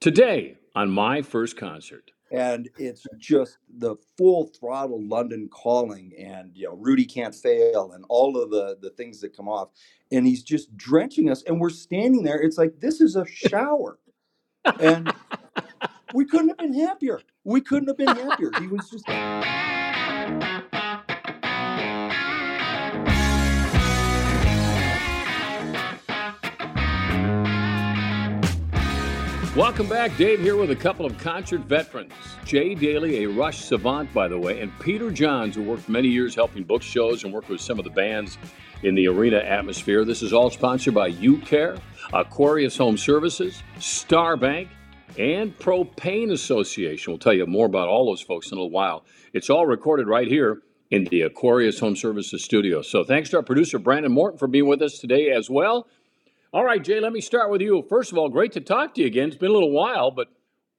Today 0.00 0.56
on 0.76 0.90
my 0.90 1.22
first 1.22 1.56
concert. 1.56 2.12
and 2.30 2.68
it's 2.78 3.04
just 3.18 3.58
the 3.78 3.96
full 4.16 4.46
throttle 4.46 5.02
London 5.02 5.48
calling, 5.50 6.12
and 6.18 6.52
you 6.54 6.66
know 6.66 6.76
Rudie 6.76 7.04
can't 7.12 7.34
fail, 7.34 7.92
and 7.92 8.04
all 8.08 8.40
of 8.40 8.50
the 8.50 8.76
the 8.80 8.90
things 8.90 9.20
that 9.22 9.36
come 9.36 9.48
off, 9.48 9.70
and 10.12 10.26
he's 10.26 10.42
just 10.42 10.76
drenching 10.76 11.30
us, 11.30 11.42
and 11.44 11.60
we're 11.60 11.70
standing 11.70 12.22
there. 12.22 12.40
It's 12.40 12.58
like 12.58 12.80
this 12.80 13.00
is 13.00 13.16
a 13.16 13.26
shower, 13.26 13.98
and 14.80 15.12
we 16.14 16.26
couldn't 16.26 16.48
have 16.48 16.58
been 16.58 16.74
happier. 16.74 17.20
We 17.44 17.60
couldn't 17.60 17.88
have 17.88 17.96
been 17.96 18.08
happier. 18.08 18.50
He 18.60 18.68
was 18.68 18.88
just. 18.90 19.08
Welcome 29.58 29.88
back. 29.88 30.16
Dave 30.16 30.38
here 30.38 30.56
with 30.56 30.70
a 30.70 30.76
couple 30.76 31.04
of 31.04 31.18
concert 31.18 31.62
veterans. 31.62 32.12
Jay 32.44 32.76
Dailey, 32.76 33.22
a 33.22 33.26
Rush 33.26 33.64
savant, 33.64 34.14
by 34.14 34.28
the 34.28 34.38
way, 34.38 34.60
and 34.60 34.70
Peter 34.78 35.10
Johns, 35.10 35.56
who 35.56 35.64
worked 35.64 35.88
many 35.88 36.06
years 36.06 36.32
helping 36.32 36.62
book 36.62 36.80
shows 36.80 37.24
and 37.24 37.32
worked 37.32 37.48
with 37.48 37.60
some 37.60 37.76
of 37.76 37.84
the 37.84 37.90
bands 37.90 38.38
in 38.84 38.94
the 38.94 39.08
arena 39.08 39.38
atmosphere. 39.38 40.04
This 40.04 40.22
is 40.22 40.32
all 40.32 40.48
sponsored 40.48 40.94
by 40.94 41.10
UCare, 41.10 41.80
Aquarius 42.12 42.76
Home 42.76 42.96
Services, 42.96 43.64
Star 43.80 44.36
Bank, 44.36 44.68
and 45.18 45.58
Propane 45.58 46.30
Association. 46.30 47.10
We'll 47.10 47.18
tell 47.18 47.34
you 47.34 47.44
more 47.44 47.66
about 47.66 47.88
all 47.88 48.06
those 48.06 48.22
folks 48.22 48.52
in 48.52 48.58
a 48.58 48.60
little 48.60 48.70
while. 48.70 49.04
It's 49.32 49.50
all 49.50 49.66
recorded 49.66 50.06
right 50.06 50.28
here 50.28 50.62
in 50.92 51.06
the 51.06 51.22
Aquarius 51.22 51.80
Home 51.80 51.96
Services 51.96 52.44
studio. 52.44 52.80
So 52.80 53.02
thanks 53.02 53.30
to 53.30 53.38
our 53.38 53.42
producer, 53.42 53.80
Brandon 53.80 54.12
Morton, 54.12 54.38
for 54.38 54.46
being 54.46 54.68
with 54.68 54.82
us 54.82 55.00
today 55.00 55.32
as 55.32 55.50
well. 55.50 55.88
All 56.50 56.64
right, 56.64 56.82
Jay, 56.82 56.98
let 56.98 57.12
me 57.12 57.20
start 57.20 57.50
with 57.50 57.60
you. 57.60 57.84
First 57.90 58.10
of 58.10 58.16
all, 58.16 58.30
great 58.30 58.52
to 58.52 58.60
talk 58.62 58.94
to 58.94 59.02
you 59.02 59.06
again. 59.06 59.28
It's 59.28 59.36
been 59.36 59.50
a 59.50 59.54
little 59.54 59.70
while, 59.70 60.10
but 60.10 60.28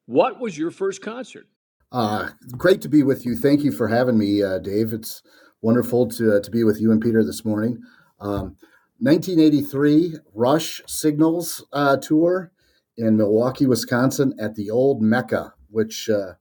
what 0.08 0.40
was 0.40 0.58
your 0.58 0.72
first 0.72 1.04
concert? 1.04 1.46
Uh, 1.91 2.30
great 2.58 2.82
to 2.82 2.90
be 2.90 3.04
with 3.04 3.24
you. 3.24 3.35
Thank 3.35 3.62
you 3.62 3.71
for 3.71 3.88
having 3.88 4.18
me, 4.18 4.41
uh, 4.41 4.58
Dave. 4.58 4.93
It's 4.93 5.21
wonderful 5.62 6.08
to, 6.10 6.38
uh, 6.38 6.40
to 6.40 6.49
be 6.49 6.63
with 6.63 6.82
you 6.82 6.91
and 6.91 6.99
Peter 6.99 7.24
this 7.24 7.46
morning. 7.46 7.84
Um, 8.20 8.58
1983 8.98 10.16
Rush 10.34 10.82
Signals 10.88 11.63
uh, 11.71 11.98
tour 11.98 12.52
in 12.98 13.15
Milwaukee, 13.15 13.68
Wisconsin 13.68 14.34
at 14.40 14.55
the 14.55 14.71
old 14.71 15.04
Mecca, 15.04 15.54
which 15.70 16.10
uh, 16.10 16.34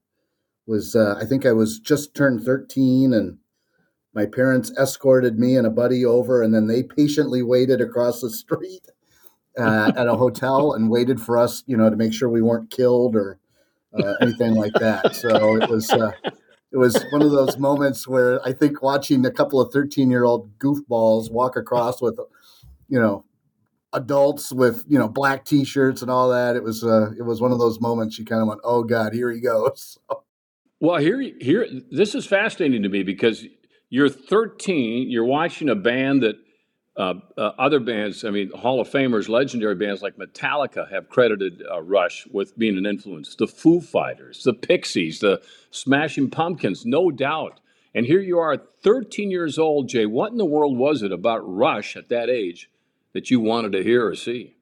was, 0.66 0.96
uh, 0.96 1.18
I 1.20 1.26
think 1.26 1.44
I 1.44 1.52
was 1.52 1.78
just 1.78 2.14
turned 2.14 2.44
13 2.44 3.12
and 3.12 3.36
my 4.14 4.24
parents 4.24 4.72
escorted 4.78 5.38
me 5.38 5.54
and 5.54 5.66
a 5.66 5.70
buddy 5.70 6.02
over 6.02 6.42
and 6.42 6.54
then 6.54 6.66
they 6.66 6.82
patiently 6.82 7.42
waited 7.42 7.82
across 7.82 8.22
the 8.22 8.30
street 8.30 8.86
uh, 9.58 9.92
at 9.96 10.06
a 10.06 10.14
hotel 10.14 10.72
and 10.72 10.90
waited 10.90 11.20
for 11.20 11.36
us, 11.36 11.64
you 11.66 11.76
know, 11.76 11.90
to 11.90 11.96
make 11.96 12.12
sure 12.12 12.28
we 12.28 12.42
weren't 12.42 12.70
killed 12.70 13.16
or 13.16 13.38
uh, 13.94 14.14
anything 14.20 14.54
like 14.54 14.72
that. 14.74 15.14
So 15.14 15.56
it 15.56 15.68
was 15.68 15.90
uh, 15.90 16.12
it 16.72 16.76
was 16.76 17.04
one 17.10 17.22
of 17.22 17.30
those 17.30 17.58
moments 17.58 18.06
where 18.06 18.46
I 18.46 18.52
think 18.52 18.82
watching 18.82 19.24
a 19.26 19.30
couple 19.30 19.60
of 19.60 19.72
thirteen 19.72 20.10
year 20.10 20.24
old 20.24 20.58
goofballs 20.58 21.30
walk 21.30 21.56
across 21.56 22.00
with, 22.00 22.18
you 22.88 23.00
know, 23.00 23.24
adults 23.92 24.52
with 24.52 24.84
you 24.86 24.98
know 24.98 25.08
black 25.08 25.44
t 25.44 25.64
shirts 25.64 26.02
and 26.02 26.10
all 26.10 26.28
that. 26.30 26.56
It 26.56 26.62
was 26.62 26.84
uh, 26.84 27.10
it 27.18 27.22
was 27.22 27.40
one 27.40 27.52
of 27.52 27.58
those 27.58 27.80
moments 27.80 28.18
you 28.18 28.24
kind 28.24 28.42
of 28.42 28.48
went, 28.48 28.60
oh 28.64 28.82
god, 28.84 29.12
here 29.12 29.30
he 29.32 29.40
goes. 29.40 29.98
Well, 30.80 31.00
here, 31.00 31.20
here, 31.40 31.66
this 31.90 32.14
is 32.14 32.24
fascinating 32.24 32.84
to 32.84 32.88
me 32.88 33.02
because 33.02 33.44
you're 33.90 34.08
13. 34.08 35.10
You're 35.10 35.24
watching 35.24 35.68
a 35.68 35.74
band 35.74 36.22
that 36.22 36.36
uh, 36.98 37.14
uh, 37.36 37.52
other 37.58 37.78
bands, 37.78 38.24
I 38.24 38.30
mean, 38.30 38.50
Hall 38.50 38.80
of 38.80 38.90
Famers, 38.90 39.28
legendary 39.28 39.76
bands 39.76 40.02
like 40.02 40.16
Metallica 40.16 40.90
have 40.90 41.08
credited 41.08 41.62
uh, 41.70 41.80
Rush 41.80 42.26
with 42.32 42.58
being 42.58 42.76
an 42.76 42.86
influence. 42.86 43.36
The 43.36 43.46
Foo 43.46 43.80
Fighters, 43.80 44.42
the 44.42 44.52
Pixies, 44.52 45.20
the 45.20 45.40
Smashing 45.70 46.28
Pumpkins, 46.30 46.84
no 46.84 47.12
doubt. 47.12 47.60
And 47.94 48.04
here 48.04 48.20
you 48.20 48.40
are, 48.40 48.56
13 48.56 49.30
years 49.30 49.60
old, 49.60 49.88
Jay. 49.88 50.06
What 50.06 50.32
in 50.32 50.38
the 50.38 50.44
world 50.44 50.76
was 50.76 51.02
it 51.02 51.12
about 51.12 51.38
Rush 51.38 51.96
at 51.96 52.08
that 52.08 52.28
age 52.28 52.68
that 53.12 53.30
you 53.30 53.38
wanted 53.38 53.72
to 53.72 53.84
hear 53.84 54.08
or 54.08 54.16
see? 54.16 54.56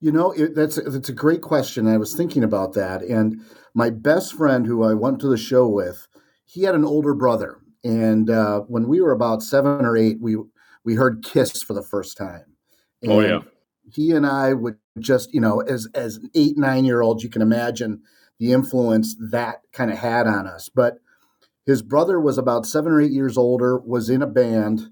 You 0.00 0.12
know, 0.12 0.32
it, 0.32 0.54
that's 0.54 0.76
that's 0.76 1.08
a 1.08 1.14
great 1.14 1.40
question. 1.40 1.88
I 1.88 1.96
was 1.96 2.14
thinking 2.14 2.44
about 2.44 2.74
that, 2.74 3.02
and 3.02 3.40
my 3.74 3.90
best 3.90 4.34
friend, 4.34 4.64
who 4.64 4.84
I 4.84 4.94
went 4.94 5.18
to 5.20 5.28
the 5.28 5.36
show 5.36 5.66
with, 5.66 6.06
he 6.44 6.62
had 6.62 6.76
an 6.76 6.84
older 6.84 7.14
brother, 7.14 7.58
and 7.82 8.30
uh, 8.30 8.60
when 8.60 8.86
we 8.86 9.00
were 9.00 9.10
about 9.10 9.42
seven 9.42 9.84
or 9.84 9.96
eight, 9.96 10.20
we 10.20 10.36
we 10.84 10.94
heard 10.94 11.24
Kiss 11.24 11.62
for 11.62 11.74
the 11.74 11.82
first 11.82 12.16
time. 12.16 12.56
And 13.02 13.12
oh 13.12 13.20
yeah. 13.20 13.40
He 13.90 14.12
and 14.12 14.26
I 14.26 14.52
would 14.52 14.76
just, 14.98 15.32
you 15.32 15.40
know, 15.40 15.60
as 15.60 15.88
as 15.94 16.20
eight, 16.34 16.58
nine 16.58 16.84
year 16.84 17.00
old, 17.00 17.22
you 17.22 17.30
can 17.30 17.42
imagine 17.42 18.02
the 18.38 18.52
influence 18.52 19.16
that 19.30 19.62
kind 19.72 19.90
of 19.90 19.98
had 19.98 20.26
on 20.26 20.46
us. 20.46 20.68
But 20.68 20.98
his 21.64 21.82
brother 21.82 22.20
was 22.20 22.38
about 22.38 22.66
seven 22.66 22.92
or 22.92 23.00
eight 23.00 23.12
years 23.12 23.36
older, 23.36 23.78
was 23.78 24.10
in 24.10 24.22
a 24.22 24.26
band, 24.26 24.88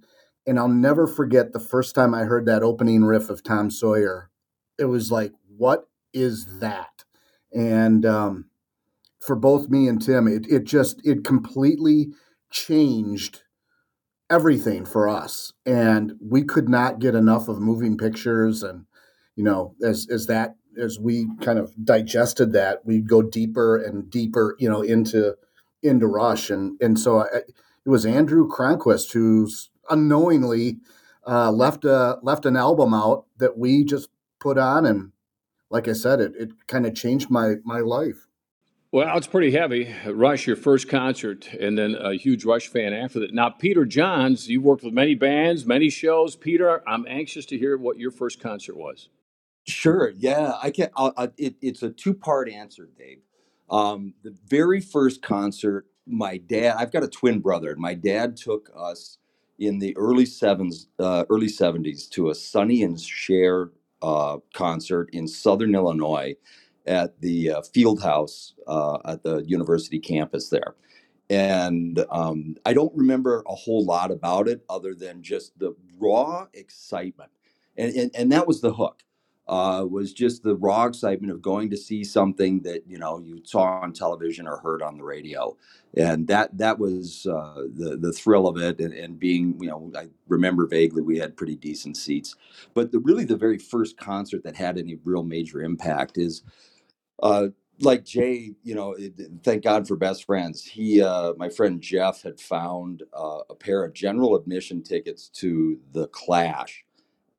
and 0.46 0.58
I'll 0.58 0.68
never 0.68 1.06
forget 1.06 1.52
the 1.52 1.60
first 1.60 1.94
time 1.94 2.14
I 2.14 2.24
heard 2.24 2.46
that 2.46 2.62
opening 2.62 3.04
riff 3.04 3.30
of 3.30 3.42
Tom 3.42 3.70
Sawyer. 3.70 4.30
It 4.78 4.86
was 4.86 5.10
like, 5.10 5.32
what 5.56 5.88
is 6.12 6.60
that? 6.60 7.04
And 7.52 8.04
um, 8.04 8.46
for 9.20 9.36
both 9.36 9.68
me 9.68 9.88
and 9.88 10.00
Tim, 10.00 10.28
it 10.28 10.46
it 10.50 10.64
just 10.64 11.00
it 11.04 11.24
completely 11.24 12.08
changed 12.50 13.42
everything 14.30 14.84
for 14.84 15.08
us 15.08 15.52
and 15.64 16.14
we 16.20 16.42
could 16.42 16.68
not 16.68 16.98
get 16.98 17.14
enough 17.14 17.48
of 17.48 17.60
moving 17.60 17.96
pictures 17.96 18.62
and 18.62 18.84
you 19.36 19.44
know 19.44 19.74
as 19.84 20.08
as 20.10 20.26
that 20.26 20.56
as 20.76 20.98
we 20.98 21.26
kind 21.40 21.58
of 21.58 21.72
digested 21.84 22.52
that 22.52 22.84
we'd 22.84 23.08
go 23.08 23.22
deeper 23.22 23.76
and 23.76 24.10
deeper 24.10 24.56
you 24.58 24.68
know 24.68 24.82
into 24.82 25.36
into 25.82 26.06
rush 26.06 26.50
and 26.50 26.80
and 26.80 26.98
so 26.98 27.20
I, 27.20 27.26
it 27.36 27.88
was 27.88 28.04
andrew 28.04 28.48
cronquist 28.48 29.12
who's 29.12 29.70
unknowingly 29.90 30.78
uh, 31.26 31.50
left 31.50 31.84
a 31.84 32.18
left 32.22 32.46
an 32.46 32.56
album 32.56 32.94
out 32.94 33.26
that 33.38 33.56
we 33.56 33.84
just 33.84 34.08
put 34.40 34.58
on 34.58 34.84
and 34.86 35.12
like 35.70 35.86
i 35.86 35.92
said 35.92 36.20
it, 36.20 36.32
it 36.36 36.50
kind 36.66 36.84
of 36.84 36.96
changed 36.96 37.30
my 37.30 37.54
my 37.64 37.78
life 37.78 38.25
well, 38.92 39.16
it's 39.16 39.26
pretty 39.26 39.50
heavy. 39.50 39.94
Rush, 40.06 40.46
your 40.46 40.56
first 40.56 40.88
concert, 40.88 41.48
and 41.52 41.76
then 41.76 41.96
a 42.00 42.14
huge 42.14 42.44
Rush 42.44 42.68
fan 42.68 42.92
after 42.92 43.20
that. 43.20 43.34
Now, 43.34 43.50
Peter 43.50 43.84
Johns, 43.84 44.48
you've 44.48 44.62
worked 44.62 44.84
with 44.84 44.94
many 44.94 45.14
bands, 45.14 45.66
many 45.66 45.90
shows. 45.90 46.36
Peter, 46.36 46.88
I'm 46.88 47.06
anxious 47.08 47.46
to 47.46 47.58
hear 47.58 47.76
what 47.76 47.98
your 47.98 48.10
first 48.10 48.40
concert 48.40 48.76
was. 48.76 49.08
Sure. 49.66 50.12
Yeah, 50.16 50.54
I 50.62 50.70
can. 50.70 50.90
I'll, 50.96 51.12
I, 51.16 51.30
it, 51.36 51.56
it's 51.60 51.82
a 51.82 51.90
two 51.90 52.14
part 52.14 52.48
answer, 52.48 52.88
Dave. 52.96 53.18
Um, 53.68 54.14
the 54.22 54.36
very 54.46 54.80
first 54.80 55.22
concert, 55.22 55.86
my 56.06 56.36
dad. 56.38 56.76
I've 56.78 56.92
got 56.92 57.02
a 57.02 57.08
twin 57.08 57.40
brother, 57.40 57.74
my 57.76 57.94
dad 57.94 58.36
took 58.36 58.70
us 58.76 59.18
in 59.58 59.80
the 59.80 59.96
early 59.96 60.26
sevens, 60.26 60.86
uh, 61.00 61.24
early 61.28 61.48
seventies, 61.48 62.06
to 62.08 62.30
a 62.30 62.34
Sonny 62.34 62.82
and 62.84 63.00
Cher 63.00 63.70
uh, 64.02 64.38
concert 64.54 65.10
in 65.12 65.26
Southern 65.26 65.74
Illinois 65.74 66.36
at 66.86 67.20
the 67.20 67.50
uh, 67.50 67.62
field 67.62 68.02
house 68.02 68.54
uh, 68.66 68.98
at 69.04 69.22
the 69.22 69.38
university 69.46 69.98
campus 69.98 70.48
there. 70.48 70.74
And 71.28 72.04
um, 72.10 72.56
I 72.64 72.72
don't 72.72 72.94
remember 72.94 73.42
a 73.48 73.54
whole 73.54 73.84
lot 73.84 74.10
about 74.10 74.46
it 74.48 74.64
other 74.68 74.94
than 74.94 75.22
just 75.22 75.58
the 75.58 75.74
raw 75.98 76.46
excitement. 76.54 77.30
And, 77.76 77.92
and, 77.94 78.10
and 78.14 78.32
that 78.32 78.46
was 78.46 78.60
the 78.60 78.72
hook. 78.72 79.02
Uh, 79.48 79.86
was 79.88 80.12
just 80.12 80.42
the 80.42 80.56
raw 80.56 80.86
excitement 80.86 81.32
of 81.32 81.40
going 81.40 81.70
to 81.70 81.76
see 81.76 82.02
something 82.02 82.60
that 82.62 82.82
you 82.84 82.98
know 82.98 83.20
you 83.20 83.40
saw 83.44 83.80
on 83.80 83.92
television 83.92 84.44
or 84.44 84.56
heard 84.56 84.82
on 84.82 84.98
the 84.98 85.04
radio, 85.04 85.56
and 85.96 86.26
that 86.26 86.58
that 86.58 86.76
was 86.80 87.28
uh, 87.30 87.62
the 87.76 87.96
the 87.96 88.12
thrill 88.12 88.48
of 88.48 88.56
it. 88.56 88.80
And, 88.80 88.92
and, 88.92 89.20
being 89.20 89.56
you 89.60 89.68
know 89.68 89.92
I 89.96 90.08
remember 90.26 90.66
vaguely 90.66 91.00
we 91.00 91.16
had 91.16 91.36
pretty 91.36 91.54
decent 91.54 91.96
seats, 91.96 92.34
but 92.74 92.90
the 92.90 92.98
really 92.98 93.24
the 93.24 93.36
very 93.36 93.56
first 93.56 93.96
concert 93.96 94.42
that 94.42 94.56
had 94.56 94.78
any 94.78 94.98
real 95.04 95.22
major 95.22 95.62
impact 95.62 96.18
is 96.18 96.42
uh, 97.22 97.48
like 97.80 98.04
Jay, 98.04 98.52
you 98.62 98.74
know, 98.74 98.96
thank 99.42 99.62
God 99.62 99.86
for 99.86 99.96
best 99.96 100.24
friends. 100.24 100.64
He, 100.64 101.02
uh, 101.02 101.34
my 101.36 101.48
friend 101.48 101.80
Jeff, 101.80 102.22
had 102.22 102.40
found 102.40 103.02
uh, 103.12 103.40
a 103.50 103.54
pair 103.54 103.84
of 103.84 103.92
general 103.92 104.34
admission 104.36 104.82
tickets 104.82 105.28
to 105.34 105.78
the 105.92 106.08
Clash, 106.08 106.84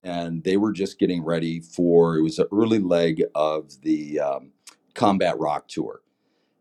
and 0.04 0.44
they 0.44 0.58
were 0.58 0.72
just 0.72 1.00
getting 1.00 1.24
ready 1.24 1.60
for 1.60 2.18
it 2.18 2.22
was 2.22 2.40
an 2.40 2.48
early 2.52 2.80
leg 2.80 3.24
of 3.36 3.82
the 3.82 4.20
um, 4.20 4.52
Combat 4.94 5.38
Rock 5.40 5.68
tour, 5.68 6.02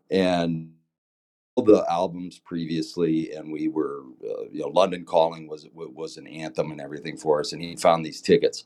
and 0.09 0.71
all 1.55 1.63
the 1.63 1.85
albums 1.89 2.39
previously, 2.39 3.33
and 3.33 3.51
we 3.51 3.67
were, 3.67 4.01
uh, 4.23 4.43
you 4.51 4.61
know, 4.61 4.69
London 4.69 5.05
Calling 5.05 5.47
was 5.47 5.67
was 5.73 6.17
an 6.17 6.27
anthem 6.27 6.71
and 6.71 6.81
everything 6.81 7.17
for 7.17 7.39
us, 7.39 7.53
and 7.53 7.61
he 7.61 7.75
found 7.75 8.05
these 8.05 8.21
tickets, 8.21 8.63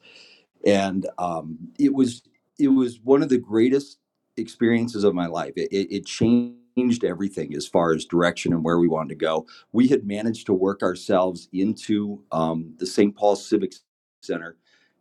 and 0.66 1.08
um, 1.18 1.58
it 1.80 1.94
was 1.94 2.24
it 2.60 2.68
was 2.70 3.00
one 3.04 3.24
of 3.24 3.30
the 3.30 3.38
greatest 3.38 3.98
experiences 4.38 5.04
of 5.04 5.14
my 5.14 5.28
life. 5.28 5.54
It, 5.56 5.72
it, 5.72 5.94
it, 5.96 6.06
changed 6.06 7.04
everything 7.04 7.54
as 7.54 7.68
far 7.68 7.94
as 7.94 8.06
direction 8.06 8.54
and 8.54 8.64
where 8.64 8.80
we 8.80 8.88
wanted 8.88 9.10
to 9.10 9.16
go. 9.16 9.46
We 9.72 9.88
had 9.88 10.06
managed 10.06 10.46
to 10.48 10.54
work 10.54 10.84
ourselves 10.84 11.50
into 11.52 12.24
um, 12.32 12.74
the 12.78 12.86
St. 12.86 13.16
Paul 13.16 13.36
Civic 13.36 13.74
Center, 14.22 14.56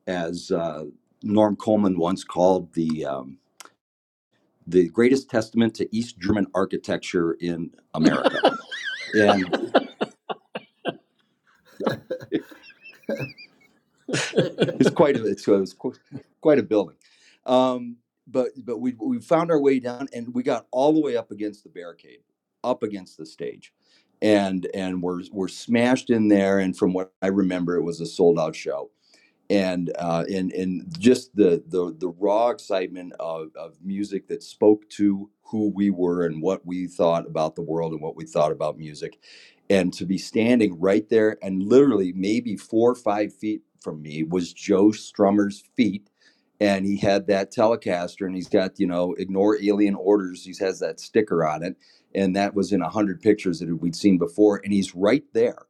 as 0.07 0.51
uh, 0.51 0.85
Norm 1.23 1.57
Coleman 1.57 1.99
once 1.99 2.25
called 2.25 2.73
the 2.75 3.05
um, 3.05 3.39
the 4.67 4.89
greatest 4.89 5.31
testament 5.31 5.75
to 5.75 5.97
East 5.97 6.19
German 6.19 6.47
architecture 6.55 7.33
in 7.35 7.71
America. 7.95 8.57
and 9.15 9.73
it's 14.09 14.91
quite 14.91 15.17
a 15.17 15.27
it's, 15.27 15.47
it's 15.47 15.77
quite 16.41 16.59
a 16.59 16.63
building. 16.63 16.97
Um, 17.47 17.97
but 18.31 18.51
but 18.65 18.79
we 18.79 18.95
we 19.01 19.21
found 19.21 19.51
our 19.51 19.61
way 19.61 19.81
down 19.81 20.09
and 20.15 20.35
we 20.35 20.43
got 20.43 20.67
all 20.71 20.93
the 20.93 21.01
way 21.01 21.17
up 21.17 21.31
against 21.31 21.65
the 21.65 21.71
barricade, 21.71 22.21
up 22.65 22.83
against 22.83 23.19
the 23.19 23.27
stage, 23.27 23.73
and 24.23 24.69
and 24.75 25.03
we're 25.03 25.23
we're 25.33 25.49
smashed 25.49 26.11
in 26.11 26.29
there. 26.29 26.59
And 26.61 26.77
from 26.77 26.93
what 26.93 27.13
I 27.23 27.29
remember, 27.29 27.77
it 27.77 27.83
was 27.83 28.01
a 28.01 28.07
sold 28.07 28.39
out 28.39 28.57
show 28.57 28.91
and 29.51 29.93
uh, 29.99 30.25
and 30.33 30.53
and 30.53 30.87
just 30.99 31.35
the 31.37 31.63
the 31.69 31.95
the 31.99 32.09
raw 32.19 32.51
excitement 32.51 33.13
of, 33.21 33.49
of 33.57 33.77
music 33.83 34.29
that 34.29 34.43
spoke 34.43 34.89
to 34.91 35.31
who 35.43 35.71
we 35.75 35.91
were 35.91 36.25
and 36.27 36.43
what 36.43 36.65
we 36.67 36.87
thought 36.87 37.27
about 37.27 37.55
the 37.55 37.63
world 37.63 37.93
and 37.93 38.01
what 38.01 38.17
we 38.17 38.25
thought 38.27 38.53
about 38.53 38.79
music, 38.79 39.19
and 39.71 39.93
to 39.93 40.07
be 40.07 40.19
standing 40.19 40.79
right 40.81 41.09
there 41.09 41.37
and 41.43 41.63
literally 41.65 42.13
maybe 42.13 42.57
four 42.57 42.91
or 42.91 42.97
five 42.97 43.35
feet 43.35 43.63
from 43.81 44.03
me 44.03 44.25
was 44.25 44.53
Joe 44.53 44.87
Strummer's 44.89 45.63
feet. 45.77 46.10
And 46.61 46.85
he 46.85 46.99
had 46.99 47.27
that 47.29 47.53
Telecaster, 47.53 48.27
and 48.27 48.35
he's 48.35 48.49
got 48.49 48.79
you 48.79 48.87
know 48.87 49.15
ignore 49.15 49.61
alien 49.61 49.95
orders. 49.95 50.45
He 50.45 50.55
has 50.63 50.79
that 50.81 51.01
sticker 51.01 51.45
on 51.47 51.63
it, 51.63 51.77
and 52.15 52.37
that 52.37 52.55
was 52.55 52.73
in 52.73 52.83
a 52.83 52.89
hundred 52.89 53.23
pictures 53.23 53.61
that 53.61 53.75
we'd 53.77 53.97
seen 53.97 54.19
before. 54.19 54.61
And 54.63 54.73
he's 54.73 54.95
right 54.95 55.25
there, 55.33 55.67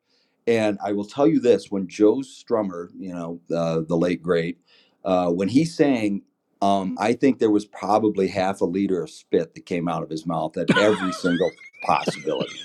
and 0.46 0.78
I 0.84 0.92
will 0.92 1.04
tell 1.04 1.26
you 1.28 1.40
this: 1.40 1.70
when 1.70 1.88
Joe 1.88 2.16
Strummer, 2.18 2.88
you 2.98 3.12
know, 3.12 3.40
uh, 3.54 3.82
the 3.86 3.96
late 3.96 4.22
great, 4.22 4.58
uh, 5.04 5.30
when 5.30 5.48
he 5.48 5.64
sang, 5.64 6.22
um, 6.60 6.96
I 6.98 7.12
think 7.12 7.38
there 7.38 7.50
was 7.50 7.66
probably 7.66 8.28
half 8.28 8.60
a 8.60 8.64
liter 8.66 9.02
of 9.02 9.10
spit 9.10 9.54
that 9.54 9.66
came 9.66 9.88
out 9.88 10.02
of 10.02 10.10
his 10.10 10.26
mouth 10.26 10.56
at 10.56 10.76
every 10.76 11.12
single 11.20 11.50
possibility, 11.84 12.60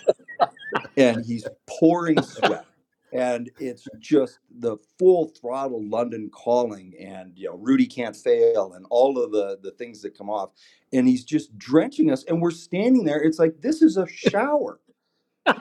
and 0.97 1.23
he's 1.25 1.47
pouring 1.67 2.21
sweat, 2.23 2.65
and 3.13 3.49
it's 3.59 3.87
just 3.99 4.39
the 4.59 4.77
full 4.99 5.29
throttle 5.29 5.83
London 5.87 6.29
calling, 6.33 6.93
and 6.99 7.33
you 7.37 7.47
know, 7.49 7.57
Rudie 7.57 7.93
can't 7.93 8.15
fail, 8.15 8.73
and 8.73 8.85
all 8.89 9.17
of 9.21 9.31
the 9.31 9.57
the 9.61 9.71
things 9.71 10.01
that 10.01 10.17
come 10.17 10.29
off, 10.29 10.51
and 10.93 11.07
he's 11.07 11.23
just 11.23 11.57
drenching 11.57 12.11
us, 12.11 12.23
and 12.27 12.41
we're 12.41 12.51
standing 12.51 13.05
there. 13.05 13.21
It's 13.21 13.39
like 13.39 13.61
this 13.61 13.81
is 13.81 13.97
a 13.97 14.07
shower, 14.07 14.79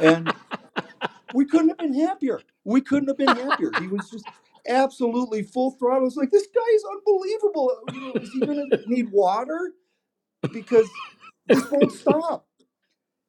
and 0.01 0.33
we 1.35 1.45
couldn't 1.45 1.69
have 1.69 1.79
been 1.79 1.95
happier. 1.95 2.41
We 2.65 2.81
couldn't 2.81 3.09
have 3.09 3.19
been 3.19 3.29
happier. 3.29 3.71
He 3.81 3.89
was 3.89 4.09
just 4.11 4.27
absolutely 4.69 5.43
full 5.43 5.73
throttle. 5.73 6.07
It's 6.07 6.17
like 6.17 6.31
this 6.31 6.47
guy 6.47 6.75
is 6.75 6.85
unbelievable. 6.97 7.73
You 7.93 8.01
know, 8.01 8.13
is 8.15 8.31
he 8.31 8.41
going 8.41 8.71
to 8.71 8.83
need 8.87 9.11
water? 9.11 9.73
Because 10.53 10.89
this 11.47 11.71
won't 11.71 11.93
stop. 11.93 12.47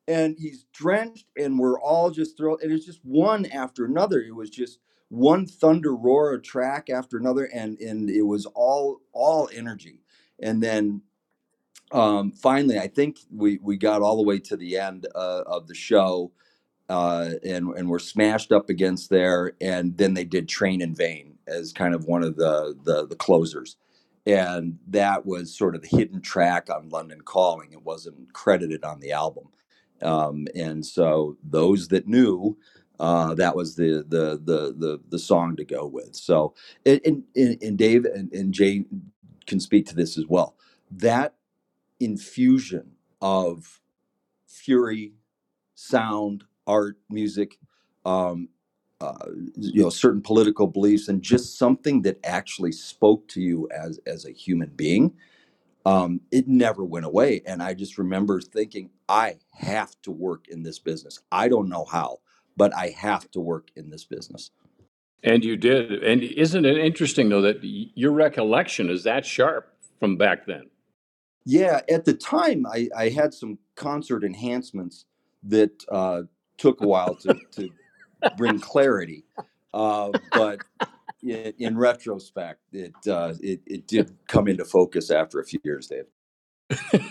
And 0.07 0.35
he's 0.37 0.65
drenched, 0.73 1.27
and 1.37 1.59
we're 1.59 1.79
all 1.79 2.11
just 2.11 2.37
thrilled. 2.37 2.61
And 2.61 2.71
it's 2.71 2.85
just 2.85 3.01
one 3.03 3.45
after 3.47 3.85
another. 3.85 4.21
It 4.21 4.35
was 4.35 4.49
just 4.49 4.79
one 5.09 5.47
thunder 5.47 5.95
roar 5.95 6.33
a 6.33 6.41
track 6.41 6.89
after 6.89 7.17
another, 7.17 7.45
and 7.45 7.79
and 7.79 8.09
it 8.09 8.23
was 8.23 8.45
all 8.47 9.01
all 9.13 9.49
energy. 9.53 10.01
And 10.41 10.61
then 10.61 11.01
um, 11.91 12.31
finally, 12.33 12.79
I 12.79 12.87
think 12.87 13.19
we 13.31 13.59
we 13.63 13.77
got 13.77 14.03
all 14.03 14.17
the 14.17 14.23
way 14.23 14.39
to 14.39 14.57
the 14.57 14.77
end 14.77 15.07
uh, 15.15 15.43
of 15.47 15.67
the 15.67 15.75
show 15.75 16.31
uh, 16.89 17.31
and 17.43 17.69
and 17.75 17.89
were 17.89 17.99
smashed 17.99 18.51
up 18.51 18.69
against 18.69 19.09
there. 19.09 19.53
And 19.61 19.97
then 19.97 20.13
they 20.13 20.25
did 20.25 20.49
Train 20.49 20.81
in 20.81 20.95
Vain 20.95 21.37
as 21.47 21.73
kind 21.73 21.95
of 21.95 22.05
one 22.05 22.23
of 22.23 22.35
the 22.35 22.75
the, 22.83 23.07
the 23.07 23.15
closers, 23.15 23.77
and 24.25 24.79
that 24.87 25.25
was 25.25 25.57
sort 25.57 25.75
of 25.75 25.81
the 25.81 25.95
hidden 25.97 26.21
track 26.21 26.69
on 26.69 26.89
London 26.89 27.21
Calling. 27.21 27.71
It 27.73 27.83
wasn't 27.83 28.33
credited 28.33 28.83
on 28.83 28.99
the 28.99 29.11
album, 29.13 29.49
um, 30.05 30.47
and 30.55 30.85
so 30.85 31.37
those 31.43 31.89
that 31.89 32.07
knew. 32.07 32.57
Uh, 32.99 33.35
that 33.35 33.55
was 33.57 33.75
the, 33.75 34.05
the 34.09 34.41
the 34.45 34.75
the 34.77 35.01
the 35.09 35.19
song 35.19 35.55
to 35.57 35.65
go 35.65 35.87
with. 35.87 36.15
So, 36.15 36.55
and 36.85 37.01
and, 37.05 37.25
and 37.63 37.77
Dave 37.77 38.05
and, 38.05 38.33
and 38.33 38.53
Jay 38.53 38.85
can 39.47 39.59
speak 39.59 39.87
to 39.87 39.95
this 39.95 40.17
as 40.17 40.25
well. 40.27 40.55
That 40.91 41.35
infusion 42.01 42.93
of 43.21 43.81
fury, 44.47 45.13
sound, 45.75 46.45
art, 46.67 46.97
music, 47.09 47.57
um, 48.05 48.49
uh, 49.01 49.27
you 49.57 49.83
know, 49.83 49.89
certain 49.89 50.21
political 50.21 50.67
beliefs, 50.67 51.07
and 51.09 51.21
just 51.21 51.57
something 51.57 52.03
that 52.03 52.19
actually 52.25 52.71
spoke 52.71 53.27
to 53.29 53.41
you 53.41 53.69
as 53.71 53.99
as 54.07 54.25
a 54.25 54.31
human 54.31 54.69
being. 54.75 55.13
Um, 55.85 56.21
it 56.31 56.47
never 56.47 56.83
went 56.83 57.05
away, 57.05 57.41
and 57.45 57.61
I 57.61 57.75
just 57.75 57.97
remember 57.97 58.41
thinking, 58.41 58.89
I 59.07 59.35
have 59.51 59.95
to 60.01 60.11
work 60.11 60.47
in 60.47 60.63
this 60.63 60.79
business. 60.79 61.19
I 61.31 61.47
don't 61.47 61.69
know 61.69 61.85
how, 61.85 62.19
but 62.57 62.75
I 62.75 62.89
have 62.89 63.29
to 63.31 63.39
work 63.39 63.69
in 63.75 63.91
this 63.91 64.03
business. 64.03 64.51
And 65.23 65.43
you 65.43 65.57
did. 65.57 66.03
And 66.03 66.21
isn't 66.23 66.65
it 66.65 66.77
interesting 66.77 67.29
though 67.29 67.41
that 67.41 67.59
your 67.63 68.11
recollection 68.11 68.89
is 68.89 69.03
that 69.03 69.25
sharp 69.25 69.73
from 69.99 70.17
back 70.17 70.45
then? 70.45 70.69
Yeah, 71.45 71.81
at 71.89 72.05
the 72.05 72.13
time, 72.13 72.65
I, 72.65 72.89
I 72.95 73.09
had 73.09 73.33
some 73.33 73.59
concert 73.75 74.23
enhancements 74.23 75.05
that 75.43 75.83
uh, 75.91 76.23
took 76.57 76.81
a 76.81 76.87
while 76.87 77.15
to, 77.15 77.35
to 77.51 77.69
bring 78.37 78.59
clarity. 78.59 79.25
Uh, 79.73 80.11
but 80.31 80.61
in, 81.25 81.77
retrospect, 81.77 82.61
it, 82.71 82.93
uh, 83.07 83.33
it 83.41 83.61
it 83.65 83.87
did 83.87 84.15
come 84.27 84.47
into 84.47 84.65
focus 84.65 85.11
after 85.11 85.39
a 85.39 85.45
few 85.45 85.59
years, 85.63 85.87
Dave. 85.87 86.05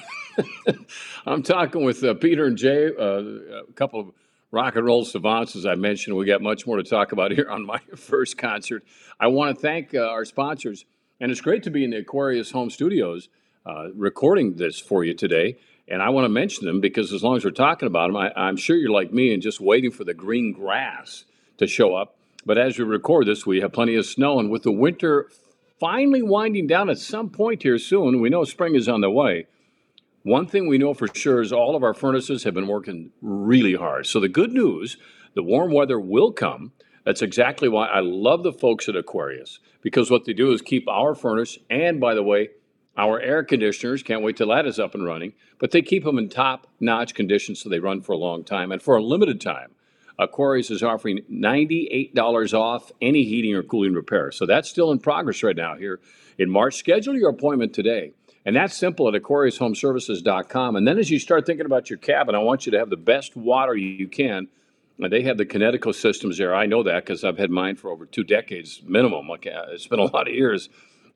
I'm 1.27 1.43
talking 1.43 1.85
with 1.85 2.03
uh, 2.03 2.15
Peter 2.15 2.47
and 2.47 2.57
Jay, 2.57 2.87
uh, 2.87 3.23
a 3.69 3.73
couple 3.75 4.01
of 4.01 4.11
rock 4.51 4.77
and 4.77 4.87
roll 4.87 5.05
savants, 5.05 5.57
as 5.57 5.67
I 5.67 5.75
mentioned. 5.75 6.17
We 6.17 6.27
got 6.27 6.43
much 6.43 6.67
more 6.67 6.77
to 6.77 6.83
talk 6.83 7.13
about 7.13 7.31
here 7.37 7.49
on 7.51 7.67
my 7.67 7.81
first 7.97 8.39
concert. 8.39 8.85
I 9.21 9.29
want 9.29 9.57
to 9.57 9.61
thank 9.61 9.95
uh, 9.95 10.01
our 10.01 10.25
sponsors, 10.25 10.85
and 11.21 11.31
it's 11.31 11.41
great 11.41 11.63
to 11.65 11.71
be 11.71 11.85
in 11.85 11.91
the 11.91 11.99
Aquarius 11.99 12.51
Home 12.53 12.71
Studios 12.71 13.29
uh, 13.67 13.89
recording 13.95 14.57
this 14.57 14.79
for 14.79 15.05
you 15.05 15.15
today. 15.15 15.59
And 15.87 16.03
I 16.03 16.09
want 16.09 16.25
to 16.25 16.31
mention 16.31 16.65
them 16.65 16.81
because 16.81 17.13
as 17.13 17.23
long 17.23 17.37
as 17.37 17.45
we're 17.45 17.51
talking 17.51 17.87
about 17.87 18.09
them, 18.09 18.17
I, 18.17 18.33
I'm 18.35 18.57
sure 18.57 18.75
you're 18.75 18.91
like 18.91 19.13
me 19.13 19.35
and 19.35 19.43
just 19.43 19.61
waiting 19.61 19.91
for 19.91 20.05
the 20.05 20.15
green 20.15 20.53
grass 20.53 21.25
to 21.59 21.67
show 21.67 21.95
up. 21.95 22.14
But 22.47 22.59
as 22.59 22.79
we 22.79 22.85
record 22.85 23.27
this, 23.27 23.47
we 23.47 23.61
have 23.61 23.73
plenty 23.73 23.95
of 23.97 24.07
snow. 24.07 24.39
And 24.39 24.51
with 24.51 24.63
the 24.63 24.73
winter 24.73 25.31
finally 25.81 26.23
winding 26.23 26.67
down 26.67 26.91
at 26.91 26.99
some 26.99 27.31
point 27.31 27.63
here 27.63 27.79
soon, 27.79 28.21
we 28.21 28.31
know 28.31 28.45
spring 28.45 28.75
is 28.75 28.89
on 28.89 29.01
the 29.01 29.11
way. 29.11 29.47
One 30.23 30.47
thing 30.47 30.67
we 30.67 30.79
know 30.79 30.95
for 30.95 31.09
sure 31.13 31.43
is 31.43 31.53
all 31.53 31.77
of 31.77 31.83
our 31.83 31.93
furnaces 31.93 32.45
have 32.45 32.55
been 32.55 32.67
working 32.67 33.11
really 33.21 33.75
hard. 33.75 34.07
So 34.07 34.21
the 34.21 34.29
good 34.29 34.53
news, 34.53 34.97
the 35.35 35.43
warm 35.43 35.73
weather 35.73 36.01
will 36.01 36.33
come. 36.33 36.73
That's 37.05 37.21
exactly 37.21 37.69
why 37.69 37.87
I 37.89 38.01
love 38.01 38.43
the 38.43 38.53
folks 38.53 38.89
at 38.89 38.97
Aquarius 38.97 39.59
because 39.83 40.11
what 40.11 40.25
they 40.25 40.33
do 40.33 40.53
is 40.53 40.63
keep 40.63 40.89
our 40.89 41.15
furnace 41.15 41.59
and, 41.69 42.01
by 42.01 42.15
the 42.15 42.23
way, 42.23 42.49
our 42.97 43.21
air 43.21 43.43
conditioners, 43.45 44.03
can't 44.03 44.23
wait 44.23 44.37
till 44.37 44.49
that 44.49 44.67
is 44.67 44.79
up 44.79 44.95
and 44.95 45.05
running, 45.05 45.35
but 45.59 45.73
they 45.73 45.83
keep 45.83 46.05
them 46.05 46.17
in 46.17 46.29
top 46.29 46.69
notch 46.81 47.15
condition 47.15 47.55
so 47.55 47.69
they 47.69 47.81
run 47.81 48.01
for 48.01 48.13
a 48.13 48.17
long 48.17 48.45
time. 48.45 48.73
And 48.73 48.81
for 48.81 48.97
a 48.97 49.03
limited 49.03 49.41
time, 49.41 49.73
Aquarius 50.19 50.71
is 50.71 50.83
offering 50.83 51.21
$98 51.31 52.55
off 52.55 52.93
any 53.03 53.25
heating 53.25 53.55
or 53.55 53.63
cooling 53.63 53.95
repair. 53.95 54.31
So 54.31 54.47
that's 54.47 54.69
still 54.69 54.93
in 54.93 54.99
progress 54.99 55.43
right 55.43 55.57
now 55.57 55.77
here 55.77 56.01
in 56.39 56.51
March. 56.51 56.77
Schedule 56.77 57.17
your 57.17 57.31
appointment 57.31 57.73
today. 57.73 58.13
And 58.47 58.55
that's 58.55 58.77
simple 58.77 59.09
at 59.09 59.21
AquariusHomeservices.com. 59.21 60.77
And 60.77 60.87
then 60.87 60.99
as 60.99 61.11
you 61.11 61.19
start 61.19 61.47
thinking 61.47 61.67
about 61.67 61.89
your 61.89 61.99
cabin, 61.99 62.35
I 62.35 62.39
want 62.39 62.67
you 62.67 62.73
to 62.73 62.79
have 62.79 62.91
the 62.91 62.97
best 62.97 63.37
water 63.37 63.75
you 63.75 64.07
can. 64.07 64.49
And 64.99 65.13
they 65.13 65.23
have 65.23 65.39
the 65.39 65.47
Kinetico 65.47 65.95
systems 65.95 66.39
there. 66.39 66.55
I 66.55 66.67
know 66.67 66.83
that 66.83 67.05
because 67.05 67.25
I've 67.25 67.39
had 67.39 67.51
mine 67.51 67.77
for 67.77 67.91
over 67.91 68.07
two 68.07 68.23
decades 68.23 68.83
minimum. 68.87 69.31
Uh, 69.31 69.37
it's 69.71 69.87
been 69.87 69.99
a 69.99 70.05
lot 70.13 70.29
of 70.29 70.35
years 70.35 70.69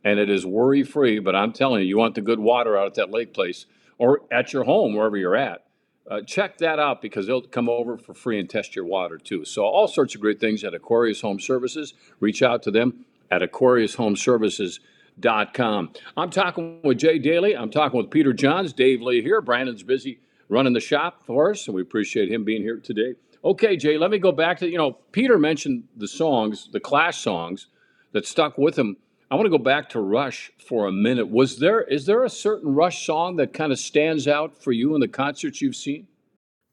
and 0.03 0.19
it 0.19 0.31
is 0.31 0.47
worry 0.47 0.83
free. 0.83 1.19
But 1.19 1.37
I'm 1.37 1.53
telling 1.53 1.83
you, 1.83 1.89
you 1.89 1.99
want 1.99 2.15
the 2.15 2.23
good 2.23 2.41
water 2.41 2.77
out 2.77 2.87
at 2.87 2.95
that 2.95 3.11
lake 3.11 3.35
place 3.35 3.67
or 3.99 4.23
at 4.33 4.53
your 4.53 4.65
home, 4.65 4.95
wherever 4.95 5.17
you're 5.17 5.37
at. 5.37 5.68
Uh, 6.11 6.23
check 6.23 6.57
that 6.59 6.79
out 6.79 7.03
because 7.03 7.27
they'll 7.27 7.43
come 7.43 7.69
over 7.69 7.99
for 7.99 8.15
free 8.15 8.41
and 8.41 8.49
test 8.49 8.75
your 8.75 8.87
water 8.87 9.19
too. 9.19 9.45
So, 9.45 9.65
all 9.65 9.89
sorts 9.89 10.15
of 10.15 10.21
great 10.21 10.39
things 10.41 10.65
at 10.65 10.75
Aquarius 10.75 11.21
Home 11.21 11.39
Services. 11.39 11.95
Reach 12.21 12.43
out 12.43 12.63
to 12.63 12.71
them 12.71 13.05
at 13.31 13.43
AquariusHomeservices.com. 13.43 15.93
I'm 16.17 16.31
talking 16.31 16.81
with 16.83 16.97
Jay 16.99 17.19
Dailey. 17.19 17.59
I'm 17.59 17.71
talking 17.71 17.99
with 17.99 18.11
Peter 18.11 18.33
Johns. 18.33 18.73
Dave 18.73 19.03
Lee 19.03 19.21
here. 19.21 19.43
Brandon's 19.43 19.83
busy 19.83 20.21
running 20.49 20.73
the 20.73 20.81
shop 20.81 21.27
for 21.27 21.51
us, 21.51 21.67
and 21.67 21.75
we 21.75 21.83
appreciate 21.83 22.33
him 22.33 22.45
being 22.45 22.63
here 22.63 22.79
today. 22.79 23.17
Okay, 23.45 23.77
Jay, 23.77 23.99
let 23.99 24.11
me 24.11 24.19
go 24.19 24.33
back 24.33 24.59
to, 24.59 24.69
you 24.69 24.79
know, 24.79 24.99
Peter 25.13 25.39
mentioned 25.39 25.85
the 25.97 26.09
songs, 26.09 26.69
the 26.73 26.81
Clash 26.81 27.19
songs 27.19 27.69
that 28.13 28.27
stuck 28.27 28.59
with 28.59 28.77
him 28.79 28.97
I 29.31 29.35
want 29.35 29.47
to 29.47 29.51
go 29.51 29.59
back 29.59 29.91
to 29.91 30.01
Rush 30.01 30.51
for 30.67 30.87
a 30.87 30.93
minute. 30.93 31.31
Was 31.31 31.59
there 31.59 31.83
is 31.83 32.07
there 32.07 32.25
a 32.25 32.31
certain 32.31 32.75
Rush 32.75 33.05
song 33.05 33.37
that 33.37 33.53
kind 33.53 33.73
of 33.73 33.79
stands 33.79 34.27
out 34.27 34.57
for 34.57 34.73
you 34.73 34.95
in 34.95 35.01
the 35.01 35.09
concerts 35.09 35.61
you've 35.61 35.77
seen? 35.77 36.07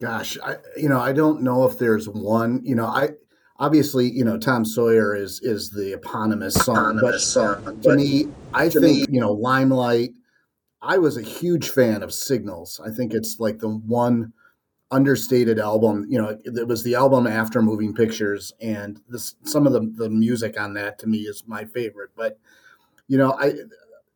Gosh, 0.01 0.38
I 0.43 0.55
you 0.77 0.88
know 0.88 1.00
I 1.00 1.12
don't 1.12 1.41
know 1.41 1.65
if 1.65 1.77
there's 1.77 2.07
one. 2.07 2.62
You 2.63 2.75
know, 2.75 2.85
I 2.85 3.09
obviously 3.59 4.09
you 4.09 4.24
know 4.24 4.38
Tom 4.38 4.63
Sawyer 4.63 5.15
is 5.15 5.41
is 5.41 5.69
the 5.69 5.93
eponymous 5.93 6.53
song, 6.53 6.97
eponymous 6.97 7.01
but 7.01 7.19
song, 7.19 7.65
to 7.65 7.71
but 7.89 7.95
me, 7.97 8.27
I 8.53 8.69
think 8.69 8.83
me, 8.83 9.05
you 9.09 9.19
know 9.19 9.33
Limelight. 9.33 10.12
I 10.81 10.97
was 10.97 11.17
a 11.17 11.21
huge 11.21 11.69
fan 11.69 12.03
of 12.03 12.13
Signals. 12.13 12.79
I 12.85 12.91
think 12.91 13.13
it's 13.13 13.39
like 13.39 13.59
the 13.59 13.69
one 13.69 14.33
understated 14.96 15.60
album. 15.60 16.06
You 16.10 16.22
know, 16.22 16.40
it 16.46 16.68
was 16.68 16.84
the 16.84 16.96
album 16.96 17.28
after 17.28 17.62
Moving 17.62 17.94
Pictures, 17.94 18.54
and 18.62 19.02
this 19.10 19.36
some 19.44 19.68
of 19.68 19.74
the 19.74 19.82
the 19.96 20.10
music 20.10 20.60
on 20.60 20.74
that 20.75 20.98
to 21.00 21.08
me 21.08 21.20
is 21.20 21.44
my 21.46 21.66
favorite. 21.66 22.12
But 22.16 22.40
you 23.10 23.18
know, 23.18 23.36
I 23.40 23.54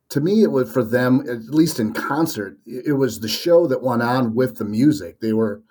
to 0.09 0.21
me 0.21 0.41
it 0.43 0.51
was 0.51 0.71
for 0.71 0.83
them 0.83 1.25
at 1.29 1.53
least 1.53 1.79
in 1.79 1.93
concert. 1.93 2.57
It 2.65 2.97
was 2.97 3.19
the 3.19 3.27
show 3.27 3.67
that 3.67 3.83
went 3.83 4.01
on 4.01 4.33
with 4.35 4.57
the 4.57 4.65
music. 4.65 5.19
They 5.19 5.33
were, 5.33 5.61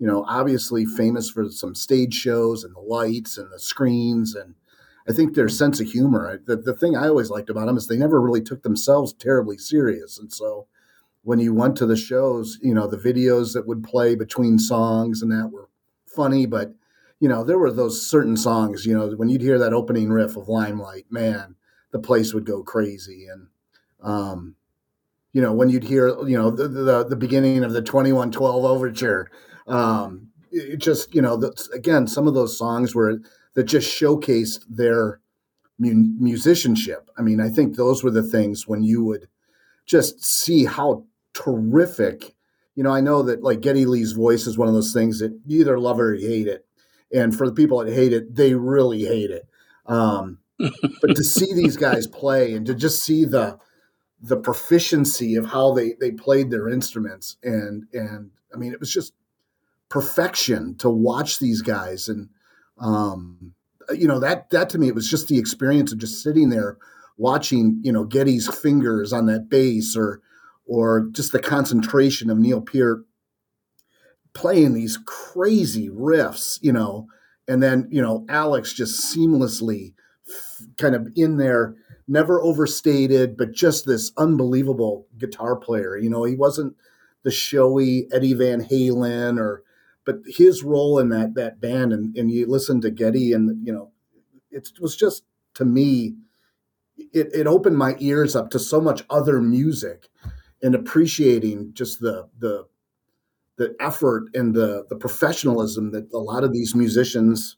you 0.00 0.06
know, 0.06 0.24
obviously 0.28 0.84
famous 0.84 1.30
for 1.30 1.48
some 1.48 1.74
stage 1.76 2.14
shows 2.14 2.64
and 2.64 2.74
the 2.74 2.80
lights 2.80 3.38
and 3.38 3.50
the 3.52 3.60
screens 3.60 4.34
and. 4.34 4.54
I 5.08 5.12
think 5.12 5.36
their 5.36 5.48
sense 5.48 5.78
of 5.78 5.86
humor. 5.86 6.40
The, 6.46 6.56
the 6.56 6.74
thing 6.74 6.96
I 6.96 7.06
always 7.06 7.30
liked 7.30 7.48
about 7.48 7.66
them 7.66 7.76
is 7.76 7.86
they 7.86 7.96
never 7.96 8.20
really 8.20 8.42
took 8.42 8.64
themselves 8.64 9.12
terribly 9.12 9.56
serious. 9.56 10.18
And 10.18 10.32
so 10.32 10.66
when 11.26 11.40
you 11.40 11.52
went 11.52 11.74
to 11.74 11.86
the 11.86 11.96
shows, 11.96 12.56
you 12.62 12.72
know, 12.72 12.86
the 12.86 12.96
videos 12.96 13.52
that 13.52 13.66
would 13.66 13.82
play 13.82 14.14
between 14.14 14.60
songs 14.60 15.22
and 15.22 15.32
that 15.32 15.50
were 15.50 15.68
funny, 16.06 16.46
but 16.46 16.72
you 17.18 17.28
know, 17.28 17.42
there 17.42 17.58
were 17.58 17.72
those 17.72 18.08
certain 18.08 18.36
songs, 18.36 18.86
you 18.86 18.96
know, 18.96 19.10
when 19.16 19.28
you'd 19.28 19.40
hear 19.40 19.58
that 19.58 19.72
opening 19.72 20.08
riff 20.08 20.36
of 20.36 20.48
Limelight, 20.48 21.06
man, 21.10 21.56
the 21.90 21.98
place 21.98 22.32
would 22.32 22.44
go 22.44 22.62
crazy. 22.62 23.26
And 23.26 23.48
um, 24.02 24.54
you 25.32 25.42
know, 25.42 25.52
when 25.52 25.68
you'd 25.68 25.82
hear, 25.82 26.10
you 26.28 26.38
know, 26.38 26.48
the 26.48 26.68
the, 26.68 27.04
the 27.04 27.16
beginning 27.16 27.64
of 27.64 27.72
the 27.72 27.82
2112 27.82 28.64
overture, 28.64 29.28
um, 29.66 30.28
it 30.52 30.76
just, 30.76 31.12
you 31.12 31.22
know, 31.22 31.42
again, 31.74 32.06
some 32.06 32.28
of 32.28 32.34
those 32.34 32.56
songs 32.56 32.94
were 32.94 33.18
that 33.54 33.64
just 33.64 33.90
showcased 33.90 34.60
their 34.68 35.18
mu- 35.80 36.14
musicianship. 36.20 37.10
I 37.18 37.22
mean, 37.22 37.40
I 37.40 37.48
think 37.48 37.74
those 37.74 38.04
were 38.04 38.12
the 38.12 38.22
things 38.22 38.68
when 38.68 38.84
you 38.84 39.02
would 39.02 39.26
just 39.86 40.24
see 40.24 40.64
how 40.64 41.04
terrific. 41.36 42.34
You 42.74 42.82
know, 42.82 42.92
I 42.92 43.00
know 43.00 43.22
that 43.22 43.42
like 43.42 43.60
Geddy 43.60 43.86
Lee's 43.86 44.12
voice 44.12 44.46
is 44.46 44.58
one 44.58 44.68
of 44.68 44.74
those 44.74 44.92
things 44.92 45.18
that 45.20 45.38
you 45.46 45.60
either 45.60 45.78
love 45.78 45.98
it 45.98 46.02
or 46.02 46.14
you 46.14 46.28
hate 46.28 46.46
it. 46.46 46.66
And 47.12 47.36
for 47.36 47.46
the 47.46 47.54
people 47.54 47.84
that 47.84 47.92
hate 47.92 48.12
it, 48.12 48.34
they 48.34 48.54
really 48.54 49.04
hate 49.04 49.30
it. 49.30 49.48
Um, 49.86 50.38
but 50.58 51.14
to 51.14 51.24
see 51.24 51.52
these 51.54 51.76
guys 51.76 52.06
play 52.06 52.54
and 52.54 52.66
to 52.66 52.74
just 52.74 53.04
see 53.04 53.24
the 53.24 53.58
the 54.22 54.36
proficiency 54.36 55.36
of 55.36 55.46
how 55.46 55.74
they 55.74 55.92
they 56.00 56.10
played 56.10 56.50
their 56.50 56.68
instruments 56.68 57.36
and 57.42 57.84
and 57.92 58.30
I 58.52 58.56
mean 58.56 58.72
it 58.72 58.80
was 58.80 58.90
just 58.90 59.12
perfection 59.90 60.74
to 60.76 60.88
watch 60.88 61.38
these 61.38 61.60
guys 61.60 62.08
and 62.08 62.30
um, 62.78 63.52
you 63.94 64.08
know 64.08 64.18
that 64.20 64.48
that 64.50 64.70
to 64.70 64.78
me 64.78 64.88
it 64.88 64.94
was 64.94 65.10
just 65.10 65.28
the 65.28 65.38
experience 65.38 65.92
of 65.92 65.98
just 65.98 66.22
sitting 66.22 66.48
there 66.48 66.78
watching 67.18 67.78
you 67.82 67.92
know 67.92 68.04
Geddy's 68.04 68.48
fingers 68.48 69.12
on 69.12 69.26
that 69.26 69.50
bass 69.50 69.94
or 69.94 70.22
or 70.66 71.08
just 71.12 71.32
the 71.32 71.38
concentration 71.38 72.30
of 72.30 72.38
Neil 72.38 72.60
Peart 72.60 73.04
playing 74.34 74.74
these 74.74 74.98
crazy 75.06 75.88
riffs, 75.88 76.58
you 76.60 76.72
know, 76.72 77.06
and 77.48 77.62
then, 77.62 77.88
you 77.90 78.02
know, 78.02 78.26
Alex 78.28 78.72
just 78.72 79.14
seamlessly 79.16 79.94
kind 80.76 80.94
of 80.94 81.08
in 81.16 81.36
there, 81.36 81.74
never 82.08 82.42
overstated, 82.42 83.36
but 83.36 83.52
just 83.52 83.86
this 83.86 84.12
unbelievable 84.16 85.06
guitar 85.16 85.56
player. 85.56 85.96
You 85.96 86.10
know, 86.10 86.24
he 86.24 86.34
wasn't 86.34 86.76
the 87.22 87.30
showy 87.30 88.08
Eddie 88.12 88.34
Van 88.34 88.62
Halen 88.62 89.38
or 89.38 89.62
but 90.04 90.18
his 90.26 90.62
role 90.62 91.00
in 91.00 91.08
that 91.08 91.34
that 91.34 91.60
band 91.60 91.92
and, 91.92 92.16
and 92.16 92.30
you 92.30 92.46
listen 92.46 92.80
to 92.80 92.90
Geddy 92.90 93.32
and 93.32 93.66
you 93.66 93.72
know, 93.72 93.90
it 94.50 94.70
was 94.80 94.96
just 94.96 95.24
to 95.54 95.64
me 95.64 96.14
it, 96.96 97.28
it 97.34 97.46
opened 97.46 97.76
my 97.76 97.96
ears 97.98 98.36
up 98.36 98.50
to 98.50 98.58
so 98.58 98.80
much 98.80 99.02
other 99.10 99.40
music 99.40 100.08
and 100.66 100.74
appreciating 100.74 101.70
just 101.74 102.00
the 102.00 102.28
the 102.40 102.66
the 103.56 103.74
effort 103.78 104.24
and 104.34 104.52
the 104.52 104.84
the 104.90 104.96
professionalism 104.96 105.92
that 105.92 106.12
a 106.12 106.18
lot 106.18 106.42
of 106.42 106.52
these 106.52 106.74
musicians 106.74 107.56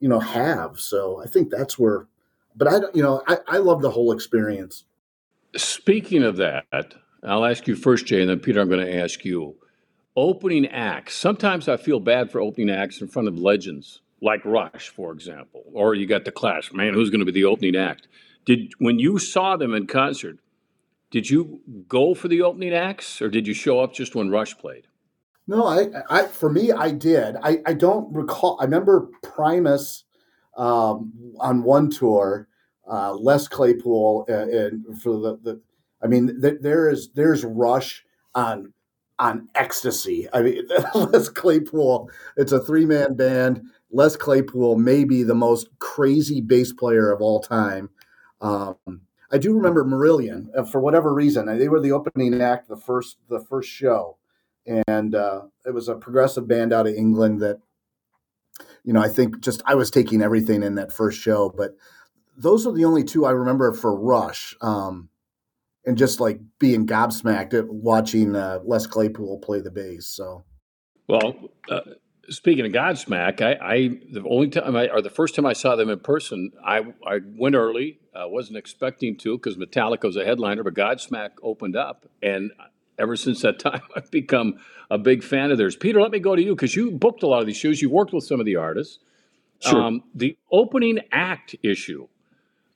you 0.00 0.08
know 0.08 0.18
have. 0.18 0.80
So 0.80 1.22
i 1.22 1.28
think 1.28 1.50
that's 1.50 1.78
where 1.78 2.08
but 2.56 2.66
i 2.66 2.80
don't 2.80 2.96
you 2.96 3.02
know 3.02 3.22
i, 3.28 3.36
I 3.46 3.58
love 3.58 3.82
the 3.82 3.90
whole 3.90 4.12
experience. 4.12 4.84
Speaking 5.56 6.22
of 6.22 6.38
that 6.38 6.94
i'll 7.22 7.44
ask 7.44 7.68
you 7.68 7.76
first 7.76 8.06
jay 8.06 8.22
and 8.22 8.30
then 8.30 8.40
peter 8.40 8.60
i'm 8.60 8.68
going 8.68 8.84
to 8.84 8.96
ask 8.96 9.24
you. 9.24 9.54
Opening 10.16 10.66
acts 10.68 11.14
sometimes 11.14 11.68
i 11.68 11.76
feel 11.76 12.00
bad 12.00 12.32
for 12.32 12.40
opening 12.40 12.70
acts 12.70 13.02
in 13.02 13.08
front 13.08 13.28
of 13.28 13.38
legends 13.38 14.00
like 14.22 14.42
rush 14.46 14.88
for 14.88 15.12
example 15.12 15.64
or 15.74 15.94
you 15.94 16.06
got 16.06 16.24
the 16.24 16.32
clash. 16.32 16.72
Man 16.72 16.94
who's 16.94 17.10
going 17.10 17.20
to 17.20 17.30
be 17.30 17.40
the 17.40 17.44
opening 17.44 17.76
act? 17.76 18.08
Did 18.46 18.72
when 18.78 18.98
you 18.98 19.18
saw 19.18 19.58
them 19.58 19.74
in 19.74 19.86
concert 19.86 20.38
did 21.10 21.28
you 21.28 21.60
go 21.88 22.14
for 22.14 22.28
the 22.28 22.42
opening 22.42 22.74
acts, 22.74 23.22
or 23.22 23.28
did 23.28 23.46
you 23.46 23.54
show 23.54 23.80
up 23.80 23.94
just 23.94 24.14
when 24.14 24.30
Rush 24.30 24.56
played? 24.56 24.86
No, 25.46 25.66
I, 25.66 25.88
I 26.10 26.26
for 26.26 26.50
me, 26.50 26.72
I 26.72 26.90
did. 26.90 27.36
I, 27.42 27.58
I 27.66 27.72
don't 27.72 28.12
recall. 28.12 28.58
I 28.60 28.64
remember 28.64 29.08
Primus 29.22 30.04
um, 30.56 31.12
on 31.40 31.62
one 31.62 31.88
tour, 31.90 32.48
uh, 32.90 33.14
Les 33.14 33.48
Claypool, 33.48 34.26
and, 34.28 34.50
and 34.50 35.02
for 35.02 35.18
the, 35.18 35.38
the 35.42 35.60
I 36.02 36.06
mean, 36.06 36.40
th- 36.42 36.58
there 36.60 36.90
is 36.90 37.10
there's 37.14 37.44
Rush 37.44 38.04
on 38.34 38.74
on 39.18 39.48
ecstasy. 39.54 40.28
I 40.32 40.42
mean, 40.42 40.68
Les 40.94 41.28
Claypool. 41.30 42.10
It's 42.36 42.52
a 42.52 42.60
three 42.60 42.84
man 42.84 43.14
band. 43.14 43.62
Les 43.90 44.16
Claypool 44.16 44.76
may 44.76 45.04
be 45.04 45.22
the 45.22 45.34
most 45.34 45.68
crazy 45.78 46.42
bass 46.42 46.74
player 46.74 47.10
of 47.10 47.22
all 47.22 47.40
time. 47.40 47.88
Um, 48.42 49.00
I 49.30 49.38
do 49.38 49.54
remember 49.54 49.84
Marillion 49.84 50.48
uh, 50.56 50.64
for 50.64 50.80
whatever 50.80 51.12
reason. 51.12 51.46
They 51.58 51.68
were 51.68 51.80
the 51.80 51.92
opening 51.92 52.40
act 52.40 52.68
the 52.68 52.76
first 52.76 53.18
the 53.28 53.40
first 53.40 53.68
show, 53.68 54.16
and 54.66 55.14
uh, 55.14 55.42
it 55.66 55.74
was 55.74 55.88
a 55.88 55.96
progressive 55.96 56.48
band 56.48 56.72
out 56.72 56.86
of 56.86 56.94
England 56.94 57.40
that, 57.40 57.58
you 58.84 58.92
know, 58.92 59.02
I 59.02 59.08
think 59.08 59.40
just 59.40 59.62
I 59.66 59.74
was 59.74 59.90
taking 59.90 60.22
everything 60.22 60.62
in 60.62 60.76
that 60.76 60.92
first 60.92 61.20
show. 61.20 61.52
But 61.54 61.76
those 62.36 62.66
are 62.66 62.72
the 62.72 62.86
only 62.86 63.04
two 63.04 63.26
I 63.26 63.30
remember 63.32 63.72
for 63.74 63.98
Rush, 63.98 64.56
um, 64.62 65.10
and 65.84 65.98
just 65.98 66.20
like 66.20 66.40
being 66.58 66.86
gobsmacked 66.86 67.52
at 67.52 67.68
watching 67.68 68.34
uh, 68.34 68.60
Les 68.64 68.86
Claypool 68.86 69.38
play 69.40 69.60
the 69.60 69.70
bass. 69.70 70.06
So, 70.06 70.44
well. 71.06 71.34
Speaking 72.30 72.66
of 72.66 72.72
Godsmack, 72.72 73.40
I, 73.40 73.58
I 73.62 73.88
the 74.10 74.22
only 74.28 74.48
time 74.48 74.76
I, 74.76 74.88
or 74.88 75.00
the 75.00 75.10
first 75.10 75.34
time 75.34 75.46
I 75.46 75.54
saw 75.54 75.76
them 75.76 75.88
in 75.88 75.98
person, 76.00 76.52
I 76.64 76.80
I 77.06 77.20
went 77.36 77.54
early. 77.54 78.00
I 78.14 78.26
wasn't 78.26 78.58
expecting 78.58 79.16
to 79.18 79.38
because 79.38 79.56
Metallica 79.56 80.04
was 80.04 80.16
a 80.16 80.24
headliner, 80.24 80.62
but 80.62 80.74
Godsmack 80.74 81.30
opened 81.42 81.76
up, 81.76 82.06
and 82.22 82.52
ever 82.98 83.16
since 83.16 83.42
that 83.42 83.58
time, 83.68 83.82
I've 83.96 84.10
become 84.10 84.58
a 84.90 84.98
big 84.98 85.22
fan 85.22 85.50
of 85.50 85.58
theirs. 85.58 85.76
Peter, 85.76 86.00
let 86.00 86.10
me 86.10 86.18
go 86.18 86.36
to 86.36 86.42
you 86.42 86.54
because 86.54 86.76
you 86.76 86.90
booked 86.90 87.22
a 87.22 87.26
lot 87.26 87.40
of 87.40 87.46
these 87.46 87.56
shows. 87.56 87.80
You 87.80 87.90
worked 87.90 88.12
with 88.12 88.24
some 88.24 88.40
of 88.40 88.46
the 88.46 88.56
artists. 88.56 88.98
Sure. 89.60 89.80
Um, 89.80 90.04
the 90.14 90.36
opening 90.52 91.00
act 91.10 91.56
issue. 91.62 92.08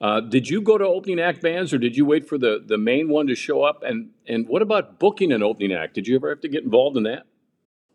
Uh, 0.01 0.19
did 0.19 0.49
you 0.49 0.61
go 0.61 0.77
to 0.77 0.85
opening 0.85 1.19
act 1.19 1.41
bands, 1.41 1.73
or 1.73 1.77
did 1.77 1.95
you 1.95 2.05
wait 2.05 2.27
for 2.27 2.37
the 2.37 2.61
the 2.65 2.77
main 2.77 3.07
one 3.07 3.27
to 3.27 3.35
show 3.35 3.63
up? 3.63 3.83
And 3.83 4.09
and 4.27 4.47
what 4.47 4.61
about 4.61 4.99
booking 4.99 5.31
an 5.31 5.41
opening 5.43 5.71
act? 5.71 5.93
Did 5.93 6.07
you 6.07 6.15
ever 6.15 6.29
have 6.29 6.41
to 6.41 6.49
get 6.49 6.63
involved 6.63 6.97
in 6.97 7.03
that? 7.03 7.23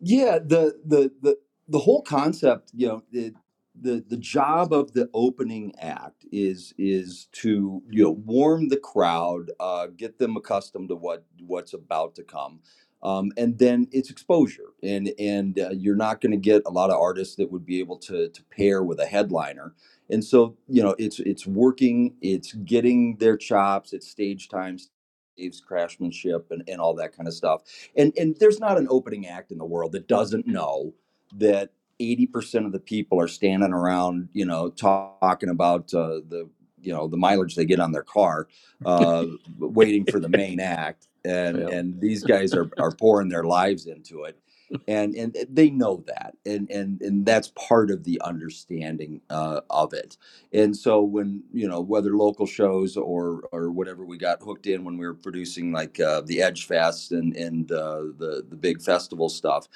Yeah, 0.00 0.38
the 0.38 0.81
the 0.85 1.11
the 1.21 1.37
the 1.69 1.79
whole 1.79 2.03
concept, 2.03 2.71
you 2.75 2.89
know, 2.89 3.03
the 3.13 3.35
the 3.81 4.05
the 4.09 4.17
job 4.17 4.73
of 4.73 4.93
the 4.93 5.09
opening 5.15 5.73
act 5.81 6.25
is 6.33 6.75
is 6.79 7.29
to 7.33 7.83
you 7.91 8.05
know 8.05 8.11
warm 8.11 8.69
the 8.69 8.79
crowd, 8.79 9.51
uh, 9.61 9.87
get 9.89 10.19
them 10.19 10.37
accustomed 10.37 10.89
to 10.89 10.97
what 10.97 11.25
what's 11.47 11.75
about 11.75 12.15
to 12.17 12.25
come, 12.25 12.61
um, 13.03 13.31
and 13.37 13.59
then 13.59 13.87
it's 13.93 14.11
exposure. 14.11 14.71
And 14.83 15.13
and 15.19 15.59
uh, 15.59 15.71
you're 15.71 15.97
not 15.97 16.21
going 16.21 16.33
to 16.33 16.39
get 16.39 16.63
a 16.67 16.71
lot 16.71 16.91
of 16.91 17.01
artists 17.01 17.37
that 17.37 17.53
would 17.53 17.67
be 17.67 17.79
able 17.81 17.99
to 17.99 18.29
to 18.29 18.45
pair 18.45 18.83
with 18.83 18.99
a 18.99 19.07
headliner. 19.07 19.75
And 20.11 20.25
so 20.25 20.57
you 20.69 20.83
know 20.83 20.95
it's 20.99 21.21
it's 21.21 21.47
working, 21.47 22.17
it's 22.21 22.53
getting 22.55 23.17
their 23.19 23.37
chops, 23.37 23.93
it's 23.93 24.09
stage 24.09 24.49
times. 24.49 24.91
Dave's 25.37 25.61
craftsmanship 25.61 26.49
and, 26.51 26.65
and 26.67 26.81
all 26.81 26.95
that 26.95 27.17
kind 27.17 27.29
of 27.29 27.35
stuff. 27.35 27.63
And 27.97 28.13
and 28.17 28.37
there's 28.41 28.59
not 28.59 28.77
an 28.77 28.89
opening 28.91 29.29
act 29.29 29.53
in 29.53 29.59
the 29.59 29.65
world 29.65 29.93
that 29.93 30.09
doesn't 30.09 30.49
know 30.49 30.95
that 31.37 31.71
80% 32.01 32.67
of 32.67 32.73
the 32.73 32.81
people 32.81 33.21
are 33.21 33.29
standing 33.29 33.73
around, 33.73 34.29
you 34.33 34.45
know, 34.45 34.71
talking 34.71 35.49
about 35.49 35.93
uh, 35.93 36.21
the, 36.29 36.49
you 36.81 36.93
know, 36.93 37.09
the 37.09 37.17
mileage 37.17 37.57
they 37.57 37.65
get 37.65 37.81
on 37.81 37.93
their 37.93 38.05
car, 38.05 38.49
uh, 38.85 39.25
waiting 39.59 40.05
for 40.07 40.21
the 40.21 40.29
main 40.29 40.61
act. 40.61 41.09
And, 41.25 41.59
Yeah. 41.59 41.69
and 41.69 42.01
these 42.01 42.23
guys 42.23 42.55
are, 42.55 42.71
are 42.79 42.93
pouring 42.93 43.29
their 43.29 43.43
lives 43.45 43.87
into 43.87 44.23
it. 44.25 44.39
And, 44.87 45.15
and 45.15 45.37
they 45.51 45.71
know 45.71 46.05
that. 46.07 46.35
And, 46.47 46.71
and, 46.71 47.01
and 47.03 47.27
that's 47.27 47.53
part 47.57 47.91
of 47.91 48.05
the 48.05 48.21
understanding 48.23 49.23
uh, 49.31 49.63
of 49.71 49.93
it. 49.95 50.17
And 50.53 50.77
so 50.77 51.03
when, 51.03 51.43
you 51.53 51.67
know, 51.67 51.81
whether 51.81 52.17
local 52.17 52.47
shows 52.47 52.97
or, 52.97 53.43
or 53.51 53.71
whatever 53.71 54.05
we 54.05 54.19
got 54.19 54.43
hooked 54.43 54.67
in 54.67 54.85
when 54.85 54.97
we 54.99 55.07
were 55.07 55.15
producing 55.15 55.73
like 55.73 55.99
uh, 56.01 56.21
the 56.21 56.43
Edge 56.43 56.67
Fest 56.67 57.13
and, 57.13 57.35
and 57.35 57.73
uh, 57.73 58.03
the, 58.19 58.45
the 58.49 58.57
big 58.57 58.81
festival 58.81 59.29
stuff, 59.29 59.69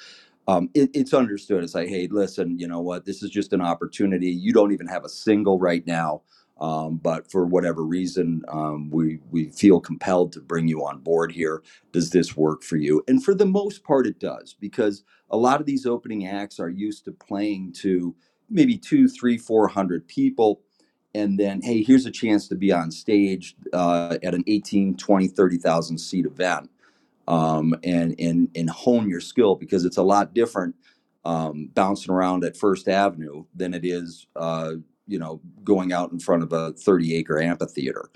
um, 0.47 0.69
it, 0.73 0.89
it's 0.93 1.13
understood. 1.13 1.63
It's 1.63 1.75
like, 1.75 1.89
hey, 1.89 2.07
listen, 2.09 2.57
you 2.57 2.67
know 2.67 2.81
what? 2.81 3.05
This 3.05 3.23
is 3.23 3.29
just 3.29 3.53
an 3.53 3.61
opportunity. 3.61 4.29
You 4.29 4.53
don't 4.53 4.73
even 4.73 4.87
have 4.87 5.05
a 5.05 5.09
single 5.09 5.59
right 5.59 5.85
now. 5.87 6.21
Um, 6.59 6.97
but 6.97 7.29
for 7.31 7.45
whatever 7.45 7.83
reason, 7.83 8.43
um, 8.47 8.89
we 8.91 9.19
we 9.31 9.49
feel 9.49 9.79
compelled 9.79 10.31
to 10.33 10.39
bring 10.39 10.67
you 10.67 10.85
on 10.85 10.99
board 10.99 11.31
here. 11.31 11.63
Does 11.91 12.11
this 12.11 12.37
work 12.37 12.61
for 12.61 12.77
you? 12.77 13.03
And 13.07 13.23
for 13.23 13.33
the 13.33 13.45
most 13.45 13.83
part, 13.83 14.05
it 14.05 14.19
does 14.19 14.55
because 14.59 15.03
a 15.31 15.37
lot 15.37 15.59
of 15.59 15.65
these 15.65 15.85
opening 15.85 16.27
acts 16.27 16.59
are 16.59 16.69
used 16.69 17.05
to 17.05 17.11
playing 17.11 17.73
to 17.81 18.15
maybe 18.49 18.77
two, 18.77 19.07
three, 19.07 19.37
four 19.37 19.67
hundred 19.67 20.07
people. 20.07 20.61
And 21.15 21.39
then, 21.39 21.61
hey, 21.61 21.83
here's 21.83 22.05
a 22.05 22.11
chance 22.11 22.47
to 22.47 22.55
be 22.55 22.71
on 22.71 22.89
stage 22.89 23.55
uh, 23.71 24.17
at 24.23 24.33
an 24.33 24.43
18, 24.47 24.97
20, 24.97 25.27
30,000 25.27 25.97
seat 25.99 26.25
event 26.25 26.71
um, 27.27 27.75
and, 27.83 28.15
and, 28.19 28.49
and 28.55 28.69
hone 28.69 29.09
your 29.09 29.21
skill 29.21 29.55
because 29.55 29.85
it's 29.85 29.97
a 29.97 30.03
lot 30.03 30.33
different 30.33 30.75
um, 31.25 31.69
bouncing 31.73 32.13
around 32.13 32.43
at 32.43 32.57
First 32.57 32.87
Avenue 32.87 33.45
than 33.55 33.73
it 33.73 33.85
is, 33.85 34.27
uh, 34.35 34.73
you 35.07 35.19
know, 35.19 35.41
going 35.63 35.93
out 35.93 36.11
in 36.11 36.19
front 36.19 36.43
of 36.43 36.51
a 36.53 36.73
30 36.73 37.15
acre 37.15 37.41
amphitheater. 37.41 38.09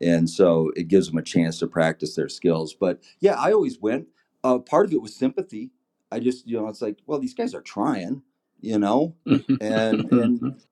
And 0.00 0.28
so 0.28 0.72
it 0.76 0.88
gives 0.88 1.08
them 1.08 1.18
a 1.18 1.22
chance 1.22 1.58
to 1.58 1.66
practice 1.66 2.14
their 2.14 2.28
skills. 2.28 2.74
But 2.74 3.02
yeah, 3.20 3.34
I 3.34 3.52
always 3.52 3.78
went. 3.80 4.08
Uh, 4.42 4.58
part 4.58 4.86
of 4.86 4.92
it 4.92 5.00
was 5.00 5.14
sympathy. 5.14 5.70
I 6.10 6.20
just, 6.20 6.46
you 6.46 6.56
know, 6.56 6.68
it's 6.68 6.82
like, 6.82 6.98
well, 7.06 7.18
these 7.18 7.34
guys 7.34 7.54
are 7.54 7.62
trying, 7.62 8.22
you 8.60 8.78
know, 8.78 9.16
and 9.26 9.50
and 9.60 10.62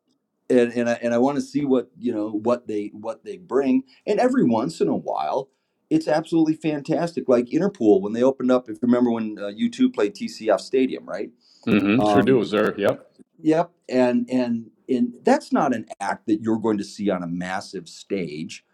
and 0.50 0.72
and 0.72 0.90
I, 0.90 0.92
and 1.02 1.14
I 1.14 1.18
want 1.18 1.36
to 1.36 1.42
see 1.42 1.64
what 1.64 1.90
you 1.98 2.12
know 2.12 2.30
what 2.30 2.66
they 2.66 2.90
what 2.92 3.24
they 3.24 3.38
bring. 3.38 3.84
And 4.06 4.20
every 4.20 4.44
once 4.44 4.80
in 4.80 4.88
a 4.88 4.96
while, 4.96 5.48
it's 5.92 6.08
absolutely 6.08 6.54
fantastic. 6.54 7.28
Like 7.28 7.46
Interpol 7.46 8.00
when 8.00 8.14
they 8.14 8.22
opened 8.22 8.50
up. 8.50 8.68
If 8.68 8.76
you 8.76 8.80
remember 8.82 9.10
when 9.10 9.36
uh, 9.38 9.48
U2 9.48 9.92
played 9.94 10.14
TCF 10.14 10.60
Stadium, 10.60 11.06
right? 11.06 11.30
hmm 11.64 12.02
Sure 12.02 12.22
do. 12.22 12.34
Um, 12.34 12.38
Was 12.38 12.50
there? 12.50 12.74
Yep. 12.78 13.12
yep. 13.38 13.70
And 13.90 14.28
and 14.30 14.70
and 14.88 15.14
that's 15.22 15.52
not 15.52 15.74
an 15.74 15.86
act 16.00 16.26
that 16.26 16.40
you're 16.40 16.58
going 16.58 16.78
to 16.78 16.84
see 16.84 17.10
on 17.10 17.22
a 17.22 17.26
massive 17.26 17.88
stage. 17.88 18.64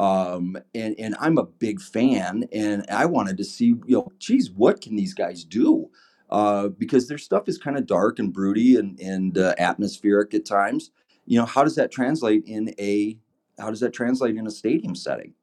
Um, 0.00 0.56
and 0.74 0.96
and 0.98 1.14
I'm 1.20 1.38
a 1.38 1.44
big 1.44 1.80
fan, 1.80 2.48
and 2.52 2.84
I 2.90 3.06
wanted 3.06 3.36
to 3.36 3.44
see, 3.44 3.66
you 3.66 3.98
know, 3.98 4.08
geez, 4.18 4.50
what 4.50 4.80
can 4.80 4.96
these 4.96 5.14
guys 5.14 5.44
do? 5.44 5.90
Uh, 6.28 6.68
because 6.68 7.06
their 7.06 7.18
stuff 7.18 7.48
is 7.48 7.56
kind 7.58 7.76
of 7.78 7.86
dark 7.86 8.18
and 8.18 8.32
broody 8.32 8.76
and 8.76 8.98
and 8.98 9.38
uh, 9.38 9.54
atmospheric 9.58 10.34
at 10.34 10.44
times. 10.44 10.90
You 11.26 11.38
know, 11.38 11.46
how 11.46 11.62
does 11.62 11.76
that 11.76 11.92
translate 11.92 12.42
in 12.46 12.74
a 12.80 13.16
how 13.60 13.70
does 13.70 13.80
that 13.80 13.92
translate 13.92 14.36
in 14.36 14.48
a 14.48 14.50
stadium 14.50 14.96
setting? 14.96 15.34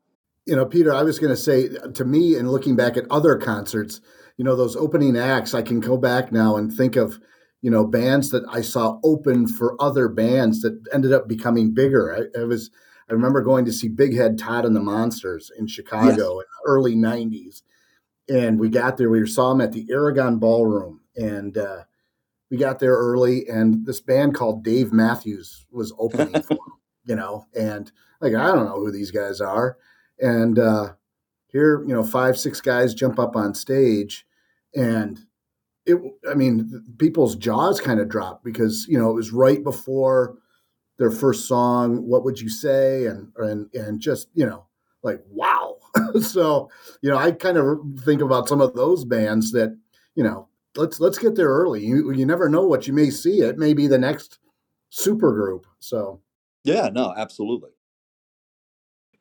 You 0.46 0.56
know, 0.56 0.66
Peter, 0.66 0.94
I 0.94 1.04
was 1.04 1.20
going 1.20 1.30
to 1.30 1.38
say 1.38 1.70
to 1.94 2.06
me, 2.06 2.36
and 2.36 2.52
looking 2.52 2.76
back 2.76 2.98
at 2.98 3.06
other 3.12 3.38
concerts, 3.38 4.02
you 4.38 4.44
know, 4.44 4.56
those 4.56 4.76
opening 4.76 5.18
acts, 5.18 5.54
I 5.54 5.62
can 5.62 5.80
go 5.80 5.98
back 5.98 6.32
now 6.32 6.56
and 6.56 6.74
think 6.74 6.96
of, 6.96 7.20
you 7.62 7.70
know, 7.70 7.86
bands 7.86 8.32
that 8.32 8.44
I 8.50 8.62
saw 8.62 9.00
open 9.04 9.48
for 9.48 9.80
other 9.80 10.08
bands 10.08 10.62
that 10.62 10.82
ended 10.92 11.14
up 11.14 11.28
becoming 11.28 11.74
bigger. 11.74 12.28
I, 12.36 12.40
I 12.40 12.44
was, 12.46 12.72
I 13.10 13.14
remember 13.14 13.42
going 13.42 13.66
to 13.66 13.74
see 13.74 13.88
Big 13.88 14.16
Head 14.16 14.40
Todd 14.40 14.66
and 14.66 14.76
the 14.76 14.80
Monsters 14.80 15.52
in 15.60 15.68
Yes. 15.68 15.76
Chicago 15.76 16.40
in 16.40 16.46
the 16.46 16.66
early 16.66 16.96
90s. 16.96 17.62
And 18.30 18.60
we 18.60 18.70
got 18.70 18.98
there, 18.98 19.10
we 19.10 19.28
saw 19.28 19.50
them 19.50 19.62
at 19.62 19.74
the 19.74 19.86
Aragon 19.92 20.40
Ballroom. 20.40 21.02
And 21.16 21.58
uh, 21.58 21.84
we 22.52 22.58
got 22.58 22.80
there 22.80 22.96
early, 22.96 23.48
and 23.48 23.86
this 23.86 24.02
band 24.02 24.36
called 24.36 24.64
Dave 24.64 24.92
Matthews 24.92 25.66
was 25.72 25.94
opening 25.98 26.42
for 26.42 26.56
them, 26.56 26.74
you 27.06 27.16
know, 27.16 27.46
and 27.56 27.92
like, 28.20 28.36
I 28.36 28.48
don't 28.48 28.66
know 28.66 28.76
who 28.80 28.92
these 28.92 29.10
guys 29.10 29.40
are. 29.42 29.78
And 30.22 30.60
uh, 30.60 30.94
here, 31.48 31.84
you 31.88 31.94
know, 31.94 32.04
five, 32.04 32.38
six 32.38 32.62
guys 32.62 32.94
jump 32.94 33.20
up 33.20 33.36
on 33.36 33.54
stage, 33.54 34.26
and 34.76 35.20
it, 35.86 35.98
I 36.30 36.36
mean, 36.36 36.84
people's 37.00 37.36
jaws 37.36 37.82
kind 37.82 38.00
of 38.00 38.08
dropped 38.08 38.44
because, 38.44 38.86
you 38.88 38.98
know, 38.98 39.10
it 39.10 39.16
was 39.16 39.32
right 39.32 39.64
before 39.64 40.38
their 40.98 41.12
first 41.12 41.48
song, 41.48 42.08
What 42.08 42.24
Would 42.24 42.40
You 42.40 42.50
Say? 42.50 43.08
And, 43.08 43.32
and, 43.38 43.68
and 43.74 44.00
just, 44.00 44.30
you 44.34 44.46
know, 44.46 44.66
like, 45.02 45.22
wow. 45.30 45.78
so, 46.22 46.70
you 47.02 47.10
know, 47.10 47.18
I 47.18 47.32
kind 47.32 47.58
of 47.58 47.80
think 48.02 48.22
about 48.22 48.48
some 48.48 48.62
of 48.62 48.76
those 48.76 49.04
bands 49.04 49.52
that, 49.54 49.76
you 50.16 50.24
know, 50.24 50.48
let's, 50.76 51.00
let's 51.00 51.18
get 51.18 51.36
there 51.36 51.50
early. 51.50 51.84
You, 51.84 52.12
you 52.12 52.26
never 52.26 52.48
know 52.48 52.66
what 52.66 52.88
you 52.88 52.94
may 52.94 53.10
see. 53.10 53.42
It 53.42 53.58
may 53.58 53.74
be 53.74 53.88
the 53.88 53.98
next 53.98 54.38
super 54.90 55.32
group. 55.34 55.66
So, 55.80 56.22
Yeah. 56.64 56.90
No. 56.94 57.14
Absolutely. 57.18 57.72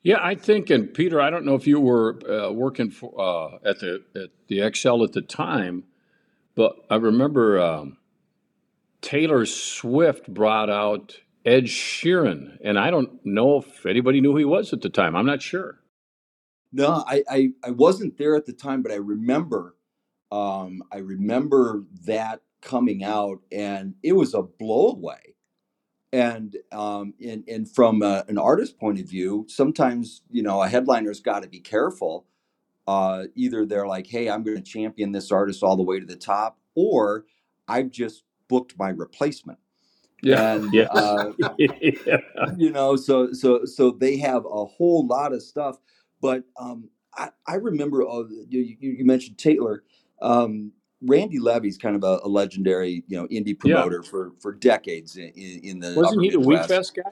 Yeah, 0.02 0.18
I 0.20 0.34
think, 0.34 0.70
and 0.70 0.92
Peter, 0.92 1.20
I 1.20 1.28
don't 1.28 1.44
know 1.44 1.54
if 1.54 1.66
you 1.66 1.78
were 1.78 2.18
uh, 2.28 2.52
working 2.52 2.90
for 2.90 3.20
uh, 3.20 3.58
at 3.68 3.80
the 3.80 4.02
at 4.14 4.30
the 4.48 4.58
Xcel 4.58 5.04
at 5.04 5.12
the 5.12 5.20
time, 5.20 5.84
but 6.54 6.74
I 6.88 6.96
remember 6.96 7.60
um, 7.60 7.98
Taylor 9.02 9.44
Swift 9.44 10.32
brought 10.32 10.70
out 10.70 11.20
Ed 11.44 11.64
Sheeran, 11.64 12.56
and 12.64 12.78
I 12.78 12.90
don't 12.90 13.24
know 13.24 13.58
if 13.58 13.84
anybody 13.84 14.22
knew 14.22 14.32
who 14.32 14.38
he 14.38 14.44
was 14.44 14.72
at 14.72 14.80
the 14.80 14.88
time. 14.88 15.14
I'm 15.14 15.26
not 15.26 15.42
sure. 15.42 15.80
No, 16.72 17.04
I, 17.06 17.24
I 17.28 17.48
I 17.64 17.70
wasn't 17.70 18.16
there 18.16 18.36
at 18.36 18.46
the 18.46 18.52
time, 18.52 18.82
but 18.82 18.92
I 18.92 18.96
remember 18.96 19.76
um 20.30 20.82
I 20.92 20.98
remember 20.98 21.84
that 22.06 22.42
coming 22.62 23.02
out 23.02 23.40
and 23.50 23.94
it 24.02 24.12
was 24.12 24.34
a 24.34 24.42
blowaway. 24.42 25.34
And 26.12 26.57
um 26.73 27.14
and 27.25 27.44
and 27.49 27.70
from 27.70 28.03
uh, 28.03 28.23
an 28.29 28.38
artist 28.38 28.79
point 28.79 29.01
of 29.01 29.07
view, 29.09 29.46
sometimes, 29.49 30.23
you 30.31 30.42
know, 30.42 30.62
a 30.62 30.68
headliner's 30.68 31.20
got 31.20 31.42
to 31.44 31.49
be 31.49 31.61
careful. 31.61 32.27
Uh 32.87 33.25
either 33.37 33.66
they're 33.66 33.87
like, 33.88 34.07
"Hey, 34.09 34.31
I'm 34.31 34.44
going 34.44 34.57
to 34.59 34.62
champion 34.62 35.12
this 35.12 35.33
artist 35.33 35.62
all 35.62 35.77
the 35.77 35.85
way 35.85 36.01
to 36.01 36.07
the 36.07 36.16
top," 36.16 36.59
or 36.77 37.27
I've 37.68 37.90
just 37.90 38.25
booked 38.49 38.79
my 38.79 38.90
replacement. 38.90 39.59
Yeah. 40.23 40.42
And 40.49 40.75
Yes. 40.75 40.90
uh 40.90 41.33
yeah. 41.59 42.16
you 42.57 42.70
know 42.70 42.96
so 42.96 43.33
so 43.33 43.64
so 43.64 43.90
they 43.92 44.18
have 44.18 44.44
a 44.46 44.64
whole 44.66 45.07
lot 45.07 45.33
of 45.33 45.42
stuff 45.42 45.79
but 46.23 46.44
um 46.59 46.90
i 47.16 47.31
i 47.46 47.57
remember 47.57 48.07
uh, 48.09 48.25
you, 48.49 48.77
you 48.81 48.90
you 48.92 49.05
mentioned 49.05 49.38
taylor 49.38 49.85
um 50.23 50.73
randy 51.02 51.38
levy's 51.38 51.78
kind 51.78 51.96
of 51.96 52.04
a, 52.04 52.20
a 52.24 52.28
legendary 52.28 53.04
you 53.08 53.16
know 53.16 53.26
indie 53.28 53.58
Yeah. 53.64 53.76
promoter 53.76 54.02
for 54.02 54.32
for 54.40 54.52
decades 54.52 55.16
in, 55.16 55.30
in, 55.30 55.80
the 55.80 55.92
Wasn't 55.96 56.22
he 56.22 56.30
the 56.30 56.38
WeFest 56.38 56.94
guy? 56.94 57.10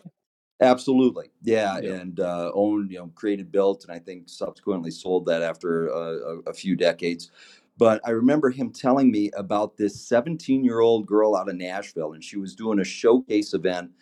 Absolutely, 0.61 1.31
yeah, 1.43 1.79
Yeah. 1.81 1.93
and 1.95 2.19
uh, 2.19 2.51
owned, 2.55 2.91
you 2.91 2.99
know, 2.99 3.13
created, 3.15 3.53
built, 3.53 3.85
and 3.85 3.93
I 3.93 4.01
think 4.01 4.29
subsequently 4.29 4.91
sold 4.91 5.27
that 5.27 5.43
after 5.43 5.93
uh, 5.95 5.99
a, 6.47 6.51
a 6.51 6.55
few 6.55 6.75
decades. 6.75 7.31
But 7.79 8.01
I 8.05 8.11
remember 8.11 8.51
him 8.51 8.73
telling 8.73 9.13
me 9.13 9.31
about 9.37 9.77
this 9.77 10.01
17 10.09 10.65
year 10.65 10.81
old 10.81 11.07
girl 11.07 11.37
out 11.37 11.49
of 11.49 11.55
Nashville, 11.55 12.15
and 12.15 12.25
she 12.25 12.39
was 12.39 12.57
doing 12.57 12.81
a 12.81 12.85
showcase 12.85 13.55
event, 13.55 13.93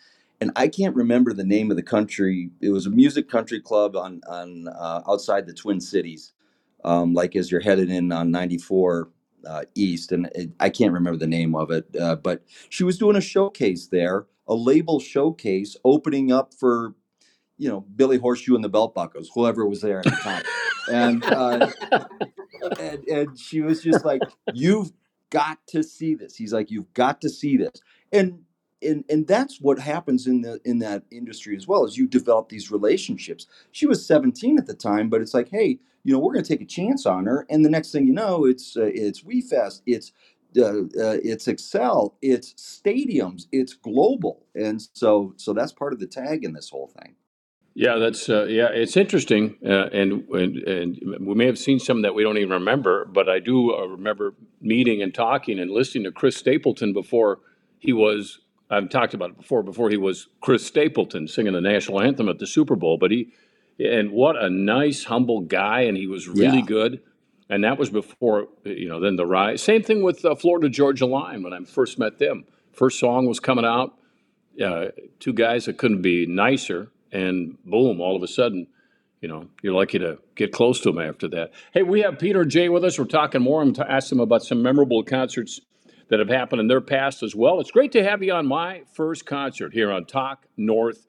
and 0.41 0.51
I 0.55 0.67
can't 0.67 0.95
remember 0.95 1.31
the 1.33 1.43
name 1.43 1.69
of 1.69 1.77
the 1.77 1.83
country. 1.83 2.49
It 2.61 2.71
was 2.71 2.87
a 2.87 2.91
music 2.91 3.29
country 3.29 3.61
club 3.61 3.95
on 3.95 4.21
on 4.27 4.67
uh, 4.69 5.03
outside 5.07 5.45
the 5.45 5.53
Twin 5.53 5.79
Cities, 5.79 6.33
um, 6.85 7.13
like 7.13 7.35
as 7.35 7.51
you're 7.51 7.61
headed 7.61 7.91
in 7.91 8.11
on 8.11 8.31
94 8.31 9.09
uh, 9.45 9.63
East, 9.75 10.11
and 10.11 10.29
it, 10.35 10.51
I 10.59 10.69
can't 10.69 10.93
remember 10.93 11.17
the 11.17 11.27
name 11.27 11.55
of 11.55 11.71
it. 11.71 11.85
Uh, 11.99 12.15
but 12.15 12.43
she 12.69 12.83
was 12.83 12.97
doing 12.97 13.15
a 13.15 13.21
showcase 13.21 13.87
there, 13.87 14.25
a 14.47 14.55
label 14.55 14.99
showcase, 14.99 15.75
opening 15.83 16.31
up 16.31 16.53
for 16.53 16.95
you 17.57 17.69
know 17.69 17.81
Billy 17.95 18.17
Horseshoe 18.17 18.55
and 18.55 18.63
the 18.63 18.69
Belt 18.69 18.93
Buckles, 18.93 19.29
whoever 19.33 19.65
was 19.67 19.81
there 19.81 19.99
at 19.99 20.05
the 20.05 20.11
time, 20.11 20.43
and 20.91 21.23
uh, 21.25 21.69
and 22.79 23.07
and 23.07 23.39
she 23.39 23.61
was 23.61 23.81
just 23.83 24.05
like, 24.05 24.21
"You've 24.53 24.91
got 25.29 25.59
to 25.67 25.83
see 25.83 26.15
this." 26.15 26.35
He's 26.35 26.53
like, 26.53 26.71
"You've 26.71 26.93
got 26.93 27.21
to 27.21 27.29
see 27.29 27.57
this," 27.57 27.81
and 28.11 28.39
and 28.81 29.03
and 29.09 29.27
that's 29.27 29.59
what 29.59 29.79
happens 29.79 30.27
in 30.27 30.41
the 30.41 30.59
in 30.65 30.79
that 30.79 31.03
industry 31.11 31.55
as 31.55 31.67
well 31.67 31.83
as 31.83 31.97
you 31.97 32.07
develop 32.07 32.49
these 32.49 32.71
relationships. 32.71 33.47
She 33.71 33.87
was 33.87 34.05
17 34.05 34.57
at 34.57 34.67
the 34.67 34.73
time, 34.73 35.09
but 35.09 35.21
it's 35.21 35.33
like, 35.33 35.49
hey, 35.49 35.79
you 36.07 36.13
know, 36.13 36.19
we're 36.19 36.31
going 36.31 36.45
to 36.45 36.49
take 36.49 36.61
a 36.61 36.65
chance 36.65 37.05
on 37.05 37.25
her, 37.25 37.45
and 37.49 37.65
the 37.65 37.69
next 37.69 37.91
thing 37.91 38.07
you 38.07 38.13
know, 38.13 38.45
it's 38.45 38.77
uh, 38.77 38.85
it's 38.85 39.23
WeFest, 39.23 39.81
it's 39.85 40.13
uh, 40.57 40.63
uh, 40.63 41.19
it's 41.21 41.47
Xcel, 41.47 42.13
it's 42.21 42.53
stadiums, 42.53 43.47
it's 43.51 43.73
global, 43.73 44.45
and 44.55 44.81
so 44.93 45.33
so 45.35 45.51
that's 45.51 45.73
part 45.73 45.91
of 45.91 45.99
the 45.99 46.07
tag 46.07 46.45
in 46.45 46.53
this 46.53 46.69
whole 46.69 46.87
thing. 46.87 47.15
Yeah, 47.73 47.97
that's 47.97 48.29
uh, 48.29 48.45
yeah. 48.45 48.69
It's 48.69 48.95
interesting, 48.95 49.57
uh, 49.65 49.89
and, 49.91 50.29
and 50.29 50.57
and 50.59 51.27
we 51.27 51.35
may 51.35 51.45
have 51.45 51.59
seen 51.59 51.77
some 51.77 52.03
that 52.03 52.15
we 52.15 52.23
don't 52.23 52.37
even 52.37 52.53
remember, 52.53 53.03
but 53.03 53.27
I 53.27 53.39
do 53.39 53.75
uh, 53.75 53.87
remember 53.87 54.33
meeting 54.61 55.01
and 55.01 55.13
talking 55.13 55.59
and 55.59 55.69
listening 55.69 56.05
to 56.05 56.13
Chris 56.13 56.37
Stapleton 56.37 56.93
before 56.93 57.39
he 57.79 57.91
was. 57.91 58.39
I've 58.69 58.89
talked 58.89 59.13
about 59.13 59.31
it 59.31 59.37
before. 59.37 59.61
Before 59.61 59.89
he 59.89 59.97
was 59.97 60.29
Chris 60.39 60.65
Stapleton 60.65 61.27
singing 61.27 61.51
the 61.51 61.59
national 61.59 61.99
anthem 61.99 62.29
at 62.29 62.39
the 62.39 62.47
Super 62.47 62.77
Bowl, 62.77 62.97
but 62.97 63.11
he 63.11 63.33
and 63.79 64.11
what 64.11 64.35
a 64.35 64.49
nice, 64.49 65.05
humble 65.05 65.41
guy, 65.41 65.81
and 65.81 65.97
he 65.97 66.07
was 66.07 66.27
really 66.27 66.59
Yeah, 66.59 66.65
good. 66.65 67.01
And 67.49 67.63
that 67.63 67.77
was 67.77 67.89
before 67.89 68.49
you 68.63 68.89
know. 68.89 68.99
Then 68.99 69.15
the 69.15 69.25
rise. 69.25 69.61
Same 69.61 69.81
thing 69.81 70.03
with 70.03 70.25
uh, 70.25 70.35
Florida 70.35 70.69
Georgia 70.69 71.05
Line 71.05 71.43
when 71.43 71.53
I 71.53 71.63
first 71.63 71.97
met 71.97 72.19
them. 72.19 72.45
First 72.73 72.99
song 72.99 73.25
was 73.25 73.39
coming 73.39 73.65
out. 73.65 73.93
Uh, 74.63 74.87
two 75.19 75.33
guys 75.33 75.65
that 75.65 75.77
couldn't 75.77 76.01
be 76.01 76.25
nicer, 76.25 76.89
and 77.11 77.57
boom! 77.63 78.01
All 78.01 78.15
of 78.17 78.23
a 78.23 78.27
sudden, 78.27 78.67
you 79.21 79.29
know, 79.29 79.47
you're 79.61 79.73
lucky 79.73 79.97
to 79.99 80.17
get 80.35 80.51
close 80.51 80.81
to 80.81 80.91
them 80.91 80.99
after 80.99 81.27
that. 81.29 81.51
Hey, 81.73 81.83
we 81.83 82.01
have 82.01 82.19
Peter 82.19 82.43
Jay 82.43 82.67
with 82.67 82.83
us. 82.83 82.99
We're 82.99 83.05
talking 83.05 83.41
more. 83.41 83.61
I'm 83.61 83.73
to 83.73 83.89
ask 83.89 84.09
them 84.09 84.19
about 84.19 84.43
some 84.43 84.61
memorable 84.61 85.03
concerts 85.03 85.61
that 86.09 86.19
have 86.19 86.29
happened 86.29 86.59
in 86.61 86.67
their 86.67 86.81
past 86.81 87.23
as 87.23 87.35
well. 87.35 87.59
It's 87.59 87.71
great 87.71 87.91
to 87.93 88.03
have 88.03 88.21
you 88.23 88.33
on 88.33 88.45
my 88.45 88.83
first 88.93 89.25
concert 89.25 89.73
here 89.73 89.91
on 89.91 90.05
Talk 90.05 90.47
North 90.57 91.05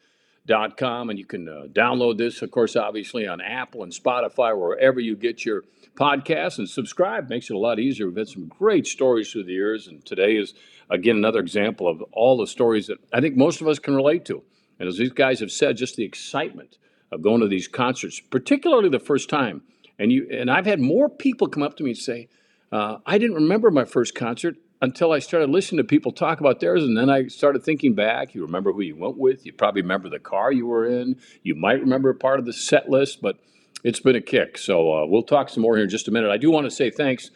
com, 0.77 1.11
and 1.11 1.19
you 1.19 1.25
can 1.25 1.49
uh, 1.49 1.67
download 1.73 2.19
this, 2.19 2.43
of 2.43 2.51
course, 2.51 2.75
obviously 2.77 3.27
on 3.27 3.41
Apple 3.41 3.83
and 3.83 3.93
Spotify, 3.93 4.59
wherever 4.59 4.99
you 4.99 5.15
get 5.15 5.45
your 5.45 5.63
podcasts, 5.95 6.59
and 6.59 6.69
subscribe. 6.69 7.29
Makes 7.29 7.51
it 7.51 7.57
a 7.57 7.59
lot 7.59 7.79
easier. 7.79 8.07
We've 8.07 8.17
had 8.17 8.29
some 8.29 8.47
great 8.49 8.87
stories 8.87 9.31
through 9.31 9.45
the 9.45 9.53
years, 9.53 9.87
and 9.87 10.05
today 10.05 10.37
is 10.37 10.55
again 10.91 11.17
another 11.17 11.41
example 11.41 11.87
of 11.87 12.03
all 12.13 12.37
the 12.37 12.47
stories 12.47 12.87
that 12.87 12.99
I 13.13 13.21
think 13.21 13.37
most 13.37 13.61
of 13.61 13.69
us 13.69 13.79
can 13.79 13.95
relate 13.95 14.25
to. 14.27 14.43
And 14.79 14.89
as 14.89 14.97
these 14.97 15.13
guys 15.13 15.41
have 15.41 15.51
said, 15.51 15.77
just 15.77 15.97
the 15.97 16.05
excitement 16.05 16.79
of 17.11 17.23
going 17.23 17.41
to 17.41 17.49
these 17.49 17.69
concerts, 17.69 18.21
particularly 18.21 18.89
the 18.89 18.99
first 18.99 19.29
time. 19.29 19.63
And 19.99 20.13
you 20.13 20.29
and 20.31 20.51
I've 20.51 20.67
had 20.67 20.81
more 20.81 21.09
people 21.09 21.49
come 21.49 21.63
up 21.63 21.77
to 21.77 21.85
me 21.85 21.91
and 21.91 21.99
say, 21.99 22.29
uh, 22.71 22.99
"I 23.05 23.19
didn't 23.19 23.37
remember 23.37 23.71
my 23.71 23.85
first 23.85 24.15
concert." 24.15 24.57
Until 24.81 25.13
I 25.13 25.19
started 25.19 25.51
listening 25.51 25.79
to 25.79 25.85
people 25.85 26.13
talk 26.13 26.41
about 26.41 26.61
theirs, 26.61 26.85
and 26.85 26.97
then 26.97 27.11
I 27.11 27.27
started 27.27 27.65
thinking 27.65 27.95
back. 27.95 28.35
You 28.35 28.43
remember 28.43 28.73
who 28.73 28.83
you 28.83 28.97
went 28.97 29.19
with. 29.19 29.45
You 29.45 29.53
probably 29.53 29.83
remember 29.83 30.09
the 30.09 30.21
car 30.21 30.53
you 30.53 30.67
were 30.67 30.87
in. 30.87 31.17
You 31.43 31.55
might 31.55 31.81
remember 31.81 32.13
part 32.15 32.39
of 32.39 32.47
the 32.47 32.53
set 32.53 32.89
list, 32.89 33.21
but 33.21 33.39
it's 33.83 34.01
been 34.01 34.17
a 34.17 34.21
kick. 34.21 34.57
So 34.59 34.93
uh, 34.93 35.07
we'll 35.07 35.23
talk 35.23 35.49
some 35.49 35.63
more 35.63 35.77
here 35.77 35.85
in 35.85 35.91
just 35.91 36.09
a 36.09 36.11
minute. 36.11 36.31
I 36.31 36.37
do 36.37 36.51
want 36.51 36.67
to 36.67 36.71
say 36.71 36.91
thanks 36.91 37.31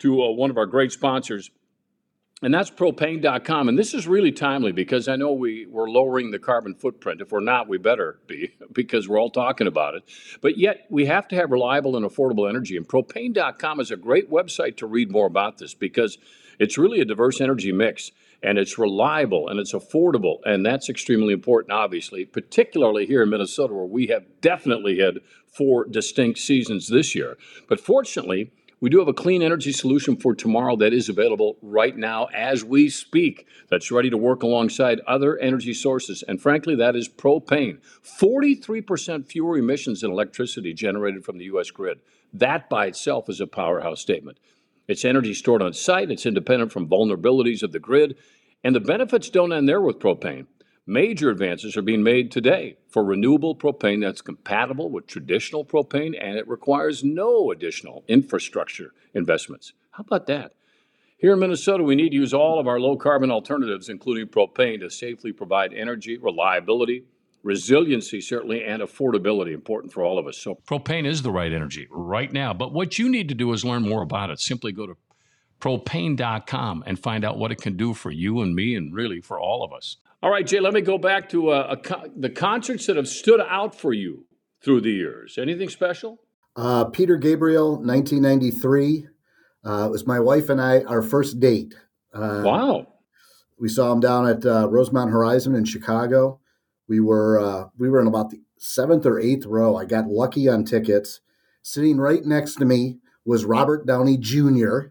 to 0.00 0.22
uh, 0.22 0.30
one 0.30 0.50
of 0.50 0.56
our 0.56 0.66
great 0.66 0.92
sponsors, 0.92 1.50
and 2.42 2.52
that's 2.52 2.70
propane.com. 2.70 3.68
And 3.68 3.78
this 3.78 3.94
is 3.94 4.06
really 4.06 4.30
timely 4.30 4.72
because 4.72 5.08
I 5.08 5.16
know 5.16 5.32
we, 5.32 5.66
we're 5.66 5.90
lowering 5.90 6.30
the 6.30 6.38
carbon 6.38 6.74
footprint. 6.74 7.20
If 7.20 7.32
we're 7.32 7.40
not, 7.40 7.68
we 7.68 7.78
better 7.78 8.20
be 8.26 8.54
because 8.72 9.08
we're 9.08 9.20
all 9.20 9.30
talking 9.30 9.68
about 9.68 9.94
it. 9.94 10.02
But 10.40 10.56
yet, 10.56 10.86
we 10.90 11.06
have 11.06 11.28
to 11.28 11.36
have 11.36 11.50
reliable 11.50 11.96
and 11.96 12.04
affordable 12.04 12.48
energy. 12.48 12.76
And 12.76 12.88
propane.com 12.88 13.80
is 13.80 13.90
a 13.92 13.96
great 13.96 14.30
website 14.30 14.76
to 14.78 14.86
read 14.86 15.12
more 15.12 15.26
about 15.26 15.58
this 15.58 15.74
because 15.74 16.18
it's 16.58 16.78
really 16.78 17.00
a 17.00 17.04
diverse 17.04 17.40
energy 17.40 17.72
mix 17.72 18.10
and 18.42 18.58
it's 18.58 18.78
reliable 18.78 19.48
and 19.48 19.58
it's 19.58 19.72
affordable. 19.72 20.38
And 20.44 20.64
that's 20.64 20.88
extremely 20.88 21.32
important, 21.32 21.72
obviously, 21.72 22.24
particularly 22.24 23.06
here 23.06 23.22
in 23.22 23.30
Minnesota, 23.30 23.74
where 23.74 23.84
we 23.84 24.06
have 24.08 24.24
definitely 24.40 24.98
had 24.98 25.18
four 25.46 25.84
distinct 25.84 26.38
seasons 26.38 26.88
this 26.88 27.14
year. 27.14 27.36
But 27.68 27.80
fortunately, 27.80 28.52
we 28.80 28.90
do 28.90 29.00
have 29.00 29.08
a 29.08 29.12
clean 29.12 29.42
energy 29.42 29.72
solution 29.72 30.16
for 30.16 30.36
tomorrow 30.36 30.76
that 30.76 30.92
is 30.92 31.08
available 31.08 31.56
right 31.62 31.96
now 31.96 32.26
as 32.26 32.64
we 32.64 32.88
speak, 32.88 33.48
that's 33.68 33.90
ready 33.90 34.08
to 34.08 34.16
work 34.16 34.44
alongside 34.44 35.00
other 35.00 35.36
energy 35.38 35.74
sources. 35.74 36.22
And 36.28 36.40
frankly, 36.40 36.76
that 36.76 36.94
is 36.94 37.08
propane. 37.08 37.78
43% 38.04 39.26
fewer 39.26 39.58
emissions 39.58 40.04
in 40.04 40.12
electricity 40.12 40.72
generated 40.74 41.24
from 41.24 41.38
the 41.38 41.46
U.S. 41.46 41.72
grid. 41.72 41.98
That 42.32 42.70
by 42.70 42.86
itself 42.86 43.28
is 43.28 43.40
a 43.40 43.48
powerhouse 43.48 44.00
statement. 44.00 44.38
It's 44.88 45.04
energy 45.04 45.34
stored 45.34 45.62
on 45.62 45.74
site, 45.74 46.10
it's 46.10 46.24
independent 46.24 46.72
from 46.72 46.88
vulnerabilities 46.88 47.62
of 47.62 47.72
the 47.72 47.78
grid, 47.78 48.16
and 48.64 48.74
the 48.74 48.80
benefits 48.80 49.28
don't 49.28 49.52
end 49.52 49.68
there 49.68 49.82
with 49.82 49.98
propane. 49.98 50.46
Major 50.86 51.28
advances 51.28 51.76
are 51.76 51.82
being 51.82 52.02
made 52.02 52.32
today 52.32 52.78
for 52.88 53.04
renewable 53.04 53.54
propane 53.54 54.00
that's 54.00 54.22
compatible 54.22 54.90
with 54.90 55.06
traditional 55.06 55.62
propane 55.62 56.18
and 56.18 56.38
it 56.38 56.48
requires 56.48 57.04
no 57.04 57.50
additional 57.50 58.02
infrastructure 58.08 58.94
investments. 59.12 59.74
How 59.90 60.04
about 60.06 60.26
that? 60.28 60.54
Here 61.18 61.34
in 61.34 61.40
Minnesota, 61.40 61.84
we 61.84 61.94
need 61.94 62.10
to 62.10 62.16
use 62.16 62.32
all 62.32 62.58
of 62.58 62.66
our 62.66 62.80
low 62.80 62.96
carbon 62.96 63.30
alternatives, 63.30 63.90
including 63.90 64.28
propane, 64.28 64.80
to 64.80 64.88
safely 64.88 65.32
provide 65.32 65.74
energy, 65.74 66.16
reliability, 66.16 67.04
resiliency, 67.42 68.20
certainly, 68.20 68.64
and 68.64 68.82
affordability, 68.82 69.52
important 69.52 69.92
for 69.92 70.02
all 70.02 70.18
of 70.18 70.26
us. 70.26 70.38
So, 70.38 70.58
propane 70.66 71.06
is 71.06 71.22
the 71.22 71.30
right 71.30 71.52
energy 71.52 71.86
right 71.90 72.32
now. 72.32 72.52
But 72.52 72.72
what 72.72 72.98
you 72.98 73.08
need 73.08 73.28
to 73.28 73.34
do 73.34 73.52
is 73.52 73.64
learn 73.64 73.82
more 73.82 74.02
about 74.02 74.30
it. 74.30 74.40
Simply 74.40 74.72
go 74.72 74.86
to 74.86 74.96
propane.com 75.60 76.84
and 76.86 76.98
find 76.98 77.24
out 77.24 77.38
what 77.38 77.50
it 77.50 77.60
can 77.60 77.76
do 77.76 77.94
for 77.94 78.10
you 78.10 78.40
and 78.40 78.54
me 78.54 78.74
and 78.74 78.94
really 78.94 79.20
for 79.20 79.40
all 79.40 79.64
of 79.64 79.72
us. 79.72 79.96
All 80.22 80.30
right, 80.30 80.46
Jay, 80.46 80.60
let 80.60 80.72
me 80.72 80.80
go 80.80 80.98
back 80.98 81.28
to 81.30 81.50
uh, 81.50 81.76
a, 81.76 82.08
the 82.16 82.30
concerts 82.30 82.86
that 82.86 82.96
have 82.96 83.08
stood 83.08 83.40
out 83.40 83.74
for 83.74 83.92
you 83.92 84.26
through 84.62 84.80
the 84.80 84.90
years. 84.90 85.38
Anything 85.38 85.68
special? 85.68 86.20
Uh, 86.56 86.84
Peter 86.86 87.16
Gabriel, 87.16 87.76
1993. 87.76 89.06
Uh, 89.64 89.86
it 89.86 89.90
was 89.90 90.06
my 90.06 90.18
wife 90.18 90.48
and 90.48 90.60
I, 90.60 90.82
our 90.82 91.02
first 91.02 91.38
date. 91.38 91.74
Uh, 92.12 92.42
wow. 92.44 92.86
We 93.60 93.68
saw 93.68 93.92
him 93.92 94.00
down 94.00 94.26
at 94.26 94.44
uh, 94.44 94.68
Rosemont 94.68 95.10
Horizon 95.10 95.54
in 95.54 95.64
Chicago. 95.64 96.40
We 96.88 97.00
were 97.00 97.40
uh, 97.40 97.68
we 97.78 97.88
were 97.88 98.00
in 98.00 98.06
about 98.06 98.30
the 98.30 98.40
seventh 98.58 99.06
or 99.06 99.20
eighth 99.20 99.46
row. 99.46 99.76
I 99.76 99.84
got 99.84 100.06
lucky 100.06 100.48
on 100.48 100.64
tickets. 100.64 101.20
Sitting 101.62 101.98
right 101.98 102.24
next 102.24 102.56
to 102.56 102.64
me 102.64 102.98
was 103.24 103.44
Robert 103.44 103.86
Downey 103.86 104.16
Jr. 104.16 104.88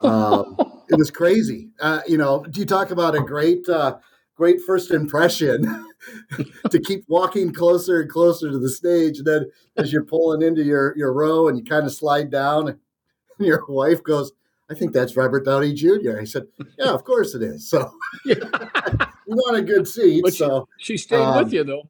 Um, 0.00 0.56
it 0.88 0.98
was 0.98 1.10
crazy. 1.10 1.70
Uh, 1.80 2.00
you 2.06 2.16
know, 2.16 2.44
do 2.44 2.60
you 2.60 2.66
talk 2.66 2.90
about 2.90 3.14
a 3.14 3.20
great 3.20 3.68
uh, 3.68 3.98
great 4.36 4.60
first 4.60 4.90
impression 4.90 5.86
to 6.70 6.80
keep 6.80 7.04
walking 7.08 7.52
closer 7.52 8.00
and 8.00 8.10
closer 8.10 8.50
to 8.50 8.58
the 8.58 8.68
stage. 8.68 9.18
And 9.18 9.26
then 9.26 9.50
as 9.76 9.92
you're 9.92 10.04
pulling 10.04 10.42
into 10.42 10.62
your 10.62 10.96
your 10.96 11.12
row 11.12 11.48
and 11.48 11.58
you 11.58 11.64
kind 11.64 11.86
of 11.86 11.92
slide 11.92 12.30
down, 12.30 12.68
and 12.68 12.78
your 13.38 13.64
wife 13.68 14.02
goes, 14.02 14.32
"I 14.70 14.74
think 14.74 14.92
that's 14.92 15.16
Robert 15.16 15.44
Downey 15.44 15.74
Jr." 15.74 16.18
I 16.20 16.24
said, 16.24 16.46
"Yeah, 16.78 16.92
of 16.92 17.04
course 17.04 17.34
it 17.34 17.42
is." 17.42 17.68
So. 17.68 17.92
We 19.34 19.40
want 19.46 19.56
a 19.56 19.62
good 19.62 19.86
seat. 19.86 20.22
But 20.22 20.34
so 20.34 20.68
she, 20.78 20.94
she 20.94 20.96
stayed 20.96 21.16
um, 21.16 21.44
with 21.44 21.52
you 21.52 21.64
though. 21.64 21.88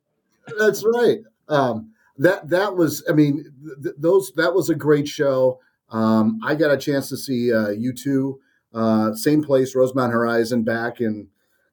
That's 0.58 0.84
right. 0.84 1.18
Um, 1.48 1.92
that 2.18 2.48
that 2.50 2.76
was. 2.76 3.04
I 3.08 3.12
mean, 3.12 3.52
th- 3.82 3.94
those 3.98 4.32
that 4.36 4.54
was 4.54 4.70
a 4.70 4.74
great 4.74 5.08
show. 5.08 5.60
Um, 5.90 6.40
I 6.44 6.54
got 6.54 6.70
a 6.70 6.76
chance 6.76 7.08
to 7.10 7.16
see 7.16 7.52
uh, 7.52 7.68
U2, 7.68 8.34
uh, 8.74 9.14
same 9.14 9.42
place, 9.42 9.74
Rosemont 9.74 10.12
Horizon, 10.12 10.64
back 10.64 11.00
in, 11.00 11.28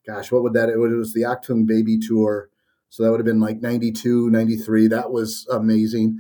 gosh, 0.06 0.32
what 0.32 0.44
would 0.44 0.54
that? 0.54 0.70
It 0.70 0.78
was 0.78 1.14
the 1.14 1.22
Achtung 1.22 1.66
Baby 1.66 1.98
tour. 1.98 2.50
So 2.90 3.04
that 3.04 3.10
would 3.10 3.20
have 3.20 3.26
been 3.26 3.40
like 3.40 3.62
92, 3.62 4.30
93. 4.30 4.90
That 4.90 5.12
was 5.12 5.48
amazing. 5.50 6.20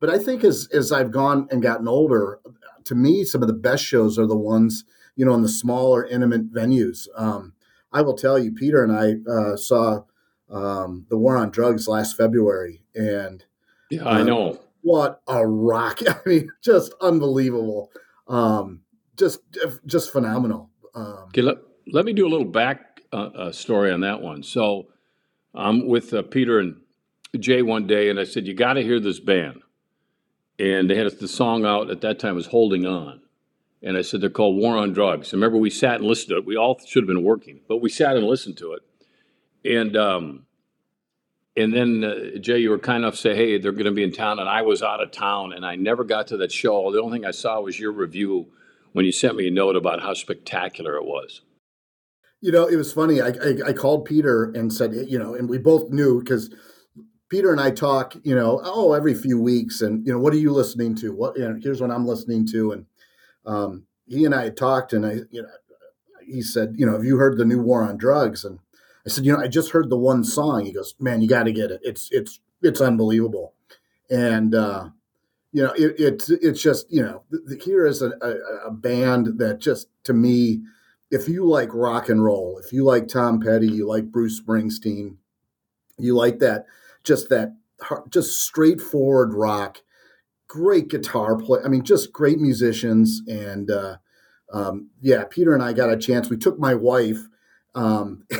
But 0.00 0.08
I 0.08 0.18
think 0.18 0.44
as 0.44 0.68
as 0.72 0.92
I've 0.92 1.10
gone 1.10 1.48
and 1.50 1.62
gotten 1.62 1.88
older, 1.88 2.40
to 2.84 2.94
me, 2.94 3.24
some 3.24 3.42
of 3.42 3.48
the 3.48 3.54
best 3.54 3.84
shows 3.84 4.18
are 4.18 4.26
the 4.26 4.36
ones 4.36 4.84
you 5.16 5.24
know 5.24 5.34
in 5.34 5.42
the 5.42 5.48
smaller, 5.48 6.06
intimate 6.06 6.52
venues. 6.52 7.08
Um, 7.16 7.52
I 7.92 8.02
will 8.02 8.16
tell 8.16 8.38
you, 8.38 8.52
Peter 8.52 8.82
and 8.82 8.92
I 8.92 9.30
uh, 9.30 9.56
saw 9.56 10.02
um, 10.50 11.06
the 11.08 11.16
War 11.16 11.36
on 11.36 11.50
Drugs 11.50 11.88
last 11.88 12.16
February, 12.16 12.82
and 12.94 13.44
yeah, 13.90 14.08
I 14.08 14.22
know 14.22 14.60
what 14.82 15.22
a 15.28 15.46
rock! 15.46 16.00
I 16.08 16.16
mean, 16.26 16.50
just 16.62 16.94
unbelievable, 17.00 17.90
um, 18.28 18.80
just 19.16 19.40
just 19.86 20.12
phenomenal. 20.12 20.70
Um, 20.94 21.24
okay, 21.28 21.42
let, 21.42 21.56
let 21.86 22.04
me 22.04 22.12
do 22.12 22.26
a 22.26 22.30
little 22.30 22.46
back 22.46 23.00
uh, 23.12 23.30
uh 23.34 23.52
story 23.52 23.92
on 23.92 24.00
that 24.00 24.20
one. 24.20 24.42
So, 24.42 24.88
I'm 25.54 25.86
with 25.86 26.12
uh, 26.12 26.22
Peter 26.22 26.58
and 26.58 26.76
Jay 27.38 27.62
one 27.62 27.86
day, 27.86 28.08
and 28.08 28.18
I 28.18 28.24
said, 28.24 28.46
"You 28.46 28.54
got 28.54 28.74
to 28.74 28.82
hear 28.82 29.00
this 29.00 29.20
band." 29.20 29.62
And 30.58 30.88
they 30.88 30.96
had 30.96 31.10
the 31.18 31.28
song 31.28 31.64
out 31.64 31.90
at 31.90 32.02
that 32.02 32.18
time 32.18 32.34
was 32.34 32.46
"Holding 32.46 32.86
On." 32.86 33.20
And 33.82 33.96
I 33.96 34.02
said 34.02 34.20
they're 34.20 34.30
called 34.30 34.56
War 34.56 34.76
on 34.76 34.92
Drugs. 34.92 35.32
remember, 35.32 35.56
we 35.56 35.70
sat 35.70 35.96
and 35.96 36.04
listened 36.04 36.30
to 36.30 36.36
it. 36.36 36.46
We 36.46 36.56
all 36.56 36.78
should 36.84 37.02
have 37.02 37.08
been 37.08 37.24
working, 37.24 37.60
but 37.68 37.78
we 37.78 37.88
sat 37.88 38.16
and 38.16 38.26
listened 38.26 38.56
to 38.58 38.74
it. 38.74 38.82
And 39.64 39.96
um, 39.96 40.46
and 41.56 41.74
then 41.74 42.04
uh, 42.04 42.38
Jay, 42.38 42.58
you 42.58 42.70
were 42.70 42.78
kind 42.78 43.04
enough 43.04 43.14
to 43.14 43.20
say, 43.20 43.36
"Hey, 43.36 43.58
they're 43.58 43.72
going 43.72 43.84
to 43.84 43.92
be 43.92 44.02
in 44.02 44.12
town," 44.12 44.38
and 44.38 44.48
I 44.48 44.62
was 44.62 44.82
out 44.82 45.02
of 45.02 45.10
town, 45.10 45.52
and 45.52 45.66
I 45.66 45.76
never 45.76 46.04
got 46.04 46.28
to 46.28 46.36
that 46.38 46.52
show. 46.52 46.90
The 46.92 47.00
only 47.00 47.18
thing 47.18 47.26
I 47.26 47.32
saw 47.32 47.60
was 47.60 47.78
your 47.78 47.92
review 47.92 48.48
when 48.92 49.04
you 49.04 49.12
sent 49.12 49.36
me 49.36 49.48
a 49.48 49.50
note 49.50 49.76
about 49.76 50.02
how 50.02 50.14
spectacular 50.14 50.96
it 50.96 51.04
was. 51.04 51.42
You 52.40 52.50
know, 52.50 52.66
it 52.66 52.76
was 52.76 52.92
funny. 52.92 53.20
I, 53.20 53.28
I, 53.28 53.68
I 53.68 53.72
called 53.72 54.04
Peter 54.04 54.50
and 54.54 54.72
said, 54.72 54.92
you 55.06 55.18
know, 55.18 55.34
and 55.34 55.48
we 55.48 55.58
both 55.58 55.90
knew 55.90 56.20
because 56.20 56.52
Peter 57.28 57.52
and 57.52 57.60
I 57.60 57.70
talk, 57.70 58.16
you 58.24 58.34
know, 58.34 58.60
oh, 58.64 58.94
every 58.94 59.14
few 59.14 59.40
weeks, 59.40 59.80
and 59.80 60.04
you 60.04 60.12
know, 60.12 60.18
what 60.18 60.32
are 60.32 60.38
you 60.38 60.52
listening 60.52 60.94
to? 60.96 61.14
What, 61.14 61.36
you 61.36 61.48
know, 61.48 61.58
here's 61.62 61.80
what 61.80 61.90
I'm 61.90 62.06
listening 62.06 62.46
to, 62.48 62.72
and 62.72 62.86
um, 63.46 63.86
he 64.06 64.24
and 64.24 64.34
I 64.34 64.44
had 64.44 64.56
talked, 64.56 64.92
and 64.92 65.06
I, 65.06 65.20
you 65.30 65.42
know, 65.42 65.48
he 66.24 66.42
said, 66.42 66.74
you 66.76 66.86
know, 66.86 66.92
have 66.92 67.04
you 67.04 67.16
heard 67.16 67.38
the 67.38 67.44
new 67.44 67.60
War 67.60 67.82
on 67.82 67.96
Drugs? 67.96 68.44
And 68.44 68.58
I 69.06 69.10
said, 69.10 69.24
you 69.24 69.32
know, 69.32 69.40
I 69.40 69.48
just 69.48 69.70
heard 69.70 69.90
the 69.90 69.96
one 69.96 70.24
song. 70.24 70.64
He 70.64 70.72
goes, 70.72 70.94
man, 71.00 71.20
you 71.20 71.28
got 71.28 71.44
to 71.44 71.52
get 71.52 71.70
it. 71.70 71.80
It's 71.82 72.08
it's 72.10 72.40
it's 72.62 72.80
unbelievable. 72.80 73.54
And 74.10 74.54
uh, 74.54 74.90
you 75.52 75.62
know, 75.62 75.72
it, 75.72 75.94
it's 75.98 76.30
it's 76.30 76.62
just 76.62 76.90
you 76.90 77.02
know, 77.02 77.22
the, 77.30 77.38
the, 77.46 77.62
here 77.62 77.86
is 77.86 78.02
a, 78.02 78.12
a, 78.20 78.68
a 78.68 78.70
band 78.70 79.38
that 79.38 79.58
just 79.58 79.88
to 80.04 80.12
me, 80.12 80.62
if 81.10 81.28
you 81.28 81.46
like 81.46 81.72
rock 81.72 82.08
and 82.08 82.24
roll, 82.24 82.60
if 82.64 82.72
you 82.72 82.84
like 82.84 83.08
Tom 83.08 83.40
Petty, 83.40 83.68
you 83.68 83.86
like 83.86 84.12
Bruce 84.12 84.40
Springsteen, 84.40 85.16
you 85.98 86.14
like 86.14 86.38
that, 86.38 86.66
just 87.04 87.28
that, 87.28 87.54
just 88.08 88.42
straightforward 88.42 89.34
rock 89.34 89.78
great 90.52 90.88
guitar 90.88 91.34
play. 91.34 91.60
I 91.64 91.68
mean, 91.68 91.82
just 91.82 92.12
great 92.12 92.38
musicians. 92.38 93.22
And 93.26 93.70
uh, 93.70 93.96
um, 94.52 94.90
yeah, 95.00 95.24
Peter 95.24 95.54
and 95.54 95.62
I 95.62 95.72
got 95.72 95.90
a 95.90 95.96
chance. 95.96 96.28
We 96.28 96.36
took 96.36 96.58
my 96.58 96.74
wife. 96.74 97.26
Um, 97.74 98.24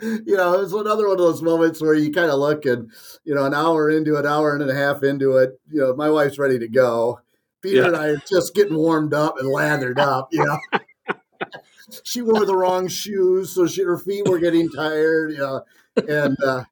you 0.00 0.36
know, 0.36 0.54
it 0.54 0.60
was 0.60 0.72
another 0.72 1.08
one 1.08 1.18
of 1.18 1.18
those 1.18 1.42
moments 1.42 1.82
where 1.82 1.94
you 1.94 2.12
kind 2.12 2.30
of 2.30 2.38
look 2.38 2.66
and, 2.66 2.92
you 3.24 3.34
know, 3.34 3.44
an 3.44 3.52
hour 3.52 3.90
into 3.90 4.14
it, 4.14 4.26
hour 4.26 4.54
and 4.54 4.70
a 4.70 4.72
half 4.72 5.02
into 5.02 5.38
it, 5.38 5.60
you 5.68 5.80
know, 5.80 5.92
my 5.96 6.08
wife's 6.08 6.38
ready 6.38 6.56
to 6.60 6.68
go. 6.68 7.18
Peter 7.62 7.80
yeah. 7.80 7.86
and 7.88 7.96
I 7.96 8.06
are 8.10 8.22
just 8.30 8.54
getting 8.54 8.76
warmed 8.76 9.12
up 9.12 9.40
and 9.40 9.48
lathered 9.48 9.98
up, 9.98 10.28
you 10.30 10.44
know. 10.44 10.58
she 12.04 12.22
wore 12.22 12.46
the 12.46 12.54
wrong 12.54 12.86
shoes, 12.86 13.56
so 13.56 13.66
she, 13.66 13.82
her 13.82 13.98
feet 13.98 14.28
were 14.28 14.38
getting 14.38 14.70
tired, 14.70 15.32
you 15.32 15.38
know. 15.38 15.64
And 16.08 16.36
uh, 16.44 16.62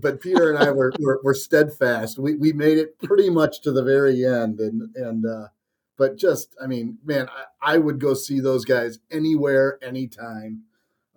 but 0.00 0.20
Peter 0.20 0.50
and 0.50 0.62
I 0.62 0.70
were, 0.70 0.92
were, 1.00 1.20
were 1.22 1.34
steadfast. 1.34 2.18
We 2.18 2.34
we 2.34 2.52
made 2.52 2.78
it 2.78 2.98
pretty 3.00 3.30
much 3.30 3.60
to 3.62 3.72
the 3.72 3.82
very 3.82 4.24
end, 4.24 4.60
and 4.60 4.94
and 4.96 5.26
uh, 5.26 5.48
but 5.96 6.16
just 6.16 6.54
I 6.62 6.66
mean, 6.66 6.98
man, 7.04 7.28
I, 7.28 7.74
I 7.74 7.78
would 7.78 8.00
go 8.00 8.14
see 8.14 8.40
those 8.40 8.64
guys 8.64 8.98
anywhere, 9.10 9.78
anytime. 9.82 10.62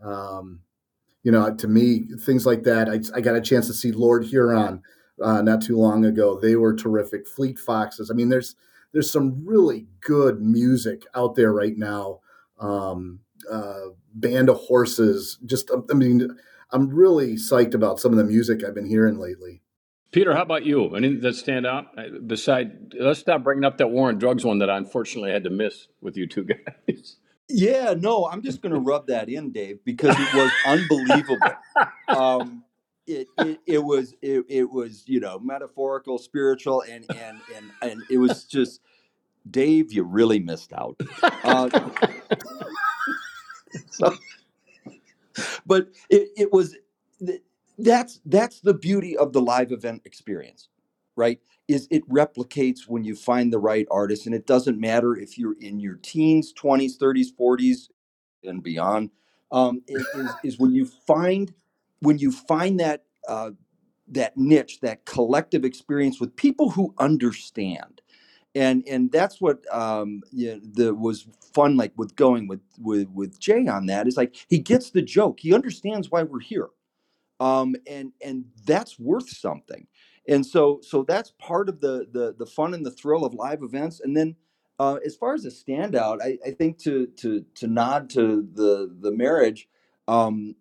Um, 0.04 0.62
you 1.24 1.32
know, 1.32 1.54
to 1.54 1.68
me, 1.68 2.06
things 2.26 2.46
like 2.46 2.64
that. 2.64 2.90
I, 2.90 3.00
I 3.16 3.22
got 3.22 3.36
a 3.36 3.42
chance 3.42 3.68
to 3.68 3.74
see 3.74 3.92
Lord 3.92 4.26
Huron 4.26 4.82
uh, 5.22 5.42
not 5.42 5.62
too 5.62 5.78
long 5.78 6.06
ago. 6.06 6.40
They 6.40 6.56
were 6.56 6.76
terrific. 6.76 7.28
Fleet 7.28 7.60
Foxes. 7.60 8.10
I 8.10 8.14
mean, 8.14 8.30
there's 8.30 8.56
there's 8.92 9.12
some 9.12 9.46
really 9.46 9.88
good 10.02 10.42
music 10.42 11.06
out 11.16 11.36
there 11.36 11.54
right 11.54 11.78
now. 11.78 12.20
Um, 12.60 13.20
uh, 13.50 13.90
Band 14.16 14.50
of 14.50 14.58
Horses. 14.58 15.38
Just 15.46 15.72
I 15.90 15.94
mean, 15.94 16.36
I'm 16.72 16.90
really 16.90 17.34
psyched 17.34 17.74
about 17.74 18.00
some 18.00 18.12
of 18.12 18.18
the 18.18 18.24
music 18.24 18.64
I've 18.64 18.76
been 18.76 18.88
hearing 18.88 19.20
lately. 19.20 19.62
Peter, 20.12 20.34
how 20.36 20.42
about 20.42 20.66
you? 20.66 20.94
Anything 20.96 21.22
that 21.22 21.36
stand 21.36 21.66
out? 21.66 21.88
Beside, 22.28 22.94
let's 23.00 23.20
stop 23.20 23.44
bringing 23.44 23.64
up 23.64 23.78
that 23.78 23.90
war 23.90 24.10
on 24.10 24.18
drugs 24.18 24.44
one 24.44 24.60
that 24.60 24.70
I 24.70 24.78
unfortunately 24.78 25.32
had 25.32 25.46
to 25.46 25.50
miss 25.50 25.88
with 26.02 26.18
you 26.18 26.28
two 26.28 26.44
guys. 26.88 27.18
Yeah, 27.50 27.96
no, 27.98 28.28
I'm 28.28 28.42
just 28.42 28.62
going 28.62 28.74
to 28.74 28.80
rub 28.80 29.08
that 29.08 29.30
in, 29.30 29.52
Dave, 29.52 29.80
because 29.86 30.16
it 30.18 30.34
was 30.34 30.52
unbelievable. 30.66 31.50
Um, 32.08 32.64
it, 33.08 33.28
it, 33.40 33.60
it 33.66 33.84
was 33.84 34.14
it, 34.22 34.46
it 34.48 34.70
was 34.70 35.04
you 35.08 35.20
know 35.20 35.40
metaphorical, 35.40 36.18
spiritual, 36.18 36.84
and 36.90 37.06
and 37.10 37.42
and 37.56 37.72
and 37.82 38.02
it 38.10 38.18
was 38.18 38.46
just 38.46 38.80
Dave. 39.50 39.92
You 39.92 40.04
really 40.04 40.40
missed 40.40 40.72
out. 40.72 41.00
Uh, 41.22 41.90
so, 43.90 44.16
but 45.72 45.90
it, 46.10 46.30
it 46.38 46.54
was 46.54 46.78
that's 47.80 48.22
that's 48.26 48.62
the 48.62 48.76
beauty 48.76 49.18
of 49.18 49.34
the 49.34 49.42
live 49.42 49.72
event 49.74 50.04
experience, 50.06 50.70
right? 51.18 51.40
Is 51.68 51.88
it 51.92 52.08
replicates 52.10 52.82
when 52.88 53.04
you 53.06 53.16
find 53.16 53.54
the 53.54 53.60
right 53.60 53.88
artist, 53.92 54.28
and 54.28 54.36
it 54.36 54.48
doesn't 54.48 54.80
matter 54.80 55.16
if 55.18 55.38
you're 55.38 55.58
in 55.62 55.80
your 55.82 55.96
teens, 55.96 56.54
twenties, 56.54 56.98
thirties, 56.98 57.32
forties, 57.32 57.90
and 58.44 58.64
beyond. 58.64 59.12
Um, 59.52 59.84
is, 59.88 60.08
is 60.44 60.60
when 60.60 60.74
you 60.76 60.86
find 61.08 61.54
when 62.02 62.20
you 62.20 62.32
find 62.32 62.80
that 62.82 63.06
uh, 63.28 63.52
that 64.10 64.38
niche, 64.38 64.82
that 64.82 65.06
collective 65.06 65.66
experience 65.66 66.22
with 66.22 66.36
people 66.38 66.72
who 66.72 66.96
understand, 67.00 68.02
and 68.56 68.84
and 68.88 69.12
that's 69.12 69.40
what 69.40 69.64
um, 69.74 70.22
you 70.32 70.54
know, 70.56 70.62
the 70.74 70.94
was 70.94 71.28
fun 71.54 71.78
like 71.78 71.94
with 71.98 72.16
going 72.16 72.48
with 72.48 72.62
with 72.80 73.10
with 73.10 73.40
Jay 73.40 73.68
on 73.68 73.86
that 73.88 74.08
is 74.08 74.18
like 74.18 74.36
he 74.50 74.60
gets 74.60 74.92
the 74.92 75.02
joke, 75.02 75.40
he 75.40 75.54
understands 75.54 76.12
why 76.12 76.24
we're 76.24 76.40
here, 76.40 76.70
um, 77.40 77.76
and 77.88 78.14
and 78.26 78.46
that's 78.66 79.00
worth 79.00 79.30
something, 79.30 79.88
and 80.28 80.46
so 80.46 80.80
so 80.84 81.04
that's 81.04 81.34
part 81.40 81.70
of 81.70 81.82
the 81.82 82.08
the 82.12 82.36
the 82.38 82.46
fun 82.46 82.74
and 82.74 82.86
the 82.86 82.92
thrill 82.92 83.26
of 83.26 83.34
live 83.34 83.64
events, 83.64 84.02
and 84.02 84.16
then. 84.18 84.36
Uh, 84.80 84.98
as 85.06 85.16
far 85.16 85.36
as 85.36 85.46
a 85.46 85.50
standout, 85.52 86.20
I, 86.24 86.40
I 86.46 86.52
think 86.52 86.80
to 86.80 87.08
to 87.18 87.46
to 87.56 87.68
nod 87.68 88.10
to 88.12 88.48
the 88.54 88.96
the 89.02 89.12
marriage, 89.12 89.70
um, 90.08 90.56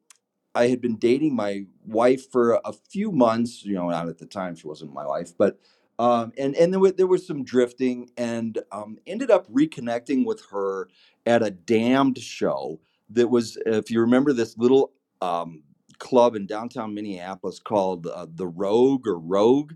I 0.55 0.69
had 0.69 0.83
been 0.83 0.97
dating 0.97 1.37
my 1.37 1.67
wife 1.87 2.31
for 2.31 2.61
a 2.65 2.73
few 2.73 3.13
months. 3.13 3.65
You 3.65 3.77
know, 3.77 3.91
not 3.91 4.09
at 4.09 4.19
the 4.19 4.27
time 4.27 4.57
she 4.57 4.69
wasn't 4.69 4.95
my 4.95 5.07
wife, 5.07 5.33
but 5.39 5.61
um, 6.01 6.33
and 6.39 6.57
and 6.57 6.73
there 6.73 6.81
was, 6.81 6.95
there 6.95 7.07
was 7.07 7.27
some 7.27 7.45
drifting, 7.45 8.09
and 8.17 8.59
um, 8.73 8.97
ended 9.07 9.31
up 9.31 9.47
reconnecting 9.53 10.25
with 10.25 10.43
her 10.51 10.89
at 11.27 11.43
a 11.43 11.51
damned 11.51 12.17
show 12.17 12.81
that 13.11 13.29
was, 13.29 13.59
if 13.67 13.91
you 13.91 14.01
remember, 14.01 14.33
this 14.33 14.57
little 14.57 14.93
um, 15.21 15.63
club 15.99 16.37
in 16.37 16.47
downtown 16.47 16.95
Minneapolis 16.95 17.61
called 17.61 18.07
uh, 18.07 18.27
the 18.35 18.47
Rogue 18.47 19.07
or 19.07 19.19
Rogue. 19.19 19.75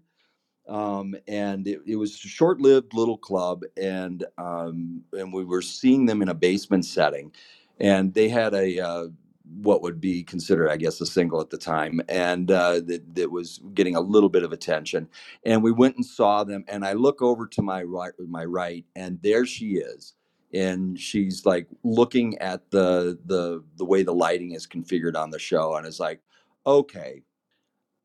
Um, 0.66 1.14
and 1.28 1.68
it, 1.68 1.80
it, 1.86 1.96
was 1.96 2.14
a 2.14 2.28
short-lived 2.28 2.94
little 2.94 3.18
club, 3.18 3.60
and 3.76 4.24
um, 4.38 5.02
and 5.12 5.30
we 5.30 5.44
were 5.44 5.60
seeing 5.60 6.06
them 6.06 6.22
in 6.22 6.30
a 6.30 6.34
basement 6.34 6.86
setting, 6.86 7.32
and 7.80 8.14
they 8.14 8.30
had 8.30 8.54
a 8.54 8.80
uh, 8.80 9.06
what 9.44 9.82
would 9.82 10.00
be 10.00 10.22
considered, 10.22 10.70
I 10.70 10.76
guess, 10.76 11.00
a 11.00 11.06
single 11.06 11.40
at 11.40 11.50
the 11.50 11.58
time, 11.58 12.00
and 12.08 12.50
uh, 12.50 12.80
that, 12.86 13.14
that 13.14 13.30
was 13.30 13.60
getting 13.74 13.96
a 13.96 14.00
little 14.00 14.28
bit 14.30 14.42
of 14.42 14.52
attention. 14.52 15.08
And 15.44 15.62
we 15.62 15.72
went 15.72 15.96
and 15.96 16.06
saw 16.06 16.44
them. 16.44 16.64
And 16.68 16.84
I 16.84 16.94
look 16.94 17.22
over 17.22 17.46
to 17.48 17.62
my 17.62 17.82
right, 17.82 18.12
my 18.28 18.44
right, 18.44 18.84
and 18.96 19.20
there 19.22 19.46
she 19.46 19.76
is, 19.76 20.14
and 20.54 20.98
she's 20.98 21.46
like 21.46 21.68
looking 21.84 22.38
at 22.38 22.70
the 22.70 23.18
the 23.26 23.62
the 23.76 23.84
way 23.84 24.02
the 24.02 24.14
lighting 24.14 24.52
is 24.52 24.66
configured 24.66 25.16
on 25.16 25.30
the 25.30 25.38
show, 25.38 25.76
and 25.76 25.86
it's 25.86 26.00
like, 26.00 26.20
okay, 26.66 27.22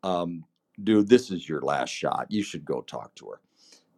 um, 0.04 0.46
dude, 0.84 1.10
this 1.10 1.32
is 1.32 1.48
your 1.50 1.62
last 1.62 1.90
shot. 1.92 2.28
You 2.30 2.44
should 2.44 2.66
go 2.66 2.82
talk 2.82 3.16
to 3.16 3.28
her 3.28 3.42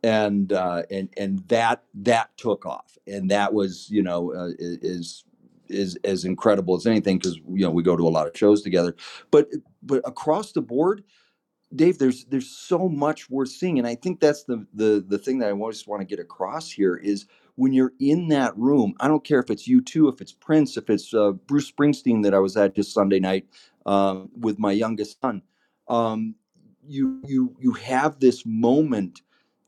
and 0.03 0.53
uh, 0.53 0.83
and 0.89 1.09
and 1.17 1.39
that 1.49 1.83
that 1.93 2.35
took 2.37 2.65
off, 2.65 2.97
and 3.07 3.29
that 3.31 3.53
was 3.53 3.89
you 3.89 4.01
know 4.03 4.33
uh, 4.33 4.49
is 4.59 5.25
is 5.71 5.97
as 6.03 6.25
incredible 6.25 6.75
as 6.75 6.85
anything 6.85 7.17
because 7.17 7.37
you 7.37 7.65
know 7.65 7.71
we 7.71 7.83
go 7.83 7.95
to 7.95 8.07
a 8.07 8.09
lot 8.09 8.27
of 8.27 8.37
shows 8.37 8.61
together. 8.61 8.95
But 9.31 9.49
but 9.81 10.01
across 10.05 10.51
the 10.51 10.61
board, 10.61 11.03
Dave, 11.73 11.97
there's 11.97 12.25
there's 12.25 12.49
so 12.49 12.89
much 12.89 13.29
worth 13.29 13.49
seeing, 13.49 13.79
and 13.79 13.87
I 13.87 13.95
think 13.95 14.19
that's 14.19 14.43
the 14.43 14.65
the 14.73 15.03
the 15.07 15.17
thing 15.17 15.39
that 15.39 15.49
I 15.49 15.51
always 15.51 15.87
want 15.87 16.01
to 16.01 16.05
get 16.05 16.19
across 16.19 16.69
here 16.69 16.95
is 16.95 17.25
when 17.55 17.73
you're 17.73 17.93
in 17.99 18.27
that 18.29 18.57
room. 18.57 18.93
I 18.99 19.07
don't 19.07 19.23
care 19.23 19.39
if 19.39 19.49
it's 19.49 19.67
U2, 19.67 20.13
if 20.13 20.21
it's 20.21 20.33
Prince, 20.33 20.77
if 20.77 20.89
it's 20.89 21.13
uh, 21.13 21.31
Bruce 21.31 21.71
Springsteen 21.71 22.23
that 22.23 22.33
I 22.33 22.39
was 22.39 22.57
at 22.57 22.75
just 22.75 22.93
Sunday 22.93 23.19
night 23.19 23.47
um, 23.85 24.29
with 24.37 24.59
my 24.59 24.71
youngest 24.71 25.21
son. 25.21 25.41
Um, 25.87 26.35
you 26.85 27.21
you 27.25 27.55
you 27.59 27.73
have 27.73 28.19
this 28.19 28.45
moment 28.45 29.21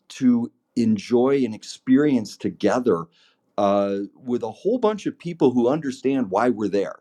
to 0.09 0.51
enjoy 0.75 1.43
and 1.45 1.53
experience 1.53 2.35
together 2.35 3.05
uh, 3.57 3.99
with 4.15 4.43
a 4.43 4.51
whole 4.51 4.77
bunch 4.77 5.05
of 5.05 5.17
people 5.17 5.51
who 5.51 5.67
understand 5.67 6.29
why 6.29 6.49
we're 6.49 6.69
there. 6.69 6.95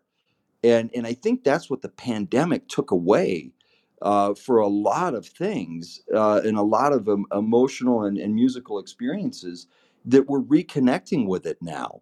And, 0.64 0.90
and 0.94 1.06
I 1.06 1.14
think 1.14 1.42
that's 1.42 1.68
what 1.68 1.82
the 1.82 1.88
pandemic 1.88 2.68
took 2.68 2.90
away 2.90 3.52
uh, 4.00 4.34
for 4.34 4.58
a 4.58 4.68
lot 4.68 5.14
of 5.14 5.26
things 5.26 6.02
uh, 6.14 6.40
and 6.44 6.56
a 6.56 6.62
lot 6.62 6.92
of 6.92 7.08
um, 7.08 7.26
emotional 7.32 8.04
and, 8.04 8.18
and 8.18 8.34
musical 8.34 8.78
experiences 8.78 9.66
that 10.04 10.28
we're 10.28 10.42
reconnecting 10.42 11.26
with 11.26 11.46
it 11.46 11.58
now. 11.60 12.00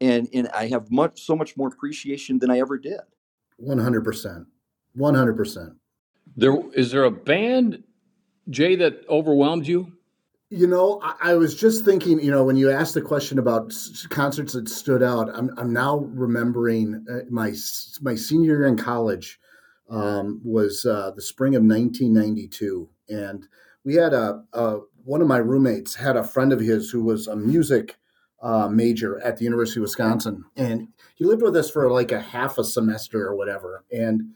And, 0.00 0.28
and 0.34 0.48
I 0.48 0.68
have 0.68 0.90
much 0.90 1.22
so 1.22 1.36
much 1.36 1.56
more 1.56 1.68
appreciation 1.68 2.38
than 2.38 2.50
I 2.50 2.58
ever 2.58 2.78
did. 2.78 3.00
100%. 3.62 4.46
100%. 4.98 5.74
There 6.36 6.56
is 6.72 6.90
there 6.90 7.04
a 7.04 7.10
band, 7.10 7.84
Jay, 8.50 8.74
that 8.76 9.04
overwhelmed 9.08 9.66
you? 9.66 9.92
You 10.54 10.68
know, 10.68 11.00
I, 11.02 11.32
I, 11.32 11.34
was 11.34 11.52
just 11.52 11.84
thinking, 11.84 12.20
you 12.20 12.30
know, 12.30 12.44
when 12.44 12.54
you 12.54 12.70
asked 12.70 12.94
the 12.94 13.00
question 13.00 13.40
about 13.40 13.72
s- 13.72 14.06
concerts 14.08 14.52
that 14.52 14.68
stood 14.68 15.02
out, 15.02 15.28
I'm, 15.34 15.50
I'm 15.56 15.72
now 15.72 16.08
remembering 16.12 17.04
uh, 17.10 17.24
my 17.28 17.52
my 18.02 18.14
senior 18.14 18.58
year 18.58 18.66
in 18.66 18.76
college 18.76 19.40
um, 19.90 20.40
was 20.44 20.86
uh, 20.86 21.10
the 21.16 21.22
spring 21.22 21.56
of 21.56 21.64
1992, 21.64 22.88
and 23.08 23.48
we 23.84 23.96
had 23.96 24.12
a, 24.12 24.44
a, 24.52 24.78
one 25.02 25.20
of 25.20 25.26
my 25.26 25.38
roommates 25.38 25.96
had 25.96 26.16
a 26.16 26.22
friend 26.22 26.52
of 26.52 26.60
his 26.60 26.88
who 26.88 27.02
was 27.02 27.26
a 27.26 27.34
music 27.34 27.96
uh, 28.40 28.68
major 28.68 29.20
at 29.24 29.36
the 29.36 29.44
University 29.44 29.80
of 29.80 29.82
Wisconsin, 29.82 30.44
and 30.54 30.86
he 31.16 31.24
lived 31.24 31.42
with 31.42 31.56
us 31.56 31.68
for 31.68 31.90
like 31.90 32.12
a 32.12 32.20
half 32.20 32.58
a 32.58 32.64
semester 32.64 33.26
or 33.26 33.34
whatever. 33.34 33.84
And 33.90 34.34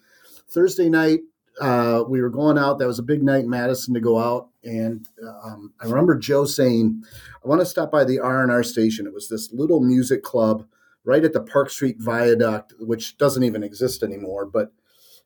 Thursday 0.51 0.89
night, 0.89 1.21
uh, 1.61 2.05
we 2.09 2.21
were 2.21 2.31
going 2.31 2.59
out. 2.59 2.79
That 2.79 2.87
was 2.87 2.99
a 2.99 3.05
big 3.05 3.23
night 3.23 3.45
in 3.45 3.51
Madison 3.51 3.95
to 3.95 4.01
go 4.01 4.19
out, 4.19 4.49
and 4.65 5.07
um, 5.45 5.73
I 5.81 5.87
remember 5.87 6.17
Joe 6.17 6.45
saying, 6.45 7.03
"I 7.45 7.49
want 7.49 7.61
to 7.61 7.67
stop 7.67 7.91
by 7.91 8.05
the 8.05 8.21
R 8.21 8.43
and 8.43 8.53
R 8.53 8.63
station." 8.63 9.07
It 9.07 9.15
was 9.15 9.29
this 9.29 9.53
little 9.53 9.81
music 9.81 10.23
club 10.23 10.67
right 11.05 11.25
at 11.25 11.33
the 11.33 11.41
Park 11.41 11.71
Street 11.71 11.97
Viaduct, 11.99 12.75
which 12.81 13.17
doesn't 13.19 13.43
even 13.43 13.63
exist 13.63 14.03
anymore. 14.03 14.47
But 14.47 14.73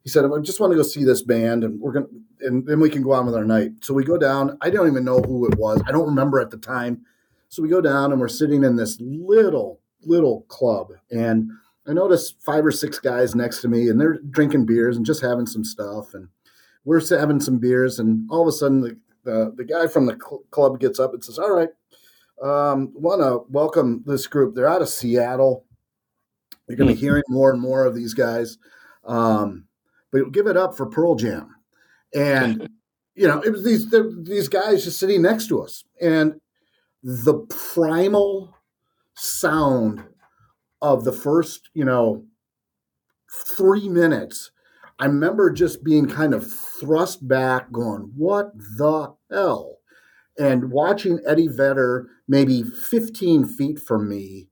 he 0.03 0.09
said, 0.11 0.25
"I 0.25 0.39
just 0.41 0.61
want 0.61 0.73
to 0.73 0.77
go 0.77 0.83
see 0.83 1.05
this 1.05 1.23
band, 1.23 1.65
and 1.65 1.81
we're 1.81 1.93
gonna, 1.93 2.07
and 2.41 2.67
then 2.67 2.81
we 2.81 2.91
can 2.91 3.03
go 3.03 3.13
on 3.13 3.27
with 3.27 3.35
our 3.35 3.45
night." 3.45 3.73
So 3.81 3.95
we 3.95 4.05
go 4.05 4.19
down. 4.19 4.57
I 4.61 4.71
don't 4.71 4.89
even 4.89 5.05
know 5.05 5.21
who 5.21 5.47
it 5.47 5.59
was. 5.59 5.83
I 5.87 5.93
don't 5.93 6.07
remember 6.07 6.41
at 6.41 6.51
the 6.51 6.59
time. 6.59 7.03
So 7.49 7.63
we 7.63 7.69
go 7.69 7.81
down, 7.83 8.13
and 8.13 8.21
we're 8.21 8.29
sitting 8.29 8.65
in 8.65 8.77
this 8.77 8.99
little 9.01 9.81
little 10.05 10.43
club, 10.43 10.93
and 11.11 11.51
I 11.87 11.93
noticed 11.93 12.41
five 12.41 12.65
or 12.65 12.71
six 12.71 12.99
guys 12.99 13.35
next 13.35 13.61
to 13.63 13.69
me, 13.69 13.89
and 13.89 14.01
they're 14.01 14.19
drinking 14.31 14.67
beers 14.67 14.97
and 14.97 15.07
just 15.07 15.21
having 15.21 15.47
some 15.47 15.65
stuff. 15.65 16.15
And 16.15 16.29
we're 16.85 17.05
having 17.17 17.41
some 17.41 17.59
beers, 17.59 17.99
and 17.99 18.29
all 18.31 18.43
of 18.43 18.49
a 18.49 18.53
sudden, 18.53 18.81
the 18.81 18.97
the, 19.25 19.53
the 19.57 19.65
guy 19.65 19.87
from 19.87 20.07
the 20.07 20.15
cl- 20.15 20.43
club 20.51 20.81
gets 20.81 20.99
up 20.99 21.13
and 21.15 21.25
says, 21.25 21.39
"All 21.39 21.53
right, 21.53 21.69
um, 22.43 22.93
want 22.95 23.21
to 23.21 23.51
welcome 23.53 24.03
this 24.07 24.27
group. 24.27 24.55
They're 24.55 24.69
out 24.69 24.83
of 24.83 24.89
Seattle. 24.89 25.65
You're 26.69 26.77
going 26.77 26.89
to 26.89 26.95
be 26.95 26.99
hmm. 26.99 27.05
hearing 27.05 27.23
more 27.29 27.51
and 27.51 27.61
more 27.61 27.85
of 27.85 27.95
these 27.95 28.15
guys, 28.15 28.59
um, 29.05 29.67
but 30.11 30.33
give 30.33 30.47
it 30.47 30.57
up 30.57 30.77
for 30.77 30.87
Pearl 30.87 31.15
Jam." 31.15 31.55
And 32.15 32.69
you 33.15 33.27
know, 33.27 33.41
it 33.41 33.51
was 33.51 33.65
these 33.65 33.91
these 34.23 34.49
guys 34.49 34.85
just 34.85 35.01
sitting 35.01 35.23
next 35.23 35.49
to 35.49 35.63
us, 35.63 35.85
and 36.01 36.41
the 37.03 37.35
primal 37.75 38.57
sound 39.15 40.03
of 40.83 41.05
the 41.05 41.13
first, 41.13 41.71
you 41.75 41.85
know, 41.85 42.25
three 43.57 43.89
minutes, 43.89 44.51
I 44.99 45.07
remember 45.07 45.51
just 45.51 45.83
being 45.83 46.07
kind 46.07 46.35
of 46.35 46.51
thrust 46.53 47.27
back, 47.27 47.73
going, 47.73 48.13
What 48.17 48.53
the 48.57 49.15
hell? 49.31 49.79
And 50.39 50.71
watching 50.71 51.21
Eddie 51.27 51.49
Vedder, 51.49 52.09
maybe 52.27 52.63
15 52.63 53.47
feet 53.47 53.79
from 53.81 54.09
me, 54.09 54.49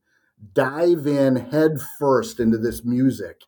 dive 0.54 1.06
in 1.06 1.36
head 1.36 1.78
first 1.98 2.40
into 2.40 2.58
this 2.58 2.84
music 2.84 3.42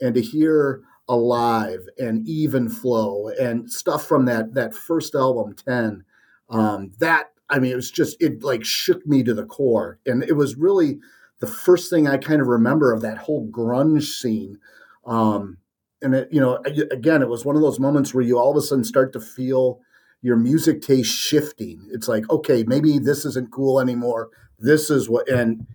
and 0.00 0.14
to 0.14 0.20
hear 0.20 0.82
alive 1.08 1.80
and 1.98 2.26
even 2.26 2.68
flow 2.68 3.28
and 3.40 3.70
stuff 3.70 4.06
from 4.06 4.24
that 4.24 4.54
that 4.54 4.74
first 4.74 5.14
album 5.14 5.54
10 5.54 6.02
um 6.48 6.90
that 6.98 7.26
i 7.50 7.58
mean 7.58 7.72
it 7.72 7.76
was 7.76 7.90
just 7.90 8.16
it 8.22 8.42
like 8.42 8.64
shook 8.64 9.06
me 9.06 9.22
to 9.22 9.34
the 9.34 9.44
core 9.44 9.98
and 10.06 10.22
it 10.22 10.32
was 10.32 10.56
really 10.56 10.98
the 11.44 11.50
first 11.50 11.90
thing 11.90 12.06
i 12.06 12.16
kind 12.16 12.40
of 12.40 12.46
remember 12.46 12.92
of 12.92 13.02
that 13.02 13.18
whole 13.18 13.46
grunge 13.48 14.04
scene 14.04 14.58
um 15.06 15.56
and 16.02 16.14
it 16.14 16.28
you 16.30 16.40
know 16.40 16.62
again 16.90 17.22
it 17.22 17.28
was 17.28 17.44
one 17.44 17.56
of 17.56 17.62
those 17.62 17.80
moments 17.80 18.14
where 18.14 18.24
you 18.24 18.38
all 18.38 18.50
of 18.50 18.56
a 18.56 18.62
sudden 18.62 18.84
start 18.84 19.12
to 19.12 19.20
feel 19.20 19.80
your 20.22 20.36
music 20.36 20.80
taste 20.82 21.14
shifting 21.14 21.86
it's 21.90 22.08
like 22.08 22.28
okay 22.30 22.64
maybe 22.64 22.98
this 22.98 23.24
isn't 23.24 23.52
cool 23.52 23.80
anymore 23.80 24.28
this 24.58 24.90
is 24.90 25.08
what 25.08 25.28
and 25.28 25.66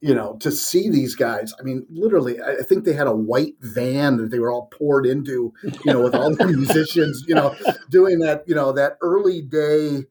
you 0.00 0.14
know, 0.14 0.36
to 0.40 0.52
see 0.52 0.90
these 0.90 1.14
guys. 1.14 1.54
I 1.58 1.62
mean, 1.62 1.86
literally, 1.90 2.40
I 2.40 2.62
think 2.62 2.84
they 2.84 2.92
had 2.92 3.06
a 3.06 3.16
white 3.16 3.54
van 3.60 4.18
that 4.18 4.30
they 4.30 4.38
were 4.38 4.52
all 4.52 4.66
poured 4.66 5.06
into, 5.06 5.52
you 5.62 5.92
know, 5.92 6.02
with 6.02 6.14
all 6.14 6.34
the 6.34 6.46
musicians, 6.46 7.24
you 7.26 7.34
know, 7.34 7.56
doing 7.90 8.18
that, 8.20 8.44
you 8.46 8.54
know, 8.54 8.72
that 8.72 8.98
early 9.00 9.42
day. 9.42 10.04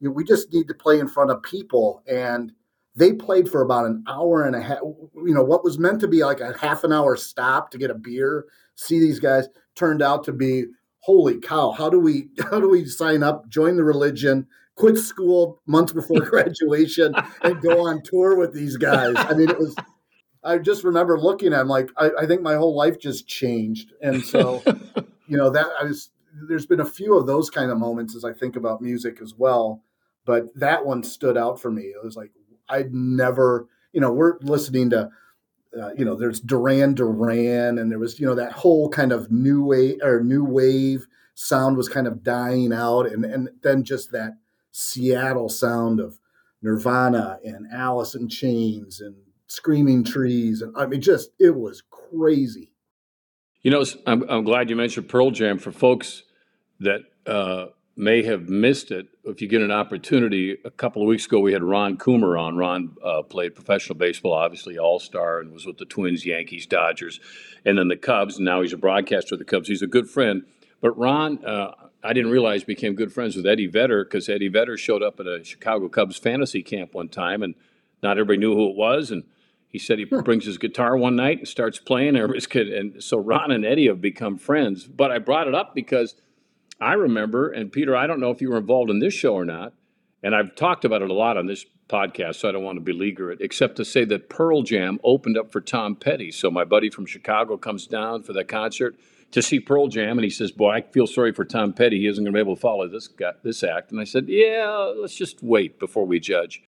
You 0.00 0.08
know, 0.08 0.10
we 0.10 0.24
just 0.24 0.52
need 0.52 0.68
to 0.68 0.74
play 0.74 1.00
in 1.00 1.08
front 1.08 1.30
of 1.30 1.42
people. 1.42 2.02
And 2.06 2.52
they 2.94 3.12
played 3.12 3.48
for 3.48 3.62
about 3.62 3.86
an 3.86 4.04
hour 4.08 4.44
and 4.44 4.54
a 4.54 4.60
half. 4.60 4.80
You 4.82 5.34
know, 5.34 5.44
what 5.44 5.64
was 5.64 5.78
meant 5.78 6.00
to 6.00 6.08
be 6.08 6.24
like 6.24 6.40
a 6.40 6.56
half 6.58 6.84
an 6.84 6.92
hour 6.92 7.16
stop 7.16 7.70
to 7.70 7.78
get 7.78 7.90
a 7.90 7.94
beer, 7.94 8.46
see 8.74 9.00
these 9.00 9.20
guys, 9.20 9.48
turned 9.74 10.02
out 10.02 10.24
to 10.24 10.32
be 10.32 10.64
holy 11.04 11.40
cow 11.40 11.72
how 11.72 11.90
do 11.90 11.98
we 11.98 12.28
how 12.50 12.60
do 12.60 12.68
we 12.68 12.84
sign 12.84 13.24
up 13.24 13.48
join 13.48 13.74
the 13.74 13.82
religion 13.82 14.46
quit 14.74 14.98
school 14.98 15.60
months 15.66 15.92
before 15.92 16.20
graduation 16.30 17.14
and 17.42 17.60
go 17.60 17.86
on 17.86 18.02
tour 18.02 18.36
with 18.36 18.52
these 18.52 18.76
guys. 18.76 19.14
I 19.16 19.34
mean, 19.34 19.50
it 19.50 19.58
was. 19.58 19.74
I 20.44 20.58
just 20.58 20.82
remember 20.82 21.20
looking 21.20 21.52
at 21.52 21.60
him 21.60 21.68
like 21.68 21.90
I, 21.96 22.10
I 22.20 22.26
think 22.26 22.42
my 22.42 22.54
whole 22.54 22.74
life 22.74 22.98
just 22.98 23.28
changed, 23.28 23.92
and 24.02 24.24
so 24.24 24.62
you 25.26 25.36
know 25.36 25.50
that 25.50 25.66
I 25.80 25.84
was. 25.84 26.10
There's 26.48 26.66
been 26.66 26.80
a 26.80 26.84
few 26.84 27.14
of 27.14 27.26
those 27.26 27.50
kind 27.50 27.70
of 27.70 27.76
moments 27.76 28.16
as 28.16 28.24
I 28.24 28.32
think 28.32 28.56
about 28.56 28.80
music 28.80 29.18
as 29.20 29.34
well, 29.36 29.82
but 30.24 30.46
that 30.56 30.84
one 30.84 31.02
stood 31.02 31.36
out 31.36 31.60
for 31.60 31.70
me. 31.70 31.82
It 31.82 32.02
was 32.02 32.16
like 32.16 32.32
I'd 32.68 32.94
never, 32.94 33.68
you 33.92 34.00
know, 34.00 34.12
we're 34.12 34.38
listening 34.40 34.90
to 34.90 35.10
uh, 35.80 35.90
you 35.96 36.04
know, 36.04 36.14
there's 36.14 36.38
Duran 36.38 36.94
Duran, 36.94 37.78
and 37.78 37.90
there 37.90 37.98
was, 37.98 38.20
you 38.20 38.26
know, 38.26 38.34
that 38.34 38.52
whole 38.52 38.90
kind 38.90 39.10
of 39.10 39.30
new 39.30 39.64
wave 39.64 40.00
or 40.02 40.22
new 40.22 40.44
wave 40.44 41.06
sound 41.34 41.78
was 41.78 41.88
kind 41.88 42.06
of 42.06 42.22
dying 42.22 42.74
out, 42.74 43.10
and 43.10 43.24
and 43.24 43.48
then 43.62 43.82
just 43.82 44.12
that 44.12 44.32
Seattle 44.72 45.48
sound 45.48 46.00
of 46.00 46.18
Nirvana 46.62 47.38
and 47.44 47.66
Alice 47.72 48.14
in 48.14 48.28
Chains 48.28 49.00
and 49.00 49.14
Screaming 49.46 50.04
Trees. 50.04 50.62
And 50.62 50.74
I 50.76 50.86
mean, 50.86 51.00
just, 51.00 51.30
it 51.38 51.54
was 51.54 51.82
crazy. 51.90 52.72
You 53.62 53.70
know, 53.70 53.84
I'm, 54.06 54.22
I'm 54.28 54.44
glad 54.44 54.70
you 54.70 54.76
mentioned 54.76 55.08
Pearl 55.08 55.30
Jam 55.30 55.58
for 55.58 55.72
folks 55.72 56.22
that 56.80 57.00
uh, 57.26 57.66
may 57.96 58.22
have 58.22 58.48
missed 58.48 58.90
it. 58.90 59.08
If 59.24 59.42
you 59.42 59.48
get 59.48 59.60
an 59.60 59.70
opportunity, 59.70 60.56
a 60.64 60.70
couple 60.70 61.02
of 61.02 61.08
weeks 61.08 61.26
ago, 61.26 61.40
we 61.40 61.52
had 61.52 61.62
Ron 61.62 61.98
Coomer 61.98 62.40
on. 62.40 62.56
Ron 62.56 62.96
uh, 63.04 63.22
played 63.22 63.54
professional 63.54 63.96
baseball, 63.98 64.32
obviously 64.32 64.78
all 64.78 64.98
star, 64.98 65.40
and 65.40 65.52
was 65.52 65.66
with 65.66 65.78
the 65.78 65.84
Twins, 65.84 66.24
Yankees, 66.24 66.66
Dodgers, 66.66 67.20
and 67.64 67.76
then 67.76 67.88
the 67.88 67.96
Cubs. 67.96 68.36
And 68.36 68.44
now 68.44 68.62
he's 68.62 68.72
a 68.72 68.78
broadcaster 68.78 69.34
of 69.34 69.38
the 69.38 69.44
Cubs. 69.44 69.68
He's 69.68 69.82
a 69.82 69.86
good 69.86 70.08
friend. 70.08 70.44
But 70.80 70.98
Ron, 70.98 71.44
uh, 71.44 71.72
I 72.02 72.12
didn't 72.12 72.32
realize 72.32 72.64
became 72.64 72.94
good 72.94 73.12
friends 73.12 73.36
with 73.36 73.46
Eddie 73.46 73.68
Vedder 73.68 74.04
because 74.04 74.28
Eddie 74.28 74.48
Vedder 74.48 74.76
showed 74.76 75.02
up 75.02 75.20
at 75.20 75.26
a 75.26 75.44
Chicago 75.44 75.88
Cubs 75.88 76.16
fantasy 76.16 76.62
camp 76.62 76.94
one 76.94 77.08
time, 77.08 77.42
and 77.42 77.54
not 78.02 78.12
everybody 78.12 78.38
knew 78.38 78.54
who 78.54 78.70
it 78.70 78.76
was. 78.76 79.10
And 79.10 79.24
he 79.68 79.78
said 79.78 79.98
he 79.98 80.04
brings 80.04 80.46
his 80.46 80.58
guitar 80.58 80.96
one 80.96 81.14
night 81.14 81.38
and 81.38 81.48
starts 81.48 81.78
playing. 81.78 82.16
Everybody's 82.16 82.46
kid, 82.46 82.68
and 82.68 83.02
so 83.02 83.18
Ron 83.18 83.50
and 83.50 83.64
Eddie 83.64 83.86
have 83.86 84.00
become 84.00 84.38
friends. 84.38 84.86
But 84.86 85.12
I 85.12 85.18
brought 85.18 85.46
it 85.46 85.54
up 85.54 85.74
because 85.74 86.16
I 86.82 86.94
remember, 86.94 87.50
and 87.50 87.70
Peter, 87.70 87.96
I 87.96 88.06
don't 88.06 88.20
know 88.20 88.30
if 88.30 88.40
you 88.40 88.50
were 88.50 88.58
involved 88.58 88.90
in 88.90 88.98
this 88.98 89.14
show 89.14 89.34
or 89.34 89.44
not, 89.44 89.72
and 90.22 90.34
I've 90.34 90.54
talked 90.54 90.84
about 90.84 91.02
it 91.02 91.10
a 91.10 91.14
lot 91.14 91.36
on 91.36 91.46
this 91.46 91.64
podcast, 91.88 92.36
so 92.36 92.48
I 92.48 92.52
don't 92.52 92.64
want 92.64 92.76
to 92.76 92.84
beleaguer 92.84 93.30
it, 93.30 93.40
except 93.40 93.76
to 93.76 93.84
say 93.84 94.04
that 94.06 94.28
Pearl 94.28 94.62
Jam 94.62 94.98
opened 95.04 95.36
up 95.36 95.52
for 95.52 95.60
Tom 95.60 95.94
Petty. 95.96 96.30
So 96.30 96.50
my 96.50 96.64
buddy 96.64 96.90
from 96.90 97.06
Chicago 97.06 97.56
comes 97.56 97.86
down 97.86 98.22
for 98.22 98.32
the 98.32 98.44
concert 98.44 98.96
to 99.32 99.42
see 99.42 99.60
Pearl 99.60 99.88
Jam, 99.88 100.18
and 100.18 100.24
he 100.24 100.30
says, 100.30 100.52
"Boy, 100.52 100.70
I 100.70 100.80
feel 100.82 101.06
sorry 101.06 101.32
for 101.32 101.44
Tom 101.44 101.72
Petty. 101.72 101.98
He 101.98 102.06
isn't 102.06 102.22
going 102.22 102.32
to 102.32 102.36
be 102.36 102.40
able 102.40 102.56
to 102.56 102.60
follow 102.60 102.88
this 102.88 103.08
guy, 103.08 103.32
this 103.42 103.62
act." 103.62 103.90
And 103.90 104.00
I 104.00 104.04
said, 104.04 104.28
"Yeah, 104.28 104.92
let's 104.96 105.14
just 105.14 105.42
wait 105.42 105.78
before 105.78 106.06
we 106.06 106.20
judge." 106.20 106.62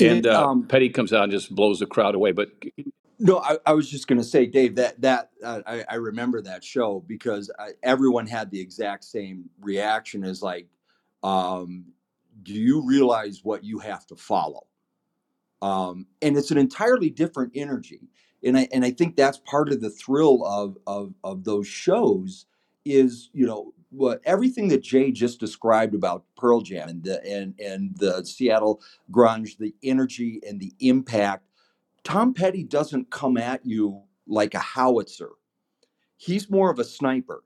and 0.00 0.26
uh, 0.26 0.48
um, 0.48 0.66
Petty 0.66 0.88
comes 0.90 1.12
out 1.12 1.24
and 1.24 1.32
just 1.32 1.54
blows 1.54 1.80
the 1.80 1.86
crowd 1.86 2.14
away. 2.14 2.32
But 2.32 2.50
no, 3.18 3.38
I, 3.38 3.58
I 3.66 3.72
was 3.72 3.90
just 3.90 4.06
going 4.06 4.18
to 4.18 4.24
say, 4.24 4.46
Dave, 4.46 4.76
that 4.76 5.00
that 5.00 5.30
uh, 5.42 5.62
I, 5.66 5.84
I, 5.88 5.94
remember 5.96 6.40
that 6.42 6.62
show 6.62 7.04
because 7.06 7.50
I, 7.58 7.70
everyone 7.82 8.26
had 8.26 8.50
the 8.50 8.60
exact 8.60 9.04
same 9.04 9.50
reaction 9.60 10.24
as 10.24 10.42
like, 10.42 10.68
um, 11.22 11.86
"Do 12.42 12.54
you 12.54 12.86
realize 12.86 13.40
what 13.42 13.64
you 13.64 13.78
have 13.80 14.06
to 14.08 14.16
follow?" 14.16 14.66
Um, 15.62 16.06
and 16.22 16.36
it's 16.36 16.50
an 16.50 16.58
entirely 16.58 17.10
different 17.10 17.52
energy 17.54 18.08
and 18.44 18.56
I 18.56 18.68
and 18.72 18.84
I 18.84 18.90
think 18.90 19.16
that's 19.16 19.38
part 19.38 19.70
of 19.70 19.80
the 19.80 19.90
thrill 19.90 20.44
of 20.44 20.76
of 20.86 21.14
of 21.24 21.44
those 21.44 21.66
shows 21.66 22.46
is 22.84 23.30
you 23.32 23.46
know 23.46 23.72
what 23.90 24.20
everything 24.24 24.68
that 24.68 24.82
Jay 24.82 25.10
just 25.10 25.40
described 25.40 25.94
about 25.94 26.24
Pearl 26.36 26.60
Jam 26.60 26.88
and 26.88 27.02
the 27.02 27.24
and 27.26 27.54
and 27.58 27.96
the 27.96 28.24
Seattle 28.24 28.80
grunge, 29.10 29.58
the 29.58 29.74
energy 29.82 30.40
and 30.46 30.60
the 30.60 30.72
impact. 30.80 31.44
Tom 32.04 32.34
Petty 32.34 32.64
doesn't 32.64 33.10
come 33.10 33.36
at 33.36 33.64
you 33.64 34.02
like 34.26 34.54
a 34.54 34.60
howitzer. 34.60 35.30
He's 36.16 36.50
more 36.50 36.70
of 36.70 36.78
a 36.78 36.84
sniper. 36.84 37.44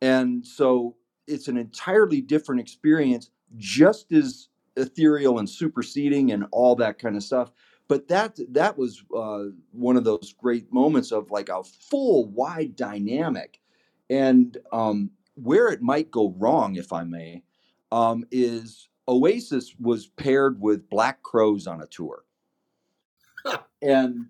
And 0.00 0.46
so 0.46 0.96
it's 1.26 1.48
an 1.48 1.56
entirely 1.56 2.20
different 2.20 2.60
experience, 2.60 3.30
just 3.56 4.12
as 4.12 4.48
ethereal 4.76 5.38
and 5.38 5.48
superseding 5.48 6.32
and 6.32 6.46
all 6.52 6.76
that 6.76 6.98
kind 6.98 7.16
of 7.16 7.22
stuff 7.22 7.50
but 7.88 8.08
that 8.08 8.38
that 8.50 8.76
was 8.76 9.02
uh, 9.16 9.44
one 9.72 9.96
of 9.96 10.04
those 10.04 10.34
great 10.36 10.72
moments 10.72 11.12
of 11.12 11.30
like 11.30 11.48
a 11.48 11.62
full 11.62 12.26
wide 12.28 12.76
dynamic 12.76 13.60
and 14.10 14.58
um, 14.72 15.10
where 15.34 15.68
it 15.68 15.82
might 15.82 16.10
go 16.10 16.34
wrong 16.38 16.76
if 16.76 16.92
i 16.92 17.02
may 17.02 17.42
um, 17.92 18.24
is 18.30 18.88
oasis 19.08 19.74
was 19.78 20.08
paired 20.08 20.60
with 20.60 20.88
black 20.90 21.22
crowes 21.22 21.66
on 21.66 21.82
a 21.82 21.86
tour 21.86 22.24
and 23.82 24.26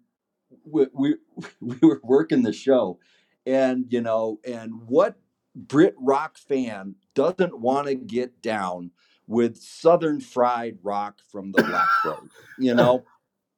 we, 0.65 0.87
we 0.93 1.15
we 1.61 1.77
were 1.83 2.01
working 2.03 2.43
the 2.43 2.53
show 2.53 2.99
and 3.47 3.87
you 3.91 4.01
know 4.01 4.39
and 4.47 4.73
what 4.87 5.17
brit 5.55 5.95
rock 5.99 6.37
fan 6.37 6.95
doesn't 7.15 7.59
want 7.59 7.87
to 7.87 7.95
get 7.95 8.43
down 8.43 8.91
with 9.27 9.57
southern 9.57 10.21
fried 10.21 10.79
rock 10.83 11.19
from 11.31 11.51
the 11.53 11.63
black 11.63 11.89
crowes 12.03 12.29
you 12.59 12.75
know 12.75 13.05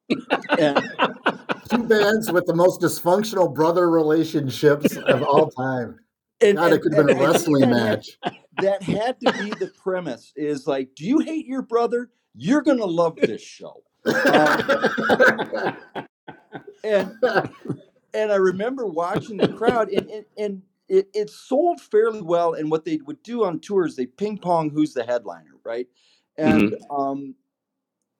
and 0.57 0.89
two 1.69 1.83
bands 1.83 2.31
with 2.31 2.45
the 2.45 2.55
most 2.55 2.81
dysfunctional 2.81 3.53
brother 3.53 3.89
relationships 3.89 4.97
of 5.07 5.23
all 5.23 5.49
time. 5.51 5.99
And, 6.41 6.57
God, 6.57 6.65
and, 6.65 6.73
it 6.73 6.81
could 6.81 6.93
have 6.95 7.05
been 7.05 7.17
a 7.17 7.23
wrestling 7.23 7.69
match. 7.69 8.17
That 8.59 8.81
had 8.81 9.19
to 9.21 9.31
be 9.33 9.51
the 9.51 9.71
premise. 9.81 10.33
Is 10.35 10.67
like, 10.67 10.95
do 10.95 11.05
you 11.05 11.19
hate 11.19 11.45
your 11.45 11.61
brother? 11.61 12.09
You're 12.35 12.61
gonna 12.61 12.85
love 12.85 13.15
this 13.17 13.41
show. 13.41 13.83
And 16.83 17.11
and 18.13 18.31
I 18.31 18.35
remember 18.35 18.85
watching 18.85 19.37
the 19.37 19.47
crowd, 19.49 19.89
and 19.89 20.09
and, 20.09 20.25
and 20.37 20.61
it, 20.87 21.09
it 21.13 21.29
sold 21.29 21.81
fairly 21.81 22.21
well. 22.21 22.53
And 22.53 22.71
what 22.71 22.85
they 22.85 22.97
would 23.05 23.21
do 23.23 23.43
on 23.43 23.59
tours, 23.59 23.95
they 23.95 24.05
ping 24.05 24.37
pong 24.37 24.69
who's 24.69 24.93
the 24.93 25.03
headliner, 25.03 25.55
right? 25.63 25.87
And 26.37 26.71
mm-hmm. 26.71 26.95
um, 26.95 27.35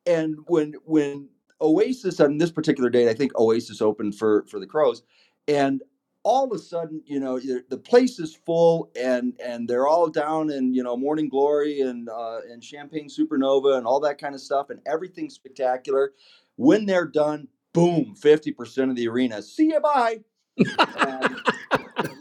and 0.06 0.38
when 0.48 0.74
when 0.86 1.30
Oasis 1.62 2.20
on 2.20 2.38
this 2.38 2.52
particular 2.52 2.90
date, 2.90 3.10
I 3.10 3.14
think 3.14 3.38
Oasis 3.38 3.82
opened 3.82 4.16
for 4.16 4.46
for 4.50 4.60
the 4.60 4.68
Crowes, 4.68 5.04
and 5.48 5.82
all 6.24 6.46
of 6.46 6.52
a 6.52 6.60
sudden, 6.62 7.02
you 7.06 7.20
know, 7.20 7.40
the 7.40 7.78
place 7.78 8.20
is 8.20 8.36
full, 8.36 8.92
and 9.00 9.34
and 9.44 9.68
they're 9.68 9.88
all 9.88 10.10
down 10.10 10.50
in 10.52 10.74
you 10.74 10.84
know 10.84 10.98
Morning 10.98 11.30
Glory 11.30 11.82
and 11.82 12.10
uh, 12.10 12.40
and 12.50 12.64
Champagne 12.64 13.08
Supernova 13.08 13.78
and 13.78 13.88
all 13.88 14.00
that 14.02 14.20
kind 14.20 14.36
of 14.36 14.42
stuff, 14.42 14.70
and 14.70 14.82
everything's 14.86 15.36
spectacular. 15.36 16.14
When 16.58 16.86
they're 16.86 17.08
done, 17.08 17.48
boom, 17.74 18.16
fifty 18.16 18.52
percent 18.52 18.90
of 18.90 18.98
the 18.98 19.08
arena. 19.08 19.42
See 19.42 19.68
you, 19.68 19.80
bye. 19.80 20.20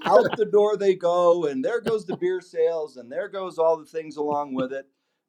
out 0.04 0.36
the 0.36 0.48
door 0.50 0.76
they 0.76 0.94
go, 0.94 1.46
and 1.46 1.64
there 1.64 1.80
goes 1.80 2.06
the 2.06 2.16
beer 2.16 2.40
sales, 2.40 2.96
and 2.96 3.10
there 3.10 3.28
goes 3.28 3.58
all 3.58 3.76
the 3.76 3.84
things 3.84 4.16
along 4.16 4.54
with 4.54 4.72
it. 4.72 4.86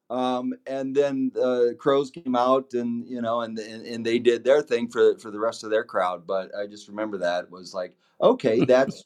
Um, 0.10 0.54
and 0.66 0.96
then 0.96 1.32
uh, 1.40 1.76
Crowes 1.78 2.10
came 2.10 2.36
out, 2.36 2.74
and 2.74 3.08
you 3.08 3.22
know, 3.22 3.42
and, 3.42 3.58
and, 3.60 3.86
and 3.86 4.06
they 4.06 4.18
did 4.18 4.44
their 4.44 4.62
thing 4.62 4.90
for 4.90 5.18
for 5.20 5.30
the 5.30 5.40
rest 5.40 5.64
of 5.64 5.70
their 5.70 5.84
crowd. 5.84 6.26
But 6.26 6.54
I 6.56 6.66
just 6.66 6.88
remember 6.88 7.20
that 7.20 7.52
was 7.52 7.74
like, 7.74 7.96
okay, 8.22 8.66
that's 8.66 9.06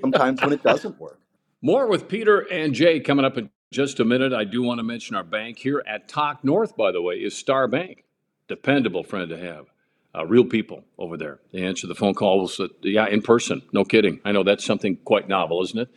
sometimes 0.00 0.40
when 0.42 0.52
it 0.52 0.62
doesn't 0.62 1.00
work. 1.00 1.20
More 1.62 1.88
with 1.88 2.08
Peter 2.08 2.40
and 2.40 2.74
Jay 2.74 3.00
coming 3.00 3.24
up 3.24 3.38
in 3.38 3.50
just 3.72 4.00
a 4.00 4.04
minute. 4.04 4.32
I 4.32 4.44
do 4.44 4.62
want 4.62 4.78
to 4.78 4.84
mention 4.84 5.16
our 5.16 5.24
bank 5.24 5.58
here 5.58 5.82
at 5.86 6.08
Talk 6.08 6.44
North, 6.44 6.76
by 6.76 6.92
the 6.92 7.02
way, 7.02 7.16
is 7.16 7.36
Star 7.36 7.66
Bank. 7.66 8.04
Dependable 8.48 9.02
friend 9.02 9.28
to 9.30 9.38
have. 9.38 9.66
Uh, 10.14 10.24
real 10.24 10.44
people 10.44 10.84
over 10.98 11.16
there. 11.16 11.38
They 11.52 11.62
answer 11.62 11.86
the 11.86 11.94
phone 11.94 12.14
calls, 12.14 12.58
uh, 12.58 12.68
yeah, 12.82 13.06
in 13.06 13.20
person. 13.20 13.62
No 13.72 13.84
kidding. 13.84 14.20
I 14.24 14.32
know 14.32 14.42
that's 14.42 14.64
something 14.64 14.96
quite 15.04 15.28
novel, 15.28 15.62
isn't 15.62 15.78
it? 15.78 15.88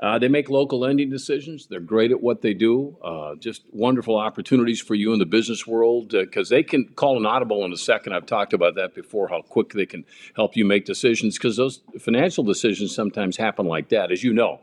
Uh, 0.00 0.16
they 0.18 0.28
make 0.28 0.48
local 0.48 0.78
lending 0.78 1.10
decisions. 1.10 1.66
They're 1.66 1.80
great 1.80 2.12
at 2.12 2.20
what 2.20 2.40
they 2.40 2.54
do. 2.54 2.96
Uh, 3.02 3.34
just 3.34 3.62
wonderful 3.72 4.16
opportunities 4.16 4.80
for 4.80 4.94
you 4.94 5.12
in 5.12 5.18
the 5.18 5.26
business 5.26 5.66
world 5.66 6.10
because 6.10 6.52
uh, 6.52 6.54
they 6.54 6.62
can 6.62 6.86
call 6.94 7.16
an 7.16 7.26
audible 7.26 7.64
in 7.64 7.72
a 7.72 7.76
second. 7.76 8.12
I've 8.12 8.26
talked 8.26 8.52
about 8.52 8.76
that 8.76 8.94
before, 8.94 9.28
how 9.28 9.42
quick 9.42 9.70
they 9.72 9.86
can 9.86 10.04
help 10.36 10.56
you 10.56 10.64
make 10.64 10.84
decisions 10.84 11.36
because 11.36 11.56
those 11.56 11.80
financial 11.98 12.44
decisions 12.44 12.94
sometimes 12.94 13.36
happen 13.36 13.66
like 13.66 13.88
that, 13.88 14.12
as 14.12 14.22
you 14.22 14.32
know. 14.32 14.60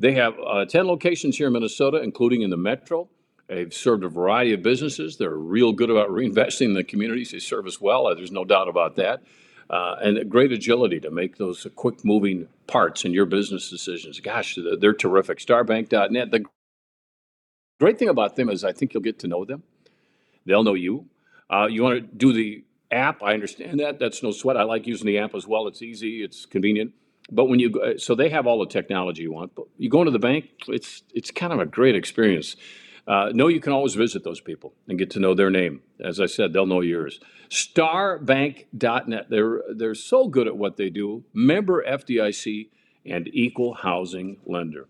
They 0.00 0.14
have 0.14 0.34
uh, 0.44 0.64
10 0.64 0.86
locations 0.88 1.36
here 1.36 1.46
in 1.46 1.52
Minnesota, 1.52 2.02
including 2.02 2.42
in 2.42 2.50
the 2.50 2.56
metro. 2.56 3.08
They've 3.46 3.72
served 3.72 4.02
a 4.02 4.08
variety 4.08 4.52
of 4.52 4.62
businesses. 4.62 5.16
They're 5.16 5.30
real 5.30 5.72
good 5.72 5.90
about 5.90 6.08
reinvesting 6.08 6.66
in 6.66 6.72
the 6.72 6.82
communities 6.82 7.30
they 7.30 7.38
serve 7.38 7.66
as 7.66 7.80
well. 7.80 8.12
There's 8.16 8.32
no 8.32 8.44
doubt 8.44 8.68
about 8.68 8.96
that 8.96 9.22
uh, 9.72 9.96
and 10.02 10.30
great 10.30 10.52
agility 10.52 11.00
to 11.00 11.10
make 11.10 11.38
those 11.38 11.66
quick 11.74 12.04
moving 12.04 12.46
parts 12.66 13.04
in 13.04 13.12
your 13.14 13.24
business 13.24 13.70
decisions. 13.70 14.20
Gosh, 14.20 14.58
they're 14.78 14.92
terrific. 14.92 15.38
Starbank.net. 15.38 16.30
The 16.30 16.44
great 17.80 17.98
thing 17.98 18.10
about 18.10 18.36
them 18.36 18.50
is 18.50 18.64
I 18.64 18.72
think 18.72 18.92
you'll 18.92 19.02
get 19.02 19.18
to 19.20 19.26
know 19.26 19.46
them. 19.46 19.62
They'll 20.44 20.62
know 20.62 20.74
you. 20.74 21.06
Uh, 21.48 21.68
you 21.70 21.82
want 21.82 21.96
to 21.96 22.16
do 22.16 22.32
the 22.34 22.64
app? 22.90 23.22
I 23.22 23.32
understand 23.32 23.80
that. 23.80 23.98
That's 23.98 24.22
no 24.22 24.30
sweat. 24.30 24.58
I 24.58 24.64
like 24.64 24.86
using 24.86 25.06
the 25.06 25.18
app 25.18 25.34
as 25.34 25.46
well. 25.46 25.66
It's 25.66 25.80
easy. 25.80 26.22
It's 26.22 26.44
convenient. 26.44 26.92
But 27.30 27.46
when 27.46 27.58
you 27.58 27.98
so 27.98 28.14
they 28.14 28.28
have 28.28 28.46
all 28.46 28.58
the 28.58 28.66
technology 28.66 29.22
you 29.22 29.32
want. 29.32 29.54
But 29.54 29.66
you 29.78 29.88
go 29.88 30.00
into 30.00 30.10
the 30.10 30.18
bank, 30.18 30.50
it's 30.68 31.02
it's 31.14 31.30
kind 31.30 31.52
of 31.52 31.60
a 31.60 31.66
great 31.66 31.94
experience. 31.94 32.56
Uh, 33.06 33.30
know 33.32 33.48
you 33.48 33.60
can 33.60 33.72
always 33.72 33.94
visit 33.94 34.22
those 34.22 34.40
people 34.40 34.74
and 34.88 34.98
get 34.98 35.10
to 35.10 35.18
know 35.18 35.34
their 35.34 35.50
name. 35.50 35.82
As 36.00 36.20
I 36.20 36.26
said, 36.26 36.52
they'll 36.52 36.66
know 36.66 36.80
yours. 36.80 37.18
Starbank.net. 37.50 39.26
They're 39.28 39.62
they're 39.74 39.94
so 39.94 40.28
good 40.28 40.46
at 40.46 40.56
what 40.56 40.76
they 40.76 40.88
do. 40.88 41.24
Member 41.34 41.84
FDIC 41.84 42.68
and 43.04 43.28
equal 43.32 43.74
housing 43.74 44.38
lender. 44.46 44.86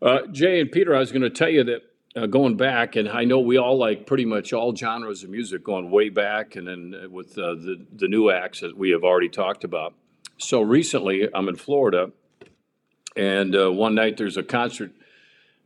Uh, 0.00 0.26
Jay 0.30 0.60
and 0.60 0.70
Peter, 0.70 0.94
I 0.94 1.00
was 1.00 1.10
going 1.10 1.22
to 1.22 1.30
tell 1.30 1.48
you 1.48 1.64
that 1.64 1.82
uh, 2.16 2.26
going 2.26 2.56
back, 2.56 2.96
and 2.96 3.08
I 3.08 3.24
know 3.24 3.40
we 3.40 3.58
all 3.58 3.76
like 3.76 4.06
pretty 4.06 4.24
much 4.24 4.52
all 4.52 4.74
genres 4.74 5.24
of 5.24 5.30
music 5.30 5.64
going 5.64 5.90
way 5.90 6.08
back, 6.08 6.56
and 6.56 6.68
then 6.68 6.94
uh, 6.94 7.08
with 7.08 7.36
uh, 7.38 7.54
the 7.54 7.84
the 7.94 8.08
new 8.08 8.30
acts 8.30 8.60
that 8.60 8.76
we 8.76 8.90
have 8.90 9.02
already 9.02 9.28
talked 9.28 9.64
about. 9.64 9.94
So 10.38 10.60
recently, 10.60 11.28
I'm 11.34 11.48
in 11.48 11.56
Florida, 11.56 12.12
and 13.16 13.56
uh, 13.56 13.72
one 13.72 13.96
night 13.96 14.16
there's 14.16 14.36
a 14.36 14.44
concert 14.44 14.92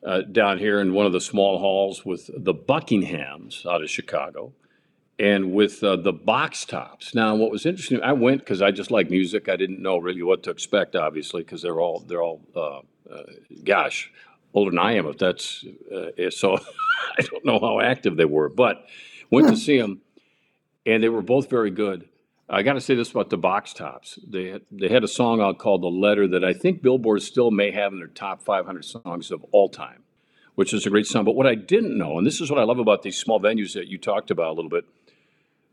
uh, 0.05 0.23
down 0.23 0.59
here 0.59 0.81
in 0.81 0.93
one 0.93 1.07
of 1.07 1.13
the 1.13 1.21
small 1.21 1.59
halls 1.59 2.05
with 2.05 2.31
the 2.37 2.55
Buckinghams 2.55 3.67
out 3.67 3.83
of 3.83 3.91
Chicago 3.91 4.53
and 5.19 5.53
with 5.53 5.83
uh, 5.85 5.97
the 5.97 6.13
box 6.13 6.65
tops. 6.65 7.15
Now, 7.15 7.35
what 7.35 7.51
was 7.51 7.67
interesting, 7.67 8.03
I 8.03 8.13
went 8.13 8.41
because 8.41 8.63
I 8.63 8.71
just 8.71 8.91
like 8.91 9.11
music. 9.11 9.49
I 9.49 9.57
didn't 9.57 9.81
know 9.81 9.99
really 9.99 10.23
what 10.23 10.43
to 10.45 10.51
expect, 10.51 10.97
obviously, 10.97 11.43
because 11.43 11.63
they're 11.63 11.81
all 11.81 12.01
they're 12.01 12.23
all, 12.23 12.41
uh, 12.57 12.79
uh, 13.13 13.23
gosh, 13.63 14.11
older 14.55 14.71
than 14.71 14.79
I 14.79 14.95
am. 14.95 15.07
If 15.07 15.19
that's 15.19 15.65
uh, 15.95 16.31
so, 16.31 16.59
I 17.19 17.23
don't 17.23 17.45
know 17.45 17.61
how 17.61 17.81
active 17.81 18.17
they 18.17 18.25
were, 18.25 18.49
but 18.49 18.87
went 19.31 19.49
to 19.49 19.57
see 19.57 19.79
them, 19.79 20.01
and 20.87 21.03
they 21.03 21.09
were 21.09 21.23
both 21.23 21.49
very 21.49 21.71
good. 21.71 22.09
I 22.49 22.63
got 22.63 22.75
to 22.75 22.81
say 22.81 22.95
this 22.95 23.11
about 23.11 23.31
the 23.31 23.39
box 23.39 23.73
tops. 23.73 24.19
They 24.29 24.49
had, 24.49 24.63
they 24.71 24.89
had 24.89 25.05
a 25.05 25.09
song 25.09 25.41
out 25.41 25.59
called 25.59 25.83
"The 25.83 25.89
Letter" 25.89 26.27
that 26.29 26.45
I 26.45 26.53
think 26.53 26.83
Billboard 26.83 27.23
still 27.23 27.51
may 27.51 27.71
have 27.71 27.93
in 27.93 27.99
their 27.99 28.09
top 28.09 28.43
500 28.43 28.85
songs 28.85 29.31
of 29.31 29.45
all 29.53 29.69
time, 29.69 30.03
which 30.55 30.75
is 30.75 30.85
a 30.85 30.91
great 30.91 31.07
song. 31.07 31.25
But 31.25 31.35
what 31.35 31.47
I 31.47 31.55
didn't 31.55 31.97
know, 31.97 32.19
and 32.19 32.27
this 32.27 32.41
is 32.41 32.51
what 32.51 32.59
I 32.59 32.65
love 32.65 32.79
about 32.79 33.03
these 33.03 33.17
small 33.17 33.41
venues 33.41 33.75
that 33.75 33.89
you 33.89 33.97
talked 33.97 34.31
about 34.31 34.51
a 34.51 34.55
little 34.55 34.71
bit, 34.71 34.85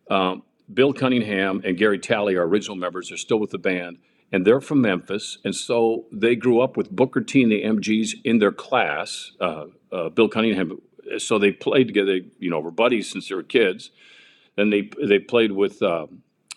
um, 0.09 0.43
Bill 0.71 0.93
Cunningham 0.93 1.61
and 1.65 1.77
Gary 1.77 1.99
Talley, 1.99 2.37
our 2.37 2.45
original 2.45 2.77
members, 2.77 3.11
are 3.11 3.17
still 3.17 3.39
with 3.39 3.49
the 3.49 3.57
band, 3.57 3.97
and 4.31 4.45
they're 4.45 4.61
from 4.61 4.81
Memphis, 4.81 5.39
and 5.43 5.55
so 5.55 6.05
they 6.11 6.35
grew 6.35 6.61
up 6.61 6.77
with 6.77 6.91
Booker 6.91 7.21
T 7.21 7.41
and 7.41 7.51
the 7.51 7.63
MGs 7.63 8.13
in 8.23 8.37
their 8.37 8.51
class. 8.51 9.31
Uh, 9.41 9.65
uh, 9.91 10.09
Bill 10.09 10.29
Cunningham, 10.29 10.79
so 11.17 11.39
they 11.39 11.51
played 11.51 11.87
together. 11.87 12.19
You 12.37 12.51
know, 12.51 12.59
were 12.59 12.71
buddies 12.71 13.09
since 13.09 13.27
they 13.27 13.35
were 13.35 13.43
kids. 13.43 13.89
And 14.55 14.73
they 14.73 14.89
they 15.01 15.19
played 15.19 15.53
with. 15.53 15.81
Uh, 15.81 16.07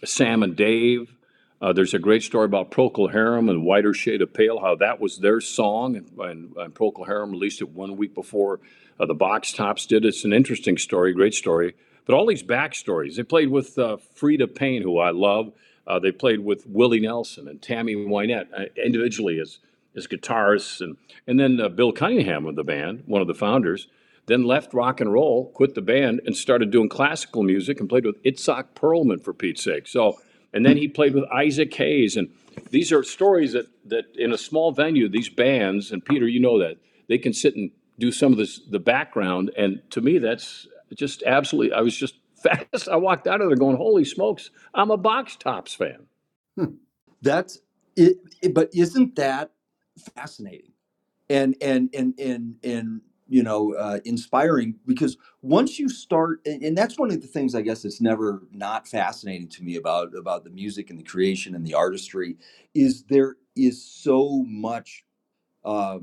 Sam 0.04 0.42
and 0.42 0.56
Dave. 0.56 1.14
Uh, 1.60 1.72
there's 1.72 1.94
a 1.94 1.98
great 1.98 2.22
story 2.24 2.44
about 2.44 2.72
Procol 2.72 3.12
Harum 3.12 3.48
and 3.48 3.64
Whiter 3.64 3.94
Shade 3.94 4.20
of 4.20 4.34
Pale, 4.34 4.58
how 4.60 4.74
that 4.76 5.00
was 5.00 5.18
their 5.18 5.40
song, 5.40 5.94
and, 5.96 6.10
and, 6.18 6.56
and 6.56 6.74
Procol 6.74 7.06
Harum 7.06 7.30
released 7.30 7.60
it 7.60 7.70
one 7.70 7.96
week 7.96 8.14
before 8.14 8.60
uh, 8.98 9.06
the 9.06 9.14
Box 9.14 9.52
Tops 9.52 9.86
did. 9.86 10.04
It's 10.04 10.24
an 10.24 10.32
interesting 10.32 10.76
story, 10.76 11.12
great 11.12 11.34
story. 11.34 11.74
But 12.04 12.14
all 12.14 12.26
these 12.26 12.42
backstories. 12.42 13.14
They 13.14 13.22
played 13.22 13.48
with 13.48 13.78
uh, 13.78 13.98
Freda 14.16 14.52
Payne, 14.52 14.82
who 14.82 14.98
I 14.98 15.10
love. 15.10 15.52
Uh, 15.86 16.00
they 16.00 16.10
played 16.10 16.40
with 16.40 16.66
Willie 16.66 17.00
Nelson 17.00 17.46
and 17.46 17.62
Tammy 17.62 17.94
Wynette 17.94 18.48
uh, 18.56 18.64
individually 18.76 19.38
as 19.38 19.58
as 19.94 20.06
guitarists, 20.06 20.80
and 20.80 20.96
and 21.26 21.38
then 21.38 21.60
uh, 21.60 21.68
Bill 21.68 21.92
Cunningham 21.92 22.46
of 22.46 22.56
the 22.56 22.64
band, 22.64 23.04
one 23.06 23.20
of 23.20 23.28
the 23.28 23.34
founders 23.34 23.86
then 24.26 24.44
left 24.44 24.72
rock 24.72 25.00
and 25.00 25.12
roll, 25.12 25.50
quit 25.52 25.74
the 25.74 25.82
band, 25.82 26.20
and 26.26 26.36
started 26.36 26.70
doing 26.70 26.88
classical 26.88 27.42
music 27.42 27.80
and 27.80 27.88
played 27.88 28.04
with 28.06 28.22
Itzhak 28.22 28.74
Perlman 28.74 29.22
for 29.22 29.32
Pete's 29.32 29.62
sake. 29.62 29.88
So, 29.88 30.20
and 30.52 30.64
then 30.64 30.76
he 30.76 30.88
played 30.88 31.14
with 31.14 31.24
Isaac 31.32 31.74
Hayes, 31.74 32.16
and 32.16 32.30
these 32.70 32.92
are 32.92 33.02
stories 33.02 33.52
that 33.52 33.66
that 33.86 34.04
in 34.16 34.32
a 34.32 34.38
small 34.38 34.72
venue, 34.72 35.08
these 35.08 35.28
bands, 35.28 35.90
and 35.90 36.04
Peter, 36.04 36.28
you 36.28 36.40
know 36.40 36.58
that 36.60 36.76
they 37.08 37.18
can 37.18 37.32
sit 37.32 37.56
and 37.56 37.70
do 37.98 38.12
some 38.12 38.32
of 38.32 38.38
this 38.38 38.60
the 38.60 38.78
background, 38.78 39.50
and 39.56 39.82
to 39.90 40.00
me, 40.00 40.18
that's 40.18 40.66
just 40.94 41.22
absolutely. 41.24 41.72
I 41.72 41.80
was 41.80 41.96
just 41.96 42.14
fast. 42.42 42.88
I 42.88 42.96
walked 42.96 43.26
out 43.26 43.40
of 43.40 43.48
there 43.48 43.56
going, 43.56 43.76
"Holy 43.76 44.04
smokes, 44.04 44.50
I'm 44.74 44.90
a 44.90 44.96
Box 44.96 45.36
Tops 45.36 45.74
fan." 45.74 46.06
Hmm. 46.56 46.74
That's 47.22 47.58
it, 47.96 48.18
it, 48.42 48.54
but 48.54 48.70
isn't 48.74 49.16
that 49.16 49.52
fascinating? 50.14 50.72
And 51.30 51.56
and 51.60 51.90
and 51.94 52.18
and 52.18 52.56
and 52.62 53.00
you 53.32 53.42
know 53.44 53.74
uh, 53.74 54.00
inspiring 54.06 54.76
because 54.86 55.18
once 55.42 55.78
you 55.78 55.88
start 55.88 56.40
and, 56.46 56.62
that's 56.78 56.98
one 56.98 57.10
of 57.10 57.20
the 57.22 57.28
things 57.28 57.54
i 57.54 57.62
guess 57.62 57.82
that's 57.82 58.00
never 58.02 58.42
not 58.52 58.88
fascinating 58.88 59.48
to 59.48 59.64
me 59.64 59.76
about 59.76 60.14
about 60.16 60.44
the 60.44 60.50
music 60.50 60.90
and 60.90 60.98
the 61.00 61.04
creation 61.04 61.54
and 61.56 61.66
the 61.66 61.74
artistry 61.74 62.36
is 62.74 63.04
there 63.10 63.36
is 63.56 63.84
so 63.84 64.44
much 64.48 65.04
uh, 65.64 65.98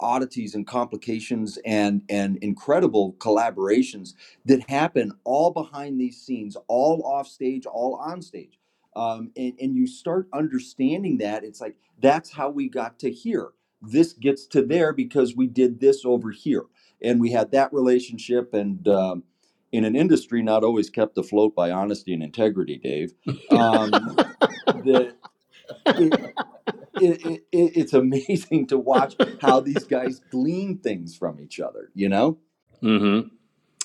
oddities 0.00 0.54
and 0.54 0.66
complications 0.66 1.58
and 1.64 2.02
and 2.10 2.38
incredible 2.38 3.14
collaborations 3.14 4.14
that 4.44 4.68
happen 4.70 5.12
all 5.24 5.52
behind 5.52 6.00
these 6.00 6.20
scenes 6.20 6.56
all 6.68 7.02
off 7.06 7.28
stage 7.28 7.66
all 7.66 7.96
on 7.96 8.22
stage. 8.22 8.58
Um, 8.96 9.30
and, 9.36 9.54
and 9.60 9.76
you 9.76 9.86
start 9.86 10.28
understanding 10.32 11.18
that 11.18 11.44
it's 11.44 11.60
like 11.60 11.76
that's 12.00 12.32
how 12.32 12.50
we 12.50 12.68
got 12.68 12.98
to 13.00 13.12
here 13.12 13.50
this 13.82 14.12
gets 14.12 14.46
to 14.46 14.62
there 14.62 14.92
because 14.92 15.36
we 15.36 15.46
did 15.46 15.80
this 15.80 16.04
over 16.04 16.30
here. 16.30 16.64
And 17.02 17.20
we 17.20 17.32
had 17.32 17.50
that 17.52 17.72
relationship 17.72 18.52
and 18.52 18.86
um, 18.86 19.24
in 19.72 19.84
an 19.84 19.96
industry 19.96 20.42
not 20.42 20.64
always 20.64 20.90
kept 20.90 21.16
afloat 21.16 21.54
by 21.54 21.70
honesty 21.70 22.12
and 22.12 22.22
integrity 22.22 22.76
dave 22.76 23.12
um, 23.50 23.90
the, 24.82 25.14
it, 25.86 26.34
it, 27.00 27.24
it, 27.24 27.42
it's 27.52 27.92
amazing 27.92 28.66
to 28.66 28.78
watch 28.78 29.14
how 29.40 29.60
these 29.60 29.84
guys 29.84 30.20
glean 30.30 30.78
things 30.78 31.16
from 31.16 31.40
each 31.40 31.60
other 31.60 31.90
you 31.94 32.08
know? 32.08 32.38
Mm-hmm. 32.82 33.28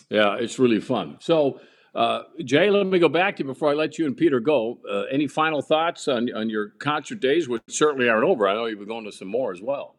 yeah 0.09 0.35
it's 0.39 0.59
really 0.59 0.79
fun. 0.79 1.17
So 1.19 1.59
uh, 1.95 2.23
Jay, 2.43 2.69
let 2.69 2.85
me 2.85 2.99
go 2.99 3.07
back 3.07 3.37
to 3.37 3.43
you 3.43 3.47
before 3.47 3.69
I 3.69 3.73
let 3.73 3.97
you 3.97 4.05
and 4.05 4.17
Peter 4.17 4.41
go. 4.41 4.79
Uh, 4.89 5.03
any 5.11 5.27
final 5.27 5.61
thoughts 5.61 6.09
on, 6.09 6.29
on 6.35 6.49
your 6.49 6.69
concert 6.79 7.21
days, 7.21 7.47
which 7.47 7.61
certainly 7.69 8.09
aren't 8.09 8.25
over? 8.25 8.47
I 8.47 8.53
know 8.53 8.65
you've 8.65 8.79
been 8.79 8.87
going 8.89 9.05
to 9.05 9.13
some 9.13 9.29
more 9.29 9.53
as 9.53 9.61
well. 9.61 9.95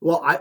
Well, 0.00 0.22
I, 0.24 0.40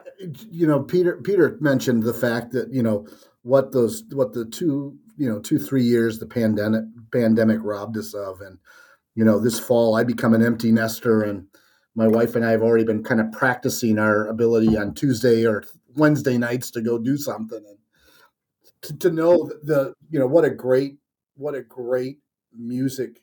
you 0.51 0.67
know, 0.67 0.83
Peter 0.83 1.17
Peter 1.23 1.57
mentioned 1.59 2.03
the 2.03 2.13
fact 2.13 2.51
that 2.51 2.71
you 2.71 2.83
know 2.83 3.07
what 3.41 3.71
those 3.71 4.03
what 4.11 4.33
the 4.33 4.45
two 4.45 4.97
you 5.17 5.27
know 5.29 5.39
two 5.39 5.57
three 5.57 5.83
years 5.83 6.19
the 6.19 6.25
pandemic 6.25 6.83
pandemic 7.11 7.59
robbed 7.63 7.97
us 7.97 8.13
of, 8.13 8.41
and 8.41 8.59
you 9.15 9.23
know 9.23 9.39
this 9.39 9.59
fall 9.59 9.95
I 9.95 10.03
become 10.03 10.33
an 10.33 10.45
empty 10.45 10.71
nester, 10.71 11.23
and 11.23 11.47
my 11.95 12.07
wife 12.07 12.35
and 12.35 12.45
I 12.45 12.51
have 12.51 12.61
already 12.61 12.83
been 12.83 13.03
kind 13.03 13.21
of 13.21 13.31
practicing 13.31 13.97
our 13.97 14.27
ability 14.27 14.77
on 14.77 14.93
Tuesday 14.93 15.45
or 15.47 15.63
Wednesday 15.95 16.37
nights 16.37 16.69
to 16.71 16.81
go 16.81 16.99
do 16.99 17.17
something, 17.17 17.63
and 17.65 17.77
to, 18.85 18.97
to 18.97 19.11
know 19.11 19.51
the 19.63 19.93
you 20.09 20.19
know 20.19 20.27
what 20.27 20.45
a 20.45 20.49
great 20.49 20.97
what 21.35 21.55
a 21.55 21.61
great 21.61 22.19
music 22.53 23.21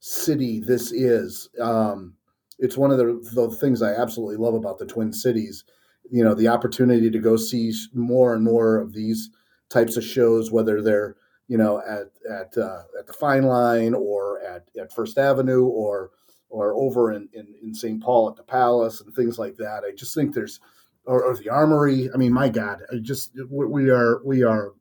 city 0.00 0.60
this 0.60 0.92
is. 0.92 1.48
Um, 1.60 2.14
it's 2.58 2.76
one 2.76 2.90
of 2.90 2.98
the, 2.98 3.20
the 3.34 3.50
things 3.56 3.82
I 3.82 3.94
absolutely 3.94 4.36
love 4.36 4.54
about 4.54 4.78
the 4.78 4.86
Twin 4.86 5.12
Cities. 5.12 5.64
You 6.10 6.24
know, 6.24 6.34
the 6.34 6.48
opportunity 6.48 7.10
to 7.10 7.18
go 7.18 7.36
see 7.36 7.72
more 7.94 8.34
and 8.34 8.44
more 8.44 8.78
of 8.78 8.92
these 8.92 9.30
types 9.68 9.96
of 9.96 10.04
shows, 10.04 10.50
whether 10.50 10.82
they're 10.82 11.16
you 11.48 11.58
know 11.58 11.80
at 11.80 12.10
at 12.30 12.56
uh, 12.56 12.82
at 12.98 13.06
the 13.06 13.12
Fine 13.12 13.44
Line 13.44 13.94
or 13.94 14.40
at 14.42 14.68
at 14.80 14.92
First 14.92 15.18
Avenue 15.18 15.64
or 15.64 16.10
or 16.50 16.74
over 16.74 17.12
in, 17.12 17.28
in, 17.32 17.46
in 17.62 17.72
St. 17.72 18.02
Paul 18.02 18.28
at 18.28 18.36
the 18.36 18.42
Palace 18.42 19.00
and 19.00 19.14
things 19.14 19.38
like 19.38 19.56
that. 19.56 19.84
I 19.84 19.92
just 19.94 20.14
think 20.16 20.34
there's, 20.34 20.58
or, 21.04 21.22
or 21.22 21.36
the 21.36 21.48
Armory. 21.48 22.10
I 22.12 22.16
mean, 22.16 22.32
my 22.32 22.48
God, 22.48 22.82
I 22.92 22.96
just 22.96 23.30
we 23.48 23.88
are 23.88 24.20
we 24.24 24.42
are 24.42 24.72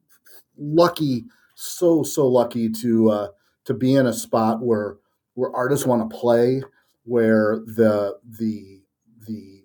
lucky, 0.60 1.26
so 1.56 2.04
so 2.04 2.28
lucky 2.28 2.70
to 2.70 3.10
uh, 3.10 3.28
to 3.66 3.74
be 3.74 3.96
in 3.96 4.06
a 4.06 4.14
spot 4.14 4.62
where 4.62 4.98
where 5.34 5.56
artists 5.56 5.86
want 5.86 6.10
to 6.10 6.18
play, 6.18 6.64
where 7.04 7.60
the 7.66 8.18
the 8.40 8.82
the 9.28 9.64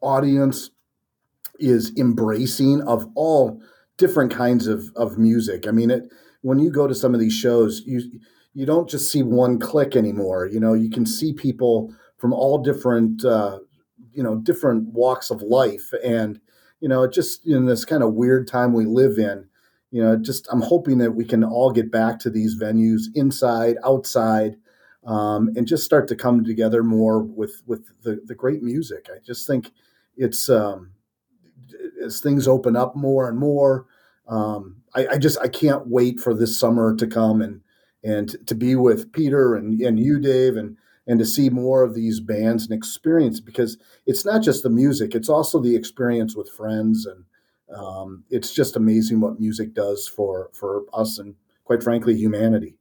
audience 0.00 0.70
is 1.58 1.92
embracing 1.96 2.82
of 2.82 3.06
all 3.14 3.62
different 3.96 4.32
kinds 4.32 4.66
of 4.66 4.90
of 4.96 5.18
music. 5.18 5.66
I 5.66 5.70
mean, 5.70 5.90
it 5.90 6.12
when 6.42 6.58
you 6.58 6.70
go 6.70 6.86
to 6.86 6.94
some 6.94 7.14
of 7.14 7.20
these 7.20 7.32
shows, 7.32 7.82
you 7.86 8.20
you 8.52 8.66
don't 8.66 8.88
just 8.88 9.10
see 9.10 9.22
one 9.22 9.58
click 9.58 9.96
anymore. 9.96 10.46
You 10.46 10.60
know, 10.60 10.74
you 10.74 10.90
can 10.90 11.06
see 11.06 11.32
people 11.32 11.92
from 12.18 12.32
all 12.32 12.58
different, 12.58 13.24
uh, 13.24 13.58
you 14.12 14.22
know, 14.22 14.36
different 14.36 14.88
walks 14.88 15.30
of 15.30 15.42
life, 15.42 15.92
and 16.04 16.40
you 16.80 16.88
know, 16.88 17.06
just 17.06 17.46
in 17.46 17.66
this 17.66 17.84
kind 17.84 18.02
of 18.02 18.14
weird 18.14 18.46
time 18.46 18.72
we 18.72 18.84
live 18.84 19.18
in, 19.18 19.48
you 19.94 20.02
know, 20.02 20.16
just 20.16 20.48
I'm 20.50 20.60
hoping 20.60 20.98
that 20.98 21.12
we 21.12 21.24
can 21.24 21.44
all 21.44 21.70
get 21.70 21.92
back 21.92 22.18
to 22.18 22.30
these 22.30 22.60
venues, 22.60 23.02
inside, 23.14 23.76
outside, 23.84 24.56
um, 25.06 25.52
and 25.54 25.68
just 25.68 25.84
start 25.84 26.08
to 26.08 26.16
come 26.16 26.42
together 26.42 26.82
more 26.82 27.20
with 27.20 27.62
with 27.64 27.86
the 28.02 28.20
the 28.26 28.34
great 28.34 28.60
music. 28.60 29.06
I 29.08 29.20
just 29.24 29.46
think 29.46 29.70
it's 30.16 30.50
um, 30.50 30.90
as 32.04 32.20
things 32.20 32.48
open 32.48 32.74
up 32.74 32.96
more 32.96 33.28
and 33.28 33.38
more. 33.38 33.86
Um, 34.26 34.82
I, 34.96 35.06
I 35.12 35.18
just 35.18 35.38
I 35.38 35.46
can't 35.46 35.86
wait 35.86 36.18
for 36.18 36.34
this 36.34 36.58
summer 36.58 36.96
to 36.96 37.06
come 37.06 37.40
and 37.40 37.60
and 38.02 38.34
to 38.48 38.56
be 38.56 38.74
with 38.74 39.12
Peter 39.12 39.54
and, 39.54 39.80
and 39.80 40.00
you, 40.00 40.18
Dave, 40.18 40.56
and 40.56 40.76
and 41.06 41.20
to 41.20 41.24
see 41.24 41.50
more 41.50 41.84
of 41.84 41.94
these 41.94 42.18
bands 42.18 42.64
and 42.64 42.72
experience 42.72 43.38
because 43.38 43.78
it's 44.06 44.24
not 44.24 44.42
just 44.42 44.64
the 44.64 44.70
music; 44.70 45.14
it's 45.14 45.28
also 45.28 45.60
the 45.60 45.76
experience 45.76 46.34
with 46.34 46.50
friends, 46.50 47.06
and 47.06 47.24
um, 47.74 48.24
it's 48.30 48.52
just 48.52 48.76
amazing 48.76 49.20
what 49.20 49.40
music 49.40 49.74
does 49.74 50.08
for 50.08 50.50
for 50.52 50.84
us 50.92 51.18
and 51.18 51.34
quite 51.64 51.82
frankly 51.82 52.16
humanity. 52.16 52.76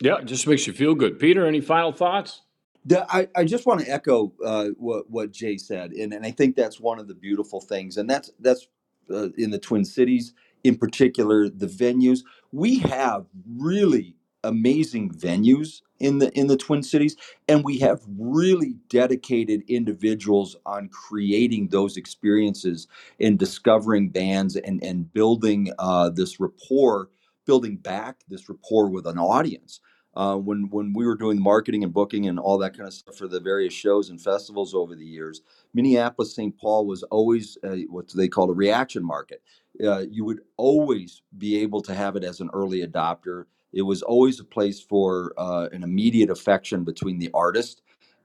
Yeah, 0.00 0.18
it 0.18 0.26
just 0.26 0.46
makes 0.46 0.66
you 0.66 0.72
feel 0.72 0.94
good. 0.94 1.18
Peter, 1.18 1.46
any 1.46 1.60
final 1.60 1.92
thoughts? 1.92 2.42
I, 2.90 3.28
I 3.36 3.44
just 3.44 3.66
want 3.66 3.80
to 3.80 3.90
echo 3.90 4.32
uh, 4.44 4.68
what 4.76 5.10
what 5.10 5.32
Jay 5.32 5.56
said, 5.56 5.92
and, 5.92 6.12
and 6.12 6.24
I 6.24 6.30
think 6.30 6.56
that's 6.56 6.80
one 6.80 6.98
of 6.98 7.08
the 7.08 7.14
beautiful 7.14 7.60
things, 7.60 7.96
and 7.96 8.08
that's 8.08 8.30
that's 8.38 8.68
uh, 9.10 9.28
in 9.36 9.50
the 9.50 9.58
Twin 9.58 9.84
Cities 9.84 10.32
in 10.64 10.76
particular, 10.76 11.48
the 11.48 11.66
venues. 11.66 12.20
We 12.52 12.78
have 12.80 13.26
really 13.56 14.16
amazing 14.44 15.10
venues 15.10 15.82
in 16.00 16.18
the 16.18 16.30
in 16.38 16.46
the 16.46 16.56
Twin 16.56 16.82
Cities, 16.82 17.16
and 17.48 17.64
we 17.64 17.78
have 17.78 18.02
really 18.18 18.74
dedicated 18.88 19.62
individuals 19.68 20.56
on 20.66 20.88
creating 20.88 21.68
those 21.68 21.96
experiences 21.96 22.86
and 23.20 23.38
discovering 23.38 24.10
bands 24.10 24.56
and 24.56 24.82
and 24.82 25.12
building 25.12 25.72
uh, 25.78 26.10
this 26.10 26.40
rapport, 26.40 27.10
building 27.46 27.76
back 27.76 28.18
this 28.28 28.48
rapport 28.48 28.88
with 28.88 29.06
an 29.06 29.18
audience. 29.18 29.80
Uh, 30.14 30.36
when 30.36 30.68
when 30.70 30.92
we 30.94 31.06
were 31.06 31.16
doing 31.16 31.40
marketing 31.40 31.84
and 31.84 31.92
booking 31.92 32.26
and 32.26 32.38
all 32.40 32.58
that 32.58 32.74
kind 32.76 32.88
of 32.88 32.94
stuff 32.94 33.16
for 33.16 33.28
the 33.28 33.40
various 33.40 33.74
shows 33.74 34.10
and 34.10 34.20
festivals 34.20 34.74
over 34.74 34.96
the 34.96 35.04
years, 35.04 35.42
Minneapolis 35.74 36.34
St. 36.34 36.56
Paul 36.58 36.86
was 36.86 37.02
always 37.04 37.56
uh, 37.64 37.76
what 37.88 38.08
they 38.14 38.28
called 38.28 38.50
a 38.50 38.54
reaction 38.54 39.04
market. 39.04 39.42
Uh, 39.84 40.04
you 40.10 40.24
would 40.24 40.40
always 40.56 41.22
be 41.36 41.60
able 41.60 41.80
to 41.82 41.94
have 41.94 42.16
it 42.16 42.24
as 42.24 42.40
an 42.40 42.50
early 42.52 42.84
adopter 42.84 43.44
it 43.72 43.82
was 43.82 44.02
always 44.02 44.40
a 44.40 44.44
place 44.44 44.80
for 44.80 45.32
uh, 45.36 45.68
an 45.72 45.82
immediate 45.82 46.30
affection 46.30 46.84
between 46.84 47.18
the 47.18 47.30
artist 47.34 47.82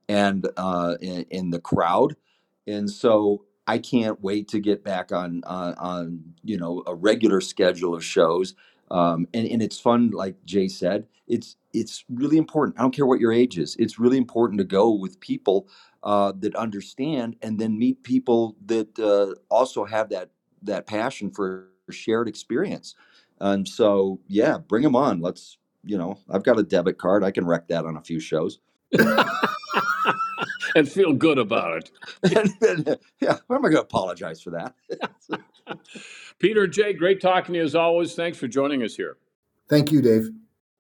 and 0.10 0.48
uh, 0.58 0.96
in, 1.02 1.26
in, 1.30 1.50
the 1.50 1.60
crowd, 1.60 2.16
and 2.68 2.90
so 2.90 3.46
I 3.68 3.78
can't 3.78 4.22
wait 4.22 4.48
to 4.50 4.60
get 4.60 4.84
back 4.84 5.12
on 5.12 5.44
on, 5.46 5.74
on 5.76 6.24
you 6.44 6.58
know 6.58 6.84
a 6.86 6.96
regular 6.96 7.42
schedule 7.42 7.96
of 7.96 8.04
shows. 8.04 8.56
Um, 8.92 9.28
and, 9.34 9.48
and 9.48 9.62
it's 9.64 9.80
fun, 9.80 10.12
like 10.12 10.36
Jay 10.46 10.68
said. 10.68 11.08
It's 11.28 11.56
it's 11.74 12.04
really 12.10 12.38
important. 12.38 12.78
I 12.78 12.82
don't 12.82 12.94
care 12.94 13.06
what 13.06 13.20
your 13.20 13.32
age 13.32 13.58
is. 13.58 13.76
It's 13.80 13.98
really 13.98 14.18
important 14.18 14.60
to 14.60 14.66
go 14.66 14.92
with 14.92 15.20
people 15.20 15.68
uh, 16.04 16.34
that 16.40 16.56
understand, 16.56 17.38
and 17.42 17.58
then 17.58 17.80
meet 17.80 18.04
people 18.04 18.56
that 18.66 19.00
uh, 19.00 19.36
also 19.50 19.86
have 19.86 20.10
that 20.10 20.30
that 20.62 20.86
passion 20.86 21.32
for 21.32 21.70
shared 21.90 22.28
experience. 22.28 22.96
And 23.44 23.68
so, 23.68 24.22
yeah, 24.30 24.58
bring 24.58 24.84
them 24.84 24.96
on. 24.96 25.20
Let's, 25.20 25.58
you 25.84 25.98
know, 25.98 26.18
I've 26.30 26.44
got 26.44 26.58
a 26.58 26.64
debit 26.64 26.98
card. 26.98 27.26
I 27.26 27.32
can 27.32 27.46
wreck 27.46 27.68
that 27.68 27.86
on 27.86 27.98
a 27.98 28.02
few 28.02 28.22
shows. 28.22 28.60
and 30.76 30.90
feel 30.90 31.12
good 31.12 31.38
about 31.38 31.78
it. 31.78 31.92
and, 32.62 32.98
yeah, 33.20 33.38
why 33.48 33.58
am 33.58 33.66
I 33.66 33.70
going 33.70 33.74
to 33.74 33.82
apologize 33.82 34.42
for 34.42 34.52
that? 34.52 34.76
Peter 36.40 36.68
Jay, 36.68 36.94
great 36.94 37.20
talking 37.20 37.52
to 37.52 37.60
you 37.60 37.66
as 37.66 37.76
always. 37.76 38.16
Thanks 38.16 38.38
for 38.38 38.48
joining 38.48 38.82
us 38.82 38.96
here. 38.96 39.18
Thank 39.70 39.92
you, 39.92 40.02
Dave. 40.02 40.30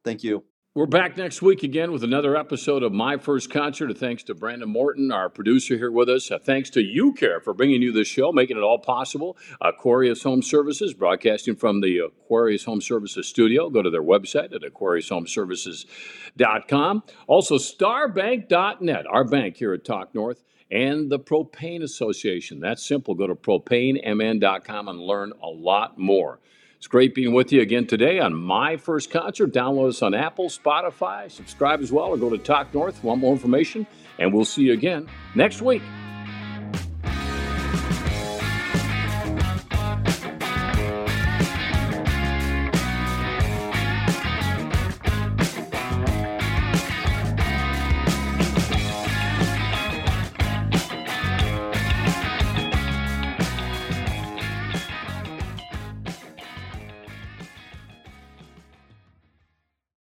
Thank 0.06 0.24
you. 0.24 0.46
We're 0.76 0.88
back 0.88 1.18
next 1.18 1.44
week 1.44 1.62
again 1.62 1.92
with 1.92 2.04
another 2.04 2.36
episode 2.36 2.82
of 2.82 2.92
My 2.92 3.18
First 3.18 3.52
Concert. 3.52 3.92
A 3.92 3.94
thanks 3.94 4.24
to 4.24 4.34
Brandon 4.34 4.68
Morton, 4.68 5.12
our 5.12 5.30
producer 5.30 5.78
here 5.78 5.92
with 5.92 6.10
us. 6.10 6.32
A 6.32 6.40
thanks 6.40 6.72
to 6.72 6.80
UCare 6.80 7.44
for 7.44 7.54
bringing 7.54 7.84
you 7.84 7.92
this 7.92 8.08
show, 8.08 8.32
making 8.32 8.58
it 8.58 8.62
all 8.62 8.80
possible. 8.80 9.38
Aquarius 9.62 10.24
Home 10.24 10.42
Services, 10.42 10.96
broadcasting 10.96 11.58
from 11.58 11.82
the 11.82 12.00
Aquarius 12.00 12.64
Home 12.64 12.82
Services 12.82 13.28
studio. 13.28 13.70
Go 13.70 13.84
to 13.84 13.92
their 13.92 14.02
website 14.02 14.52
at 14.52 14.64
aquariushomeservices.com. 14.64 17.04
Also, 17.28 17.60
starbank.net, 17.60 19.06
our 19.08 19.26
bank 19.26 19.58
here 19.58 19.74
at 19.74 19.86
Talk 19.86 20.16
North, 20.16 20.44
and 20.72 21.12
the 21.12 21.20
Propane 21.20 21.84
Association. 21.84 22.60
That's 22.60 22.84
simple. 22.84 23.14
Go 23.14 23.28
to 23.28 23.36
propanemn.com 23.36 24.88
and 24.88 25.00
learn 25.00 25.34
a 25.40 25.50
lot 25.50 26.00
more. 26.00 26.40
It's 26.84 26.88
great 26.90 27.16
being 27.16 27.34
with 27.34 27.54
you 27.54 27.62
again 27.62 27.88
today 27.88 28.20
on 28.20 28.36
My 28.36 28.76
First 28.76 29.10
Concert. 29.10 29.54
Download 29.54 29.88
us 29.88 30.02
on 30.02 30.14
Apple, 30.14 30.50
Spotify, 30.50 31.32
subscribe 31.32 31.80
as 31.80 31.94
well, 31.94 32.08
or 32.08 32.18
go 32.18 32.30
to 32.30 32.38
Talk 32.38 32.74
North 32.74 32.98
for 32.98 33.16
more 33.16 33.32
information. 33.32 33.88
And 34.20 34.34
we'll 34.34 34.44
see 34.44 34.64
you 34.64 34.74
again 34.74 35.08
next 35.34 35.62
week. 35.62 35.82